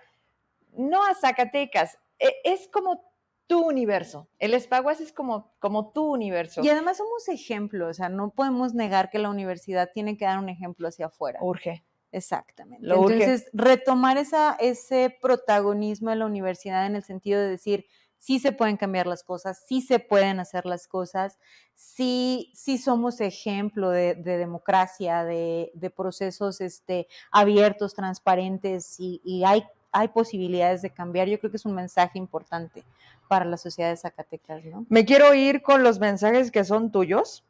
no 0.76 1.04
a 1.04 1.14
Zacatecas, 1.14 1.98
e, 2.18 2.32
es 2.44 2.68
como 2.68 3.04
tu 3.46 3.66
universo. 3.66 4.28
El 4.38 4.54
Espaguas 4.54 5.00
es 5.00 5.12
como, 5.12 5.52
como 5.58 5.90
tu 5.90 6.12
universo. 6.12 6.62
Y 6.62 6.68
además 6.68 6.98
somos 6.98 7.28
ejemplo, 7.28 7.88
o 7.88 7.94
sea, 7.94 8.08
no 8.08 8.30
podemos 8.30 8.74
negar 8.74 9.10
que 9.10 9.18
la 9.18 9.30
universidad 9.30 9.90
tiene 9.92 10.16
que 10.16 10.24
dar 10.24 10.38
un 10.38 10.48
ejemplo 10.48 10.88
hacia 10.88 11.06
afuera. 11.06 11.40
Urge. 11.42 11.84
Exactamente. 12.12 12.86
Entonces, 12.86 13.48
retomar 13.52 14.18
esa, 14.18 14.56
ese 14.58 15.16
protagonismo 15.22 16.10
de 16.10 16.16
la 16.16 16.26
universidad 16.26 16.86
en 16.86 16.96
el 16.96 17.04
sentido 17.04 17.40
de 17.40 17.48
decir, 17.48 17.86
sí 18.20 18.38
se 18.38 18.52
pueden 18.52 18.76
cambiar 18.76 19.06
las 19.08 19.24
cosas, 19.24 19.64
sí 19.66 19.80
se 19.80 19.98
pueden 19.98 20.38
hacer 20.38 20.66
las 20.66 20.86
cosas, 20.86 21.38
sí, 21.74 22.52
sí 22.54 22.78
somos 22.78 23.20
ejemplo 23.20 23.90
de, 23.90 24.14
democracia, 24.14 25.24
de, 25.24 25.92
procesos 25.96 26.60
este, 26.60 27.08
abiertos, 27.32 27.94
transparentes 27.94 28.96
y, 29.00 29.42
hay 29.44 29.64
hay 29.92 30.06
posibilidades 30.06 30.82
de 30.82 30.90
cambiar. 30.90 31.26
Yo 31.26 31.40
creo 31.40 31.50
que 31.50 31.56
es 31.56 31.64
un 31.64 31.74
mensaje 31.74 32.16
importante 32.16 32.84
para 33.26 33.44
la 33.44 33.56
sociedad 33.56 33.90
de 33.90 33.96
Zacatecas, 33.96 34.64
¿no? 34.64 34.86
Me 34.88 35.04
quiero 35.04 35.34
ir 35.34 35.62
con 35.62 35.82
los 35.82 35.98
mensajes 35.98 36.52
que 36.52 36.62
son 36.62 36.92
tuyos, 36.92 37.44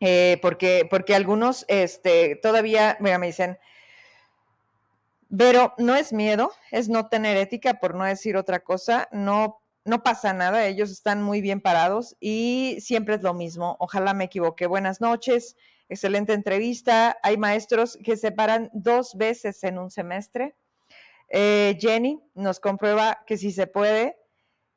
eh, 0.00 0.38
porque, 0.42 0.86
porque 0.90 1.14
algunos 1.14 1.64
este, 1.68 2.36
todavía 2.36 2.98
me 3.00 3.18
dicen, 3.18 3.56
pero 5.36 5.74
no 5.78 5.94
es 5.94 6.12
miedo, 6.12 6.52
es 6.70 6.88
no 6.88 7.08
tener 7.08 7.36
ética, 7.36 7.74
por 7.74 7.94
no 7.94 8.04
decir 8.04 8.36
otra 8.36 8.60
cosa, 8.60 9.08
no, 9.12 9.60
no 9.84 10.02
pasa 10.02 10.32
nada, 10.32 10.66
ellos 10.66 10.90
están 10.90 11.22
muy 11.22 11.40
bien 11.40 11.60
parados 11.60 12.16
y 12.20 12.78
siempre 12.80 13.16
es 13.16 13.22
lo 13.22 13.34
mismo. 13.34 13.76
Ojalá 13.80 14.14
me 14.14 14.24
equivoque. 14.24 14.66
Buenas 14.66 15.00
noches, 15.00 15.56
excelente 15.88 16.32
entrevista. 16.32 17.18
Hay 17.22 17.36
maestros 17.36 17.98
que 18.02 18.16
se 18.16 18.32
paran 18.32 18.70
dos 18.72 19.16
veces 19.16 19.62
en 19.64 19.78
un 19.78 19.90
semestre 19.90 20.54
eh, 21.28 21.76
Jenny 21.80 22.22
nos 22.34 22.60
comprueba 22.60 23.24
que 23.26 23.36
sí 23.36 23.50
se 23.50 23.66
puede. 23.66 24.16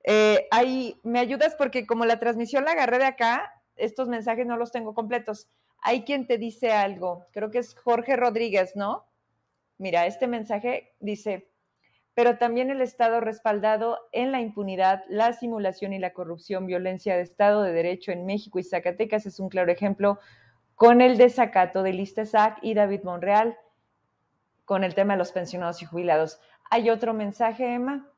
Eh, 0.03 0.47
ahí 0.51 0.99
me 1.03 1.19
ayudas 1.19 1.55
porque 1.55 1.85
como 1.85 2.05
la 2.05 2.19
transmisión 2.19 2.65
la 2.65 2.71
agarré 2.71 2.97
de 2.97 3.05
acá, 3.05 3.53
estos 3.75 4.07
mensajes 4.07 4.45
no 4.45 4.57
los 4.57 4.71
tengo 4.71 4.93
completos. 4.93 5.47
Hay 5.81 6.03
quien 6.03 6.25
te 6.25 6.37
dice 6.37 6.71
algo, 6.71 7.25
creo 7.31 7.51
que 7.51 7.59
es 7.59 7.75
Jorge 7.75 8.15
Rodríguez, 8.15 8.75
¿no? 8.75 9.05
Mira, 9.77 10.05
este 10.05 10.27
mensaje 10.27 10.95
dice, 10.99 11.51
pero 12.15 12.37
también 12.39 12.71
el 12.71 12.81
Estado 12.81 13.19
respaldado 13.19 13.99
en 14.11 14.31
la 14.31 14.41
impunidad, 14.41 15.03
la 15.07 15.33
simulación 15.33 15.93
y 15.93 15.99
la 15.99 16.13
corrupción, 16.13 16.65
violencia 16.65 17.15
de 17.15 17.21
Estado 17.21 17.61
de 17.61 17.73
Derecho 17.73 18.11
en 18.11 18.25
México 18.25 18.57
y 18.57 18.63
Zacatecas 18.63 19.27
es 19.27 19.39
un 19.39 19.49
claro 19.49 19.71
ejemplo 19.71 20.19
con 20.73 21.01
el 21.01 21.17
desacato 21.17 21.83
de 21.83 21.93
Listesac 21.93 22.57
y 22.63 22.73
David 22.73 23.03
Monreal 23.03 23.55
con 24.65 24.83
el 24.83 24.95
tema 24.95 25.13
de 25.13 25.19
los 25.19 25.31
pensionados 25.31 25.81
y 25.81 25.85
jubilados. 25.85 26.41
¿Hay 26.69 26.89
otro 26.89 27.13
mensaje, 27.13 27.73
Emma? 27.73 28.11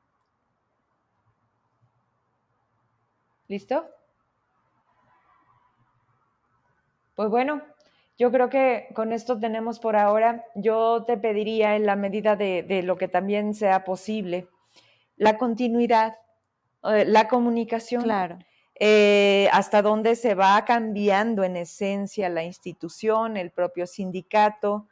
¿Listo? 3.48 3.86
Pues 7.16 7.30
bueno, 7.30 7.62
yo 8.20 8.32
creo 8.32 8.50
que 8.50 8.90
con 8.94 9.14
esto 9.14 9.40
tenemos 9.40 9.80
por 9.80 9.96
ahora. 9.96 10.46
Yo 10.54 11.06
te 11.08 11.18
pediría, 11.18 11.78
en 11.78 11.86
la 11.86 11.96
medida 11.96 12.36
de, 12.36 12.84
lo 12.84 12.98
que 12.98 13.08
también 13.08 13.54
sea 13.54 13.86
posible, 13.86 14.48
la 15.16 15.38
continuidad, 15.38 16.18
eh, 16.84 17.06
la 17.06 17.30
comunicación. 17.30 18.04
Claro. 18.04 18.38
Eh, 18.82 19.50
hasta 19.54 19.82
dónde 19.82 20.18
se 20.18 20.36
va 20.36 20.64
cambiando 20.66 21.46
en 21.46 21.56
esencia 21.56 22.28
la 22.30 22.44
institución, 22.44 23.38
el 23.38 23.52
propio 23.52 23.88
sindicato, 23.88 24.88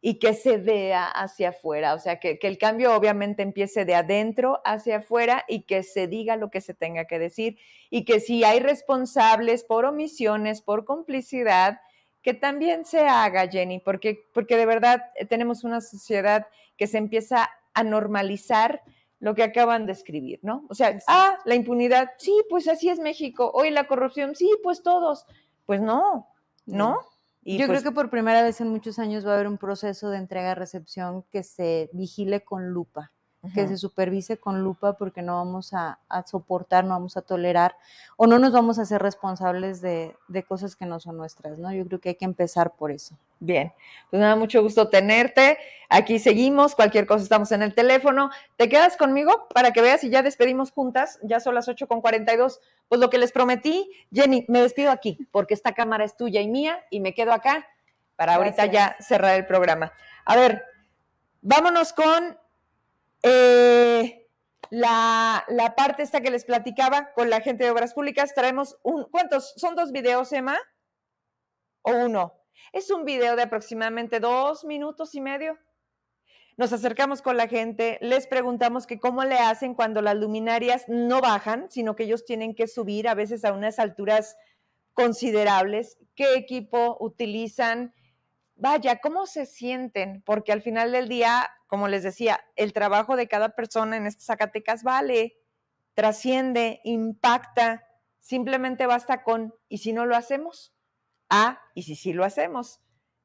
y 0.00 0.18
que 0.18 0.34
se 0.34 0.58
vea 0.58 1.06
hacia 1.06 1.48
afuera, 1.48 1.94
o 1.94 1.98
sea, 1.98 2.20
que, 2.20 2.38
el 2.42 2.58
cambio 2.58 2.94
obviamente 2.94 3.42
empiece 3.42 3.86
de 3.86 3.94
adentro 3.94 4.60
hacia 4.62 4.98
afuera 4.98 5.44
y 5.48 5.62
que 5.62 5.82
se 5.82 6.08
diga 6.08 6.36
lo 6.36 6.50
que 6.50 6.60
se 6.60 6.74
tenga 6.74 7.06
que 7.06 7.18
decir 7.18 7.56
y 7.88 8.04
que 8.04 8.20
si 8.20 8.44
hay 8.44 8.60
responsables 8.60 9.64
por 9.64 9.86
omisiones, 9.86 10.60
por 10.60 10.84
complicidad, 10.84 11.80
que 12.24 12.32
también 12.32 12.86
se 12.86 13.06
haga, 13.06 13.46
Jenny, 13.48 13.80
porque, 13.80 14.26
porque 14.32 14.56
de 14.56 14.64
verdad 14.64 15.12
eh, 15.14 15.26
tenemos 15.26 15.62
una 15.62 15.82
sociedad 15.82 16.46
que 16.78 16.86
se 16.86 16.96
empieza 16.96 17.50
a 17.74 17.84
normalizar 17.84 18.82
lo 19.20 19.34
que 19.34 19.42
acaban 19.42 19.84
de 19.84 19.92
escribir, 19.92 20.40
¿no? 20.42 20.64
O 20.70 20.74
sea, 20.74 20.98
ah, 21.06 21.38
la 21.44 21.54
impunidad, 21.54 22.12
sí, 22.18 22.32
pues 22.48 22.66
así 22.66 22.88
es 22.88 22.98
México, 22.98 23.50
hoy 23.54 23.70
la 23.70 23.86
corrupción, 23.86 24.34
sí, 24.34 24.50
pues 24.62 24.82
todos, 24.82 25.26
pues 25.66 25.82
no, 25.82 26.28
¿no? 26.64 26.98
Yo 27.42 27.66
creo 27.66 27.68
pues 27.68 27.82
que 27.82 27.92
por 27.92 28.08
primera 28.08 28.42
vez 28.42 28.58
en 28.62 28.68
muchos 28.68 28.98
años 28.98 29.26
va 29.26 29.32
a 29.32 29.34
haber 29.34 29.46
un 29.46 29.58
proceso 29.58 30.08
de 30.08 30.16
entrega-recepción 30.16 31.24
que 31.30 31.42
se 31.42 31.90
vigile 31.92 32.42
con 32.42 32.70
lupa 32.70 33.12
que 33.52 33.68
se 33.68 33.76
supervise 33.76 34.38
con 34.38 34.62
lupa 34.62 34.94
porque 34.94 35.22
no 35.22 35.36
vamos 35.36 35.74
a, 35.74 35.98
soportar, 36.26 36.84
no 36.84 36.90
vamos 36.90 37.16
a 37.16 37.22
tolerar 37.22 37.76
o 38.16 38.26
no 38.26 38.38
nos 38.38 38.52
vamos 38.52 38.78
a 38.78 38.82
hacer 38.82 39.02
responsables 39.02 39.80
de, 39.80 40.16
cosas 40.48 40.76
que 40.76 40.86
no 40.86 41.00
son 41.00 41.16
nuestras, 41.16 41.58
¿no? 41.58 41.72
Yo 41.72 41.86
creo 41.86 42.00
que 42.00 42.10
hay 42.10 42.14
que 42.14 42.24
empezar 42.24 42.74
por 42.76 42.90
eso. 42.90 43.16
Bien, 43.40 43.72
pues 44.10 44.20
me 44.20 44.26
da 44.26 44.36
mucho 44.36 44.62
gusto 44.62 44.88
tenerte. 44.88 45.58
Aquí 45.88 46.18
seguimos, 46.18 46.74
cualquier 46.74 47.06
cosa 47.06 47.22
estamos 47.22 47.52
en 47.52 47.62
el 47.62 47.74
teléfono. 47.74 48.30
¿Te 48.56 48.68
quedas 48.68 48.96
conmigo 48.96 49.46
para 49.52 49.72
que 49.72 49.82
veas 49.82 50.02
y 50.04 50.10
ya 50.10 50.22
despedimos 50.22 50.70
juntas? 50.70 51.18
Ya 51.22 51.40
son 51.40 51.54
las 51.54 51.68
8 51.68 51.86
con 51.86 52.00
42. 52.00 52.60
Pues 52.88 53.00
lo 53.00 53.10
que 53.10 53.18
les 53.18 53.32
prometí, 53.32 53.90
Jenny, 54.12 54.44
me 54.48 54.60
despido 54.60 54.90
aquí 54.90 55.18
porque 55.30 55.54
esta 55.54 55.72
cámara 55.72 56.04
es 56.04 56.16
tuya 56.16 56.40
y 56.40 56.48
mía 56.48 56.78
y 56.90 57.00
me 57.00 57.14
quedo 57.14 57.32
acá 57.32 57.66
para 58.16 58.36
ahorita 58.36 58.66
ya 58.66 58.96
cerrar 59.00 59.36
el 59.36 59.46
programa. 59.46 59.92
A 60.24 60.36
ver, 60.36 60.64
vámonos 61.42 61.92
con 61.92 62.38
eh, 63.24 64.28
la, 64.70 65.74
parte 65.76 66.02
esta 66.02 66.20
que 66.20 66.30
les 66.30 66.44
platicaba 66.44 67.12
con 67.14 67.30
la 67.30 67.40
gente 67.40 67.64
de 67.64 67.70
Obras 67.70 67.94
Públicas, 67.94 68.34
traemos 68.34 68.78
un, 68.82 69.04
¿cuántos? 69.10 69.54
¿Son 69.56 69.74
dos 69.74 69.92
videos, 69.92 70.32
Emma? 70.32 70.58
¿O 71.82 71.92
uno? 71.92 72.34
Es 72.72 72.90
un 72.90 73.04
video 73.04 73.34
de 73.36 73.42
aproximadamente 73.42 74.20
dos 74.20 74.64
minutos 74.64 75.14
y 75.14 75.22
medio. 75.22 75.58
Nos 76.56 76.72
acercamos 76.72 77.22
con 77.22 77.36
la 77.36 77.48
gente, 77.48 77.98
les 78.00 78.26
preguntamos 78.26 78.86
que 78.86 79.00
cómo 79.00 79.24
le 79.24 79.38
hacen 79.38 79.74
cuando 79.74 80.02
las 80.02 80.16
luminarias 80.16 80.84
no 80.88 81.20
bajan, 81.20 81.70
sino 81.70 81.96
que 81.96 82.04
ellos 82.04 82.24
tienen 82.24 82.54
que 82.54 82.68
subir 82.68 83.08
a 83.08 83.14
veces 83.14 83.44
a 83.44 83.52
unas 83.52 83.78
alturas 83.78 84.36
considerables, 84.92 85.98
qué 86.14 86.34
equipo 86.34 86.96
utilizan, 87.00 87.92
vaya, 88.56 89.00
¿cómo 89.00 89.26
se 89.26 89.46
sienten? 89.46 90.22
Porque 90.22 90.52
al 90.52 90.62
final 90.62 90.92
del 90.92 91.08
día, 91.08 91.50
como 91.66 91.88
les 91.88 92.02
decía, 92.02 92.44
el 92.56 92.72
trabajo 92.72 93.16
de 93.16 93.28
cada 93.28 93.50
persona 93.50 93.96
en 93.96 94.06
estas 94.06 94.26
Zacatecas 94.26 94.82
vale, 94.82 95.36
trasciende, 95.94 96.80
impacta, 96.84 97.86
simplemente 98.20 98.86
basta 98.86 99.22
con, 99.22 99.54
¿y 99.68 99.78
si 99.78 99.92
no 99.92 100.06
lo 100.06 100.16
hacemos? 100.16 100.74
Ah, 101.28 101.60
¿y 101.74 101.82
si 101.82 101.96
sí 101.96 102.12
lo 102.12 102.24
hacemos? 102.24 102.80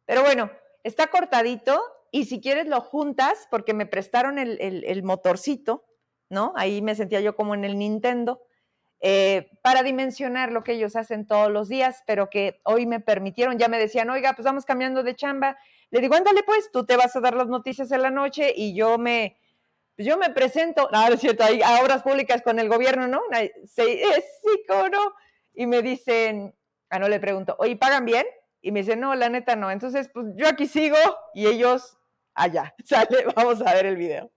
Pero 0.06 0.24
bueno, 0.24 0.52
está 0.84 1.08
cortadito 1.08 1.82
y 2.12 2.26
si 2.26 2.42
quieres 2.42 2.68
lo 2.68 2.82
juntas 2.82 3.48
porque 3.52 3.74
me 3.74 3.86
prestaron 3.86 4.40
el, 4.40 4.60
el 4.60 5.04
motorcito, 5.04 5.86
¿no? 6.30 6.54
Ahí 6.56 6.82
me 6.82 6.96
sentía 6.96 7.22
yo 7.22 7.36
como 7.36 7.54
en 7.54 7.66
el 7.66 7.78
Nintendo 7.78 8.42
eh, 9.02 9.50
para 9.62 9.84
dimensionar 9.84 10.52
lo 10.52 10.64
que 10.64 10.74
ellos 10.74 10.96
hacen 10.96 11.26
todos 11.26 11.50
los 11.52 11.70
días, 11.70 12.04
pero 12.06 12.30
que 12.30 12.60
hoy 12.64 12.86
me 12.86 13.00
permitieron, 13.00 13.58
ya 13.58 13.68
me 13.68 13.80
decían, 13.80 14.10
oiga, 14.10 14.34
pues 14.34 14.46
vamos 14.46 14.66
cambiando 14.66 15.04
de 15.04 15.16
chamba. 15.16 15.58
Le 15.90 16.02
digo, 16.02 16.16
ándale 16.16 16.44
pues, 16.44 16.70
tú 16.72 16.86
te 16.86 16.98
vas 16.98 17.16
a 17.16 17.22
dar 17.22 17.36
las 17.36 17.48
noticias 17.48 17.92
en 17.92 18.02
la 18.02 18.12
noche 18.12 18.54
y 18.56 18.76
yo 18.76 18.98
me, 18.98 19.38
pues 19.96 20.08
yo 20.08 20.18
me 20.18 20.30
presento, 20.30 20.90
no, 20.92 21.08
es 21.08 21.20
cierto, 21.20 21.44
hay 21.44 21.62
a 21.62 21.82
obras 21.82 22.04
públicas 22.04 22.42
con 22.42 22.60
el 22.60 22.70
gobierno, 22.70 23.08
¿no? 23.08 23.22
Sí, 23.66 24.02
sí, 24.02 24.64
¿cómo 24.68 24.90
no? 24.90 25.14
Y 25.54 25.66
me 25.66 25.82
dicen, 25.82 26.56
ah, 26.90 27.00
no 27.00 27.08
le 27.08 27.20
pregunto, 27.20 27.56
oye, 27.60 27.76
¿pagan 27.76 28.06
bien? 28.06 28.26
Y 28.62 28.72
me 28.72 28.82
dicen, 28.82 29.00
no, 29.00 29.16
la 29.16 29.30
neta 29.30 29.56
no. 29.56 29.72
Entonces, 29.72 30.10
pues 30.14 30.28
yo 30.36 30.48
aquí 30.48 30.68
sigo 30.68 30.98
y 31.34 31.48
ellos 31.48 31.98
allá. 32.34 32.76
Sale, 32.86 33.26
vamos 33.36 33.62
a 33.62 33.74
ver 33.74 33.86
el 33.86 33.96
video. 33.96 34.32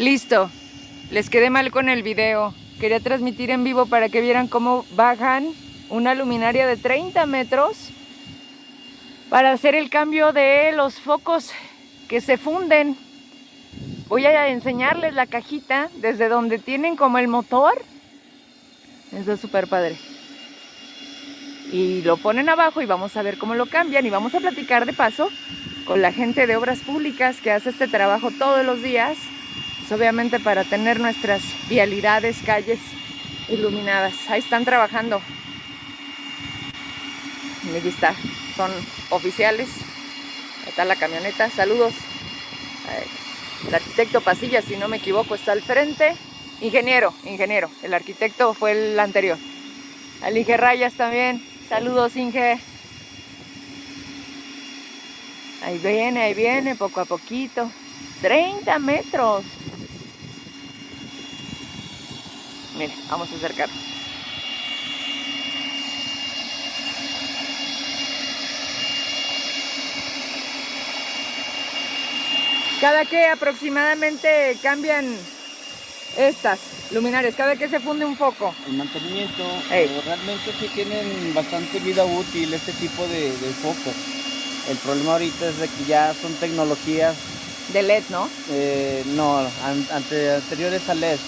Listo. 0.00 0.50
Les 1.10 1.28
quedé 1.28 1.50
mal 1.50 1.70
con 1.70 1.90
el 1.90 2.02
video. 2.02 2.54
Quería 2.80 3.00
transmitir 3.00 3.50
en 3.50 3.64
vivo 3.64 3.84
para 3.84 4.08
que 4.08 4.22
vieran 4.22 4.48
cómo 4.48 4.86
bajan 4.92 5.52
una 5.90 6.14
luminaria 6.14 6.66
de 6.66 6.78
30 6.78 7.26
metros 7.26 7.90
para 9.28 9.52
hacer 9.52 9.74
el 9.74 9.90
cambio 9.90 10.32
de 10.32 10.72
los 10.72 10.98
focos 10.98 11.50
que 12.08 12.22
se 12.22 12.38
funden. 12.38 12.96
Voy 14.08 14.24
a 14.24 14.48
enseñarles 14.48 15.12
la 15.12 15.26
cajita 15.26 15.90
desde 15.96 16.30
donde 16.30 16.58
tienen 16.58 16.96
como 16.96 17.18
el 17.18 17.28
motor. 17.28 17.74
Eso 19.12 19.34
es 19.34 19.40
súper 19.40 19.66
padre. 19.66 19.98
Y 21.72 22.00
lo 22.04 22.16
ponen 22.16 22.48
abajo 22.48 22.80
y 22.80 22.86
vamos 22.86 23.18
a 23.18 23.22
ver 23.22 23.36
cómo 23.36 23.54
lo 23.54 23.66
cambian 23.66 24.06
y 24.06 24.10
vamos 24.10 24.34
a 24.34 24.40
platicar 24.40 24.86
de 24.86 24.94
paso 24.94 25.28
con 25.84 26.00
la 26.00 26.10
gente 26.10 26.46
de 26.46 26.56
obras 26.56 26.78
públicas 26.78 27.36
que 27.42 27.52
hace 27.52 27.68
este 27.68 27.86
trabajo 27.86 28.30
todos 28.38 28.64
los 28.64 28.82
días 28.82 29.18
obviamente 29.92 30.40
para 30.40 30.64
tener 30.64 31.00
nuestras 31.00 31.42
vialidades, 31.68 32.38
calles 32.44 32.78
iluminadas. 33.48 34.14
Ahí 34.28 34.40
están 34.40 34.64
trabajando. 34.64 35.20
Y 37.72 37.76
aquí 37.76 37.88
está, 37.88 38.14
son 38.56 38.70
oficiales. 39.10 39.68
Está 40.66 40.84
la 40.84 40.96
camioneta, 40.96 41.50
saludos. 41.50 41.94
El 43.66 43.74
arquitecto 43.74 44.20
Pasilla, 44.20 44.62
si 44.62 44.76
no 44.76 44.88
me 44.88 44.98
equivoco, 44.98 45.34
está 45.34 45.52
al 45.52 45.62
frente. 45.62 46.14
Ingeniero, 46.60 47.12
ingeniero. 47.24 47.70
El 47.82 47.94
arquitecto 47.94 48.54
fue 48.54 48.72
el 48.72 48.98
anterior. 48.98 49.38
Al 50.22 50.36
Inge 50.36 50.56
Rayas 50.56 50.94
también. 50.94 51.42
Saludos, 51.68 52.16
Inge. 52.16 52.58
Ahí 55.62 55.78
viene, 55.78 56.22
ahí 56.22 56.34
viene, 56.34 56.74
poco 56.74 57.00
a 57.00 57.04
poquito. 57.04 57.70
30 58.22 58.78
metros. 58.78 59.44
Mire, 62.76 62.92
vamos 63.08 63.28
a 63.32 63.36
acercarnos. 63.36 63.90
Cada 72.80 73.04
que 73.04 73.26
aproximadamente 73.26 74.56
cambian 74.62 75.14
estas 76.16 76.58
luminarias, 76.92 77.34
cada 77.34 77.56
que 77.56 77.68
se 77.68 77.78
funde 77.78 78.06
un 78.06 78.16
foco. 78.16 78.54
El 78.66 78.72
mantenimiento, 78.74 79.44
eh, 79.70 80.00
realmente 80.04 80.50
sí 80.58 80.66
tienen 80.68 81.34
bastante 81.34 81.78
vida 81.80 82.06
útil 82.06 82.54
este 82.54 82.72
tipo 82.72 83.06
de, 83.06 83.32
focos. 83.60 83.94
El 84.68 84.78
problema 84.78 85.12
ahorita 85.12 85.50
es 85.50 85.58
de 85.58 85.68
que 85.68 85.84
ya 85.84 86.14
son 86.14 86.32
tecnologías 86.36 87.16
de 87.72 87.82
LED, 87.82 88.04
¿no? 88.08 88.28
Eh, 88.50 89.02
no, 89.06 89.38
ante, 89.90 90.30
anteriores 90.30 90.88
a 90.88 90.94
LED. 90.94 91.18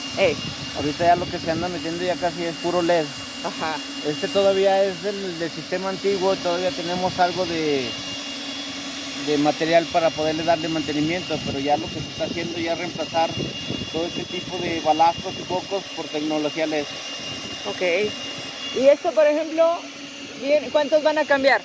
Ahorita 0.76 1.04
ya 1.04 1.16
lo 1.16 1.26
que 1.26 1.38
se 1.38 1.50
anda 1.50 1.68
metiendo 1.68 2.04
ya 2.04 2.16
casi 2.16 2.44
es 2.44 2.56
puro 2.56 2.82
LED. 2.82 3.06
Ajá. 3.44 3.76
Este 4.06 4.28
todavía 4.28 4.82
es 4.84 5.02
del, 5.02 5.50
sistema 5.50 5.90
antiguo, 5.90 6.36
todavía 6.36 6.70
tenemos 6.70 7.18
algo 7.18 7.44
de, 7.46 7.88
de 9.26 9.38
material 9.38 9.86
para 9.92 10.10
poderle 10.10 10.44
darle 10.44 10.68
mantenimiento, 10.68 11.38
pero 11.44 11.58
ya 11.58 11.76
lo 11.76 11.86
que 11.86 12.00
se 12.00 12.08
está 12.10 12.24
haciendo 12.24 12.58
ya 12.58 12.72
es 12.72 12.78
reemplazar 12.78 13.30
todo 13.92 14.06
este 14.06 14.24
tipo 14.24 14.58
de 14.58 14.80
balastros 14.80 15.34
y 15.38 15.42
focos 15.42 15.84
por 15.96 16.06
tecnología 16.06 16.66
LED. 16.66 16.86
Ok. 17.66 17.82
Y 18.80 18.88
esto, 18.88 19.12
por 19.12 19.26
ejemplo, 19.26 19.78
¿cuántos 20.72 21.02
van 21.02 21.18
a 21.18 21.24
cambiar? 21.24 21.62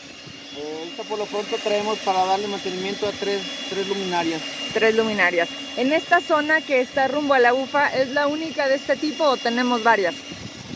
Esto 0.88 1.03
por 1.03 1.20
lo 1.20 1.26
pronto 1.26 1.55
traemos 1.64 1.97
para 1.99 2.26
darle 2.26 2.47
mantenimiento 2.47 3.08
a 3.08 3.12
tres, 3.12 3.41
tres 3.70 3.88
luminarias. 3.88 4.41
Tres 4.74 4.95
luminarias. 4.95 5.49
¿En 5.78 5.93
esta 5.93 6.22
zona 6.22 6.62
que 6.62 6.82
está 6.82 7.08
rumbo 7.08 7.34
a 7.34 7.39
la 7.39 7.51
bufa 7.51 7.88
es 7.88 8.10
la 8.10 8.28
única 8.28 8.68
de 8.68 8.76
este 8.76 8.95
tipo 8.95 9.24
o 9.26 9.38
tenemos 9.38 9.84
varias? 9.84 10.16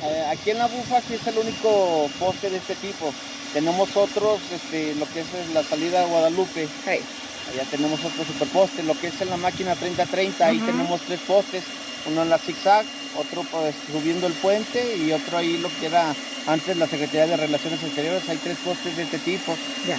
Eh, 0.03 0.25
aquí 0.31 0.51
en 0.51 0.57
la 0.57 0.67
bufa 0.67 1.01
sí 1.01 1.15
es 1.15 1.27
el 1.27 1.37
único 1.37 2.09
poste 2.19 2.49
de 2.49 2.57
este 2.57 2.75
tipo. 2.75 3.13
Tenemos 3.53 3.95
otros, 3.95 4.39
este, 4.53 4.95
lo 4.95 5.05
que 5.11 5.21
es 5.21 5.27
la 5.53 5.63
salida 5.63 6.03
a 6.03 6.05
Guadalupe. 6.05 6.67
Allá 6.85 7.63
tenemos 7.69 7.99
otro 8.05 8.23
superposte, 8.23 8.83
lo 8.83 8.97
que 8.99 9.07
es 9.07 9.21
en 9.21 9.29
la 9.29 9.37
máquina 9.37 9.75
3030, 9.75 10.45
ahí 10.45 10.59
tenemos 10.59 11.01
tres 11.01 11.19
postes, 11.21 11.63
uno 12.05 12.21
en 12.21 12.29
la 12.29 12.37
zigzag, 12.37 12.85
otro 13.15 13.43
pues, 13.51 13.75
subiendo 13.91 14.27
el 14.27 14.33
puente 14.33 14.97
y 14.97 15.11
otro 15.11 15.37
ahí 15.37 15.57
lo 15.57 15.69
que 15.79 15.87
era 15.87 16.13
antes 16.47 16.77
la 16.77 16.87
Secretaría 16.87 17.27
de 17.27 17.37
Relaciones 17.37 17.83
Exteriores, 17.83 18.27
hay 18.29 18.37
tres 18.37 18.57
postes 18.63 18.95
de 18.95 19.03
este 19.03 19.19
tipo. 19.19 19.55
Ya. 19.87 19.97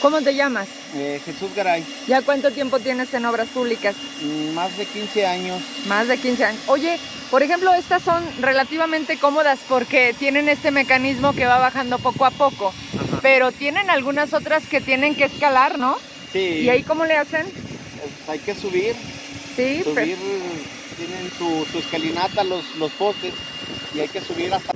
¿Cómo 0.00 0.22
te 0.22 0.34
llamas? 0.34 0.68
Eh, 0.94 1.20
Jesús 1.24 1.50
Garay. 1.54 1.84
¿Ya 2.06 2.22
cuánto 2.22 2.52
tiempo 2.52 2.78
tienes 2.78 3.12
en 3.14 3.26
obras 3.26 3.48
públicas? 3.48 3.96
Mm, 4.22 4.54
más 4.54 4.76
de 4.78 4.86
15 4.86 5.26
años. 5.26 5.60
Más 5.86 6.06
de 6.06 6.16
15 6.16 6.44
años. 6.44 6.62
Oye, 6.68 6.98
por 7.30 7.42
ejemplo, 7.42 7.74
estas 7.74 8.02
son 8.02 8.22
relativamente 8.40 9.18
cómodas 9.18 9.58
porque 9.68 10.14
tienen 10.18 10.48
este 10.48 10.70
mecanismo 10.70 11.32
que 11.32 11.46
va 11.46 11.58
bajando 11.58 11.98
poco 11.98 12.24
a 12.24 12.30
poco, 12.30 12.72
pero 13.22 13.50
tienen 13.50 13.90
algunas 13.90 14.32
otras 14.32 14.66
que 14.66 14.80
tienen 14.80 15.16
que 15.16 15.24
escalar, 15.24 15.78
¿no? 15.78 15.96
Sí. 16.32 16.60
¿Y 16.62 16.70
ahí 16.70 16.84
cómo 16.84 17.04
le 17.04 17.16
hacen? 17.16 17.44
Pues 17.44 18.28
hay 18.28 18.38
que 18.38 18.54
subir. 18.54 18.94
Sí. 19.56 19.82
Subir, 19.82 20.16
tienen 20.98 21.30
su, 21.30 21.64
escalinata 21.78 22.42
los, 22.42 22.74
los 22.74 22.90
postes 22.92 23.32
y 23.94 24.00
hay 24.00 24.08
que 24.08 24.20
subir 24.20 24.52
hasta... 24.52 24.72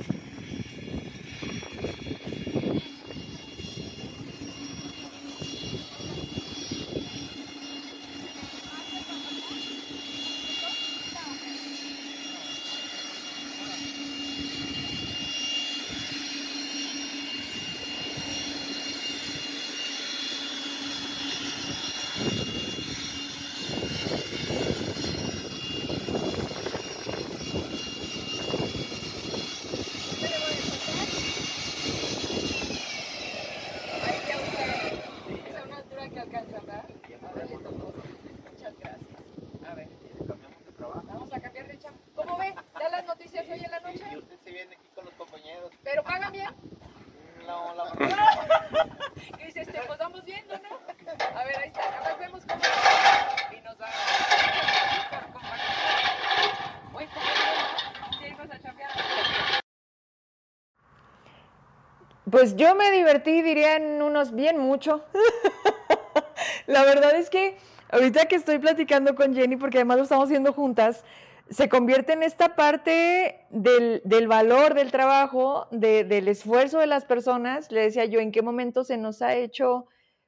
Pues 62.33 62.55
yo 62.55 62.73
me 62.73 62.89
divertí, 62.89 63.43
diría 63.43 63.75
en 63.75 64.01
unos 64.01 64.33
bien 64.33 64.57
mucho. 64.57 65.05
la 66.65 66.83
verdad 66.83 67.15
es 67.15 67.29
que 67.29 67.59
ahorita 67.91 68.25
que 68.25 68.37
estoy 68.37 68.57
platicando 68.57 69.13
con 69.13 69.35
Jenny, 69.35 69.55
porque 69.55 69.77
además 69.77 69.97
lo 69.97 70.03
estamos 70.05 70.25
haciendo 70.25 70.51
juntas, 70.51 71.05
se 71.51 71.69
convierte 71.69 72.13
en 72.13 72.23
esta 72.23 72.55
parte 72.55 73.45
del, 73.51 74.27
valor 74.27 74.73
del 74.73 74.89
trabajo, 74.89 75.67
del 75.69 76.27
esfuerzo 76.27 76.79
de 76.79 76.87
las 76.87 77.05
personas. 77.05 77.71
Le 77.71 77.81
decía 77.81 78.05
yo, 78.05 78.19
¿en 78.19 78.31
qué 78.31 78.41
momento 78.41 78.83
se 78.83 78.97
nos 78.97 79.21
ha 79.21 79.35
hecho 79.35 79.85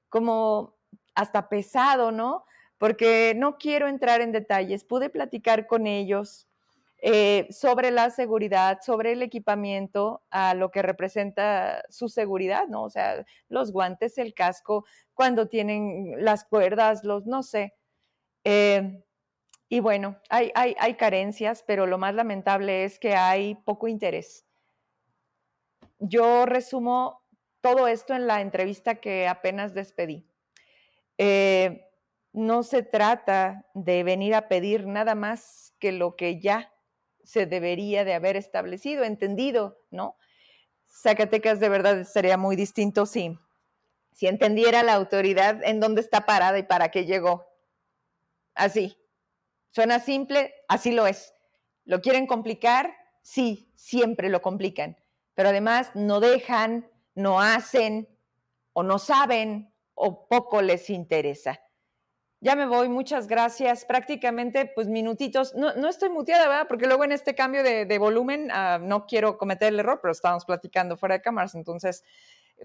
como 0.07 0.75
hasta 1.15 1.49
pesado, 1.49 2.11
¿no? 2.11 2.45
Porque 2.77 3.33
no 3.35 3.57
quiero 3.57 3.87
entrar 3.87 4.21
en 4.21 4.31
detalles. 4.31 4.83
Pude 4.83 5.09
platicar 5.09 5.65
con 5.65 5.87
ellos 5.87 6.47
eh, 6.97 7.47
sobre 7.51 7.91
la 7.91 8.09
seguridad, 8.09 8.79
sobre 8.81 9.11
el 9.11 9.21
equipamiento, 9.21 10.23
a 10.31 10.53
lo 10.53 10.71
que 10.71 10.81
representa 10.81 11.83
su 11.89 12.09
seguridad, 12.09 12.67
¿no? 12.67 12.83
O 12.83 12.89
sea, 12.89 13.25
los 13.49 13.71
guantes, 13.71 14.17
el 14.17 14.33
casco, 14.33 14.85
cuando 15.13 15.47
tienen 15.47 16.13
las 16.23 16.45
cuerdas, 16.45 17.03
los, 17.03 17.25
no 17.25 17.43
sé. 17.43 17.73
Eh, 18.43 19.03
y 19.67 19.79
bueno, 19.79 20.17
hay, 20.29 20.51
hay, 20.55 20.75
hay 20.79 20.95
carencias, 20.95 21.63
pero 21.65 21.85
lo 21.87 21.97
más 21.97 22.13
lamentable 22.15 22.85
es 22.85 22.99
que 22.99 23.15
hay 23.15 23.55
poco 23.55 23.87
interés. 23.87 24.45
Yo 25.99 26.45
resumo 26.45 27.23
todo 27.61 27.87
esto 27.87 28.13
en 28.13 28.27
la 28.27 28.41
entrevista 28.41 28.95
que 28.95 29.27
apenas 29.27 29.73
despedí. 29.73 30.27
Eh, 31.17 31.89
no 32.31 32.63
se 32.63 32.83
trata 32.83 33.65
de 33.73 34.03
venir 34.03 34.35
a 34.35 34.47
pedir 34.47 34.85
nada 34.85 35.15
más 35.15 35.73
que 35.79 35.91
lo 35.91 36.15
que 36.15 36.39
ya 36.39 36.74
se 37.25 37.45
debería 37.45 38.05
de 38.05 38.13
haber 38.13 38.37
establecido, 38.37 39.03
entendido, 39.03 39.79
¿no? 39.91 40.17
Zacatecas 40.87 41.59
de 41.59 41.69
verdad 41.69 42.03
sería 42.05 42.37
muy 42.37 42.55
distinto 42.55 43.05
si, 43.05 43.37
si 44.11 44.27
entendiera 44.27 44.83
la 44.83 44.93
autoridad 44.93 45.63
en 45.63 45.79
dónde 45.79 46.01
está 46.01 46.25
parada 46.25 46.57
y 46.57 46.63
para 46.63 46.89
qué 46.89 47.05
llegó. 47.05 47.45
Así. 48.53 48.97
Suena 49.71 49.99
simple, 49.99 50.53
así 50.69 50.91
lo 50.91 51.05
es. 51.05 51.33
¿Lo 51.83 51.99
quieren 51.99 52.27
complicar? 52.27 52.95
Sí, 53.21 53.71
siempre 53.75 54.29
lo 54.29 54.41
complican. 54.41 54.97
Pero 55.33 55.49
además 55.49 55.91
no 55.95 56.21
dejan, 56.21 56.89
no 57.13 57.41
hacen 57.41 58.07
o 58.71 58.83
no 58.83 58.99
saben 58.99 59.73
o 59.93 60.27
poco 60.27 60.61
les 60.61 60.89
interesa. 60.89 61.61
Ya 62.45 62.55
me 62.55 62.67
voy, 62.67 62.89
muchas 62.89 63.25
gracias. 63.27 63.85
Prácticamente, 63.85 64.67
pues 64.67 64.87
minutitos. 64.87 65.55
No, 65.55 65.73
no 65.73 65.89
estoy 65.89 66.09
muteada, 66.09 66.47
¿verdad? 66.47 66.67
Porque 66.67 66.85
luego 66.85 67.03
en 67.03 67.11
este 67.11 67.33
cambio 67.33 67.63
de, 67.63 67.97
volumen 67.97 68.51
ah, 68.53 68.77
no 68.79 69.07
quiero 69.07 69.39
cometer 69.39 69.69
el 69.69 69.79
error, 69.79 69.97
pero 69.99 70.11
estábamos 70.11 70.45
platicando 70.45 70.95
fuera 70.95 71.15
de 71.15 71.23
cámaras. 71.23 71.55
Entonces, 71.55 72.03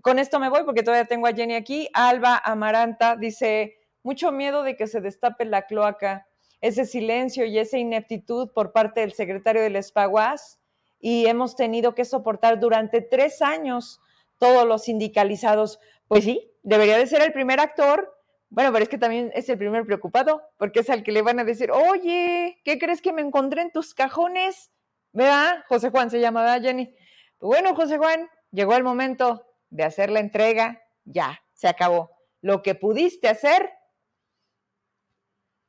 con 0.03 0.19
esto 0.19 0.39
me 0.39 0.51
voy 0.51 0.65
porque 0.65 0.83
todavía 0.83 1.07
tengo 1.07 1.27
a 1.27 1.33
Jenny 1.33 1.55
aquí. 1.55 1.89
Alba 1.95 2.43
Amaranta 2.45 3.17
dice, 3.17 3.79
mucho 4.03 4.33
miedo 4.33 4.65
de 4.65 4.77
que 4.77 4.87
se 4.87 5.01
destape 5.01 5.47
la 5.47 5.63
cloaca. 5.63 6.27
Ese 6.61 6.85
silencio 6.85 7.47
y 7.47 7.59
esa 7.59 7.79
ineptitud 7.79 8.51
por 8.53 8.73
parte 8.73 9.01
del 9.01 9.15
secretario 9.15 9.63
del 9.63 9.77
Espaguas 9.77 10.61
y 11.01 11.25
hemos 11.25 11.57
tenido 11.57 11.95
que 11.95 12.05
soportar 12.05 12.61
durante 12.61 13.01
tres 13.01 13.41
años 13.41 14.03
todos 14.37 14.67
los 14.67 14.83
sindicalizados. 14.83 15.81
Pues 16.07 16.25
sí, 16.25 16.53
debería 16.63 16.99
de 16.99 17.07
ser 17.07 17.23
el 17.23 17.33
primer 17.33 17.61
actor 17.61 18.20
bueno, 18.51 18.73
pero 18.73 18.83
es 18.83 18.89
que 18.89 18.99
también 18.99 19.31
es 19.35 19.49
el 19.49 19.57
primer 19.57 19.87
preocupado, 19.87 20.43
porque 20.59 20.81
es 20.81 20.91
al 20.91 21.05
que 21.05 21.13
le 21.13 21.23
van 21.23 21.39
a 21.39 21.45
decir, 21.45 21.71
oye, 21.71 22.61
¿qué 22.65 22.79
crees 22.81 23.01
que 23.01 23.13
me 23.13 23.23
encontré 23.23 23.63
en 23.63 23.71
tus 23.71 23.95
cajones? 23.95 24.73
¿Verdad? 25.13 25.65
José 25.69 25.91
Juan 25.91 26.11
se 26.11 26.21
llama, 26.21 26.43
¿verdad, 26.43 26.63
Jenny? 26.63 26.95
Bueno, 27.41 27.77
José 27.77 27.97
Juan, 27.97 28.29
llegó 28.51 28.75
el 28.75 28.83
momento 28.83 29.47
de 29.71 29.85
hacer 29.85 30.11
la 30.11 30.19
entrega, 30.19 30.83
ya, 31.05 31.41
se 31.53 31.69
acabó. 31.69 32.11
Lo 32.41 32.61
que 32.63 32.75
pudiste 32.75 33.29
hacer, 33.29 33.71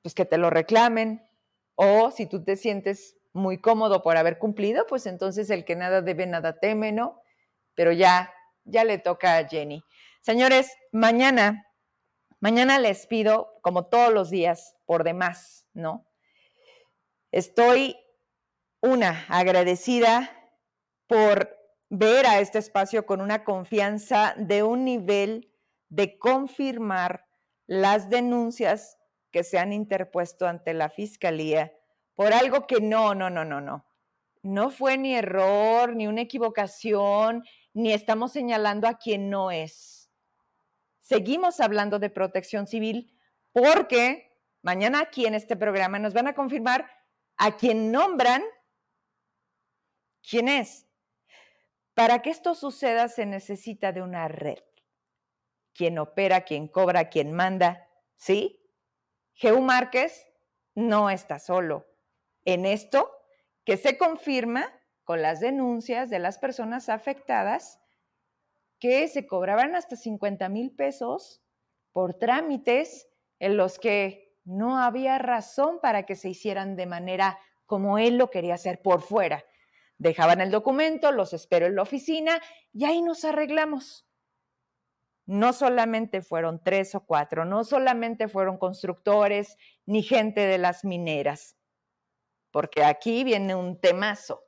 pues 0.01 0.15
que 0.15 0.25
te 0.25 0.39
lo 0.39 0.49
reclamen, 0.49 1.23
o 1.75 2.09
si 2.09 2.25
tú 2.25 2.43
te 2.43 2.55
sientes 2.55 3.15
muy 3.31 3.59
cómodo 3.59 4.01
por 4.01 4.17
haber 4.17 4.39
cumplido, 4.39 4.87
pues 4.87 5.05
entonces 5.05 5.51
el 5.51 5.65
que 5.65 5.75
nada 5.75 6.01
debe, 6.01 6.25
nada 6.25 6.59
teme, 6.59 6.91
¿no? 6.91 7.21
Pero 7.75 7.91
ya, 7.91 8.33
ya 8.65 8.83
le 8.83 8.97
toca 8.97 9.37
a 9.37 9.47
Jenny. 9.47 9.83
Señores, 10.21 10.75
mañana 10.91 11.70
Mañana 12.41 12.79
les 12.79 13.05
pido, 13.05 13.59
como 13.61 13.85
todos 13.85 14.11
los 14.11 14.31
días, 14.31 14.75
por 14.87 15.03
demás, 15.03 15.67
¿no? 15.73 16.07
Estoy, 17.31 17.95
una, 18.81 19.27
agradecida 19.29 20.31
por 21.05 21.55
ver 21.89 22.25
a 22.25 22.39
este 22.39 22.57
espacio 22.57 23.05
con 23.05 23.21
una 23.21 23.43
confianza 23.43 24.33
de 24.37 24.63
un 24.63 24.85
nivel 24.85 25.51
de 25.89 26.17
confirmar 26.17 27.27
las 27.67 28.09
denuncias 28.09 28.97
que 29.29 29.43
se 29.43 29.59
han 29.59 29.71
interpuesto 29.71 30.47
ante 30.47 30.73
la 30.73 30.89
fiscalía 30.89 31.71
por 32.15 32.33
algo 32.33 32.65
que 32.65 32.81
no, 32.81 33.13
no, 33.13 33.29
no, 33.29 33.45
no, 33.45 33.61
no. 33.61 33.85
No 34.41 34.71
fue 34.71 34.97
ni 34.97 35.13
error, 35.13 35.95
ni 35.95 36.07
una 36.07 36.21
equivocación, 36.21 37.43
ni 37.73 37.93
estamos 37.93 38.31
señalando 38.31 38.87
a 38.87 38.97
quien 38.97 39.29
no 39.29 39.51
es 39.51 40.00
seguimos 41.01 41.59
hablando 41.59 41.99
de 41.99 42.09
protección 42.09 42.67
civil 42.67 43.17
porque 43.51 44.39
mañana 44.61 45.01
aquí 45.01 45.25
en 45.25 45.35
este 45.35 45.55
programa 45.55 45.99
nos 45.99 46.13
van 46.13 46.27
a 46.27 46.35
confirmar 46.35 46.89
a 47.37 47.57
quien 47.57 47.91
nombran 47.91 48.43
quién 50.27 50.47
es. 50.47 50.87
Para 51.93 52.21
que 52.21 52.29
esto 52.29 52.55
suceda 52.55 53.09
se 53.09 53.25
necesita 53.25 53.91
de 53.91 54.01
una 54.01 54.27
red. 54.27 54.59
Quien 55.73 55.99
opera, 55.99 56.41
quien 56.41 56.67
cobra, 56.67 57.09
quien 57.09 57.33
manda, 57.33 57.87
¿sí? 58.15 58.61
Geu 59.33 59.61
Márquez 59.61 60.27
no 60.75 61.09
está 61.09 61.39
solo 61.39 61.87
en 62.45 62.65
esto 62.65 63.11
que 63.65 63.77
se 63.77 63.97
confirma 63.97 64.71
con 65.03 65.21
las 65.21 65.39
denuncias 65.39 66.09
de 66.09 66.19
las 66.19 66.37
personas 66.37 66.89
afectadas 66.89 67.80
que 68.81 69.07
se 69.07 69.27
cobraban 69.27 69.75
hasta 69.75 69.95
50 69.95 70.49
mil 70.49 70.71
pesos 70.71 71.41
por 71.93 72.15
trámites 72.15 73.07
en 73.39 73.55
los 73.55 73.77
que 73.77 74.35
no 74.43 74.79
había 74.79 75.19
razón 75.19 75.79
para 75.79 76.03
que 76.03 76.15
se 76.15 76.29
hicieran 76.29 76.75
de 76.75 76.87
manera 76.87 77.39
como 77.67 77.99
él 77.99 78.17
lo 78.17 78.31
quería 78.31 78.55
hacer 78.55 78.81
por 78.81 79.01
fuera. 79.01 79.45
Dejaban 79.99 80.41
el 80.41 80.49
documento, 80.49 81.11
los 81.11 81.31
espero 81.31 81.67
en 81.67 81.75
la 81.75 81.83
oficina 81.83 82.41
y 82.73 82.85
ahí 82.85 83.03
nos 83.03 83.23
arreglamos. 83.23 84.07
No 85.27 85.53
solamente 85.53 86.23
fueron 86.23 86.63
tres 86.63 86.95
o 86.95 87.05
cuatro, 87.05 87.45
no 87.45 87.63
solamente 87.63 88.27
fueron 88.27 88.57
constructores 88.57 89.57
ni 89.85 90.01
gente 90.01 90.41
de 90.47 90.57
las 90.57 90.83
mineras, 90.83 91.55
porque 92.49 92.83
aquí 92.83 93.23
viene 93.23 93.53
un 93.53 93.79
temazo. 93.79 94.43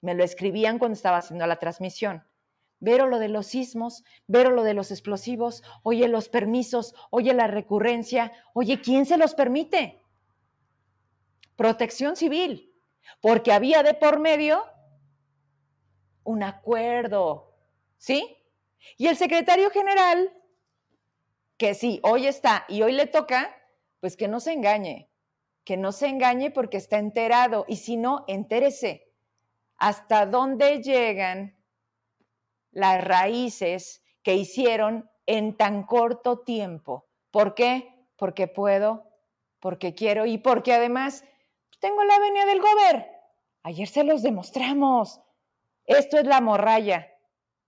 Me 0.00 0.14
lo 0.14 0.24
escribían 0.24 0.80
cuando 0.80 0.94
estaba 0.94 1.18
haciendo 1.18 1.46
la 1.46 1.60
transmisión. 1.60 2.29
Vero 2.80 3.06
lo 3.06 3.18
de 3.18 3.28
los 3.28 3.46
sismos, 3.46 4.04
Vero 4.26 4.50
lo 4.50 4.62
de 4.62 4.74
los 4.74 4.90
explosivos, 4.90 5.62
oye 5.82 6.08
los 6.08 6.28
permisos, 6.28 6.94
oye 7.10 7.34
la 7.34 7.46
recurrencia, 7.46 8.32
oye, 8.54 8.80
¿quién 8.80 9.06
se 9.06 9.18
los 9.18 9.34
permite? 9.34 10.02
Protección 11.56 12.16
civil, 12.16 12.74
porque 13.20 13.52
había 13.52 13.82
de 13.82 13.94
por 13.94 14.18
medio 14.18 14.64
un 16.24 16.42
acuerdo, 16.42 17.54
¿sí? 17.98 18.38
Y 18.96 19.08
el 19.08 19.16
secretario 19.16 19.70
general, 19.70 20.32
que 21.58 21.74
sí, 21.74 22.00
hoy 22.02 22.26
está 22.26 22.64
y 22.68 22.80
hoy 22.80 22.92
le 22.92 23.06
toca, 23.06 23.54
pues 24.00 24.16
que 24.16 24.26
no 24.26 24.40
se 24.40 24.52
engañe, 24.52 25.10
que 25.64 25.76
no 25.76 25.92
se 25.92 26.06
engañe 26.06 26.50
porque 26.50 26.78
está 26.78 26.98
enterado 26.98 27.66
y 27.68 27.76
si 27.76 27.98
no, 27.98 28.24
entérese 28.26 29.12
hasta 29.76 30.26
dónde 30.26 30.82
llegan 30.82 31.59
las 32.70 33.02
raíces 33.02 34.02
que 34.22 34.34
hicieron 34.34 35.10
en 35.26 35.56
tan 35.56 35.84
corto 35.84 36.40
tiempo. 36.40 37.08
¿Por 37.30 37.54
qué? 37.54 38.06
Porque 38.16 38.48
puedo, 38.48 39.06
porque 39.60 39.94
quiero 39.94 40.26
y 40.26 40.38
porque 40.38 40.72
además 40.72 41.24
tengo 41.80 42.04
la 42.04 42.18
venia 42.18 42.46
del 42.46 42.60
gober. 42.60 43.10
Ayer 43.62 43.88
se 43.88 44.04
los 44.04 44.22
demostramos. 44.22 45.20
Esto 45.84 46.18
es 46.18 46.26
la 46.26 46.40
morralla. 46.40 47.08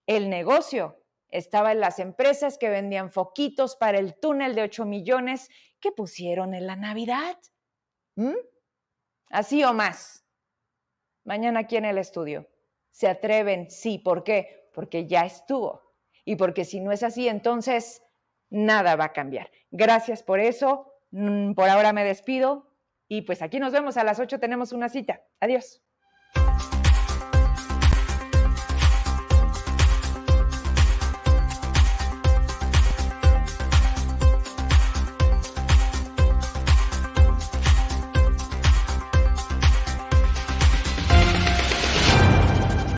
El 0.07 0.31
negocio 0.31 1.03
estaba 1.29 1.73
en 1.73 1.81
las 1.81 1.99
empresas 1.99 2.59
que 2.59 2.69
vendían 2.69 3.11
foquitos 3.11 3.77
para 3.77 3.99
el 3.99 4.19
túnel 4.19 4.55
de 4.55 4.63
8 4.63 4.85
millones 4.85 5.49
que 5.81 5.93
pusieron 5.93 6.55
en 6.55 6.67
la 6.67 6.77
Navidad. 6.77 7.39
¿Mm? 8.17 8.37
Así 9.31 9.65
o 9.65 9.73
más. 9.73 10.25
Mañana 11.25 11.61
aquí 11.61 11.77
en 11.77 11.87
el 11.87 11.99
estudio. 11.99 12.49
¿Se 12.91 13.09
atreven? 13.09 13.71
Sí. 13.71 13.99
¿Por 13.99 14.25
qué? 14.25 14.62
Porque 14.73 15.07
ya 15.07 15.25
estuvo. 15.25 15.83
Y 16.25 16.37
porque 16.37 16.65
si 16.65 16.81
no 16.81 16.93
es 16.93 17.03
así, 17.03 17.29
entonces 17.29 18.03
nada 18.51 18.97
va 18.97 19.07
a 19.07 19.13
cambiar. 19.13 19.51
Gracias 19.71 20.23
por 20.23 20.41
eso. 20.41 20.93
Mm, 21.11 21.53
por 21.53 21.69
ahora 21.69 21.93
me 21.93 22.05
despido 22.05 22.73
y 23.09 23.23
pues 23.23 23.43
aquí 23.43 23.61
nos 23.61 23.73
vemos 23.73 23.99
a 23.99 24.05
las 24.05 24.19
8, 24.19 24.41
tenemos 24.41 24.73
una 24.73 24.89
cita. 24.89 25.23
Adiós. 25.41 25.83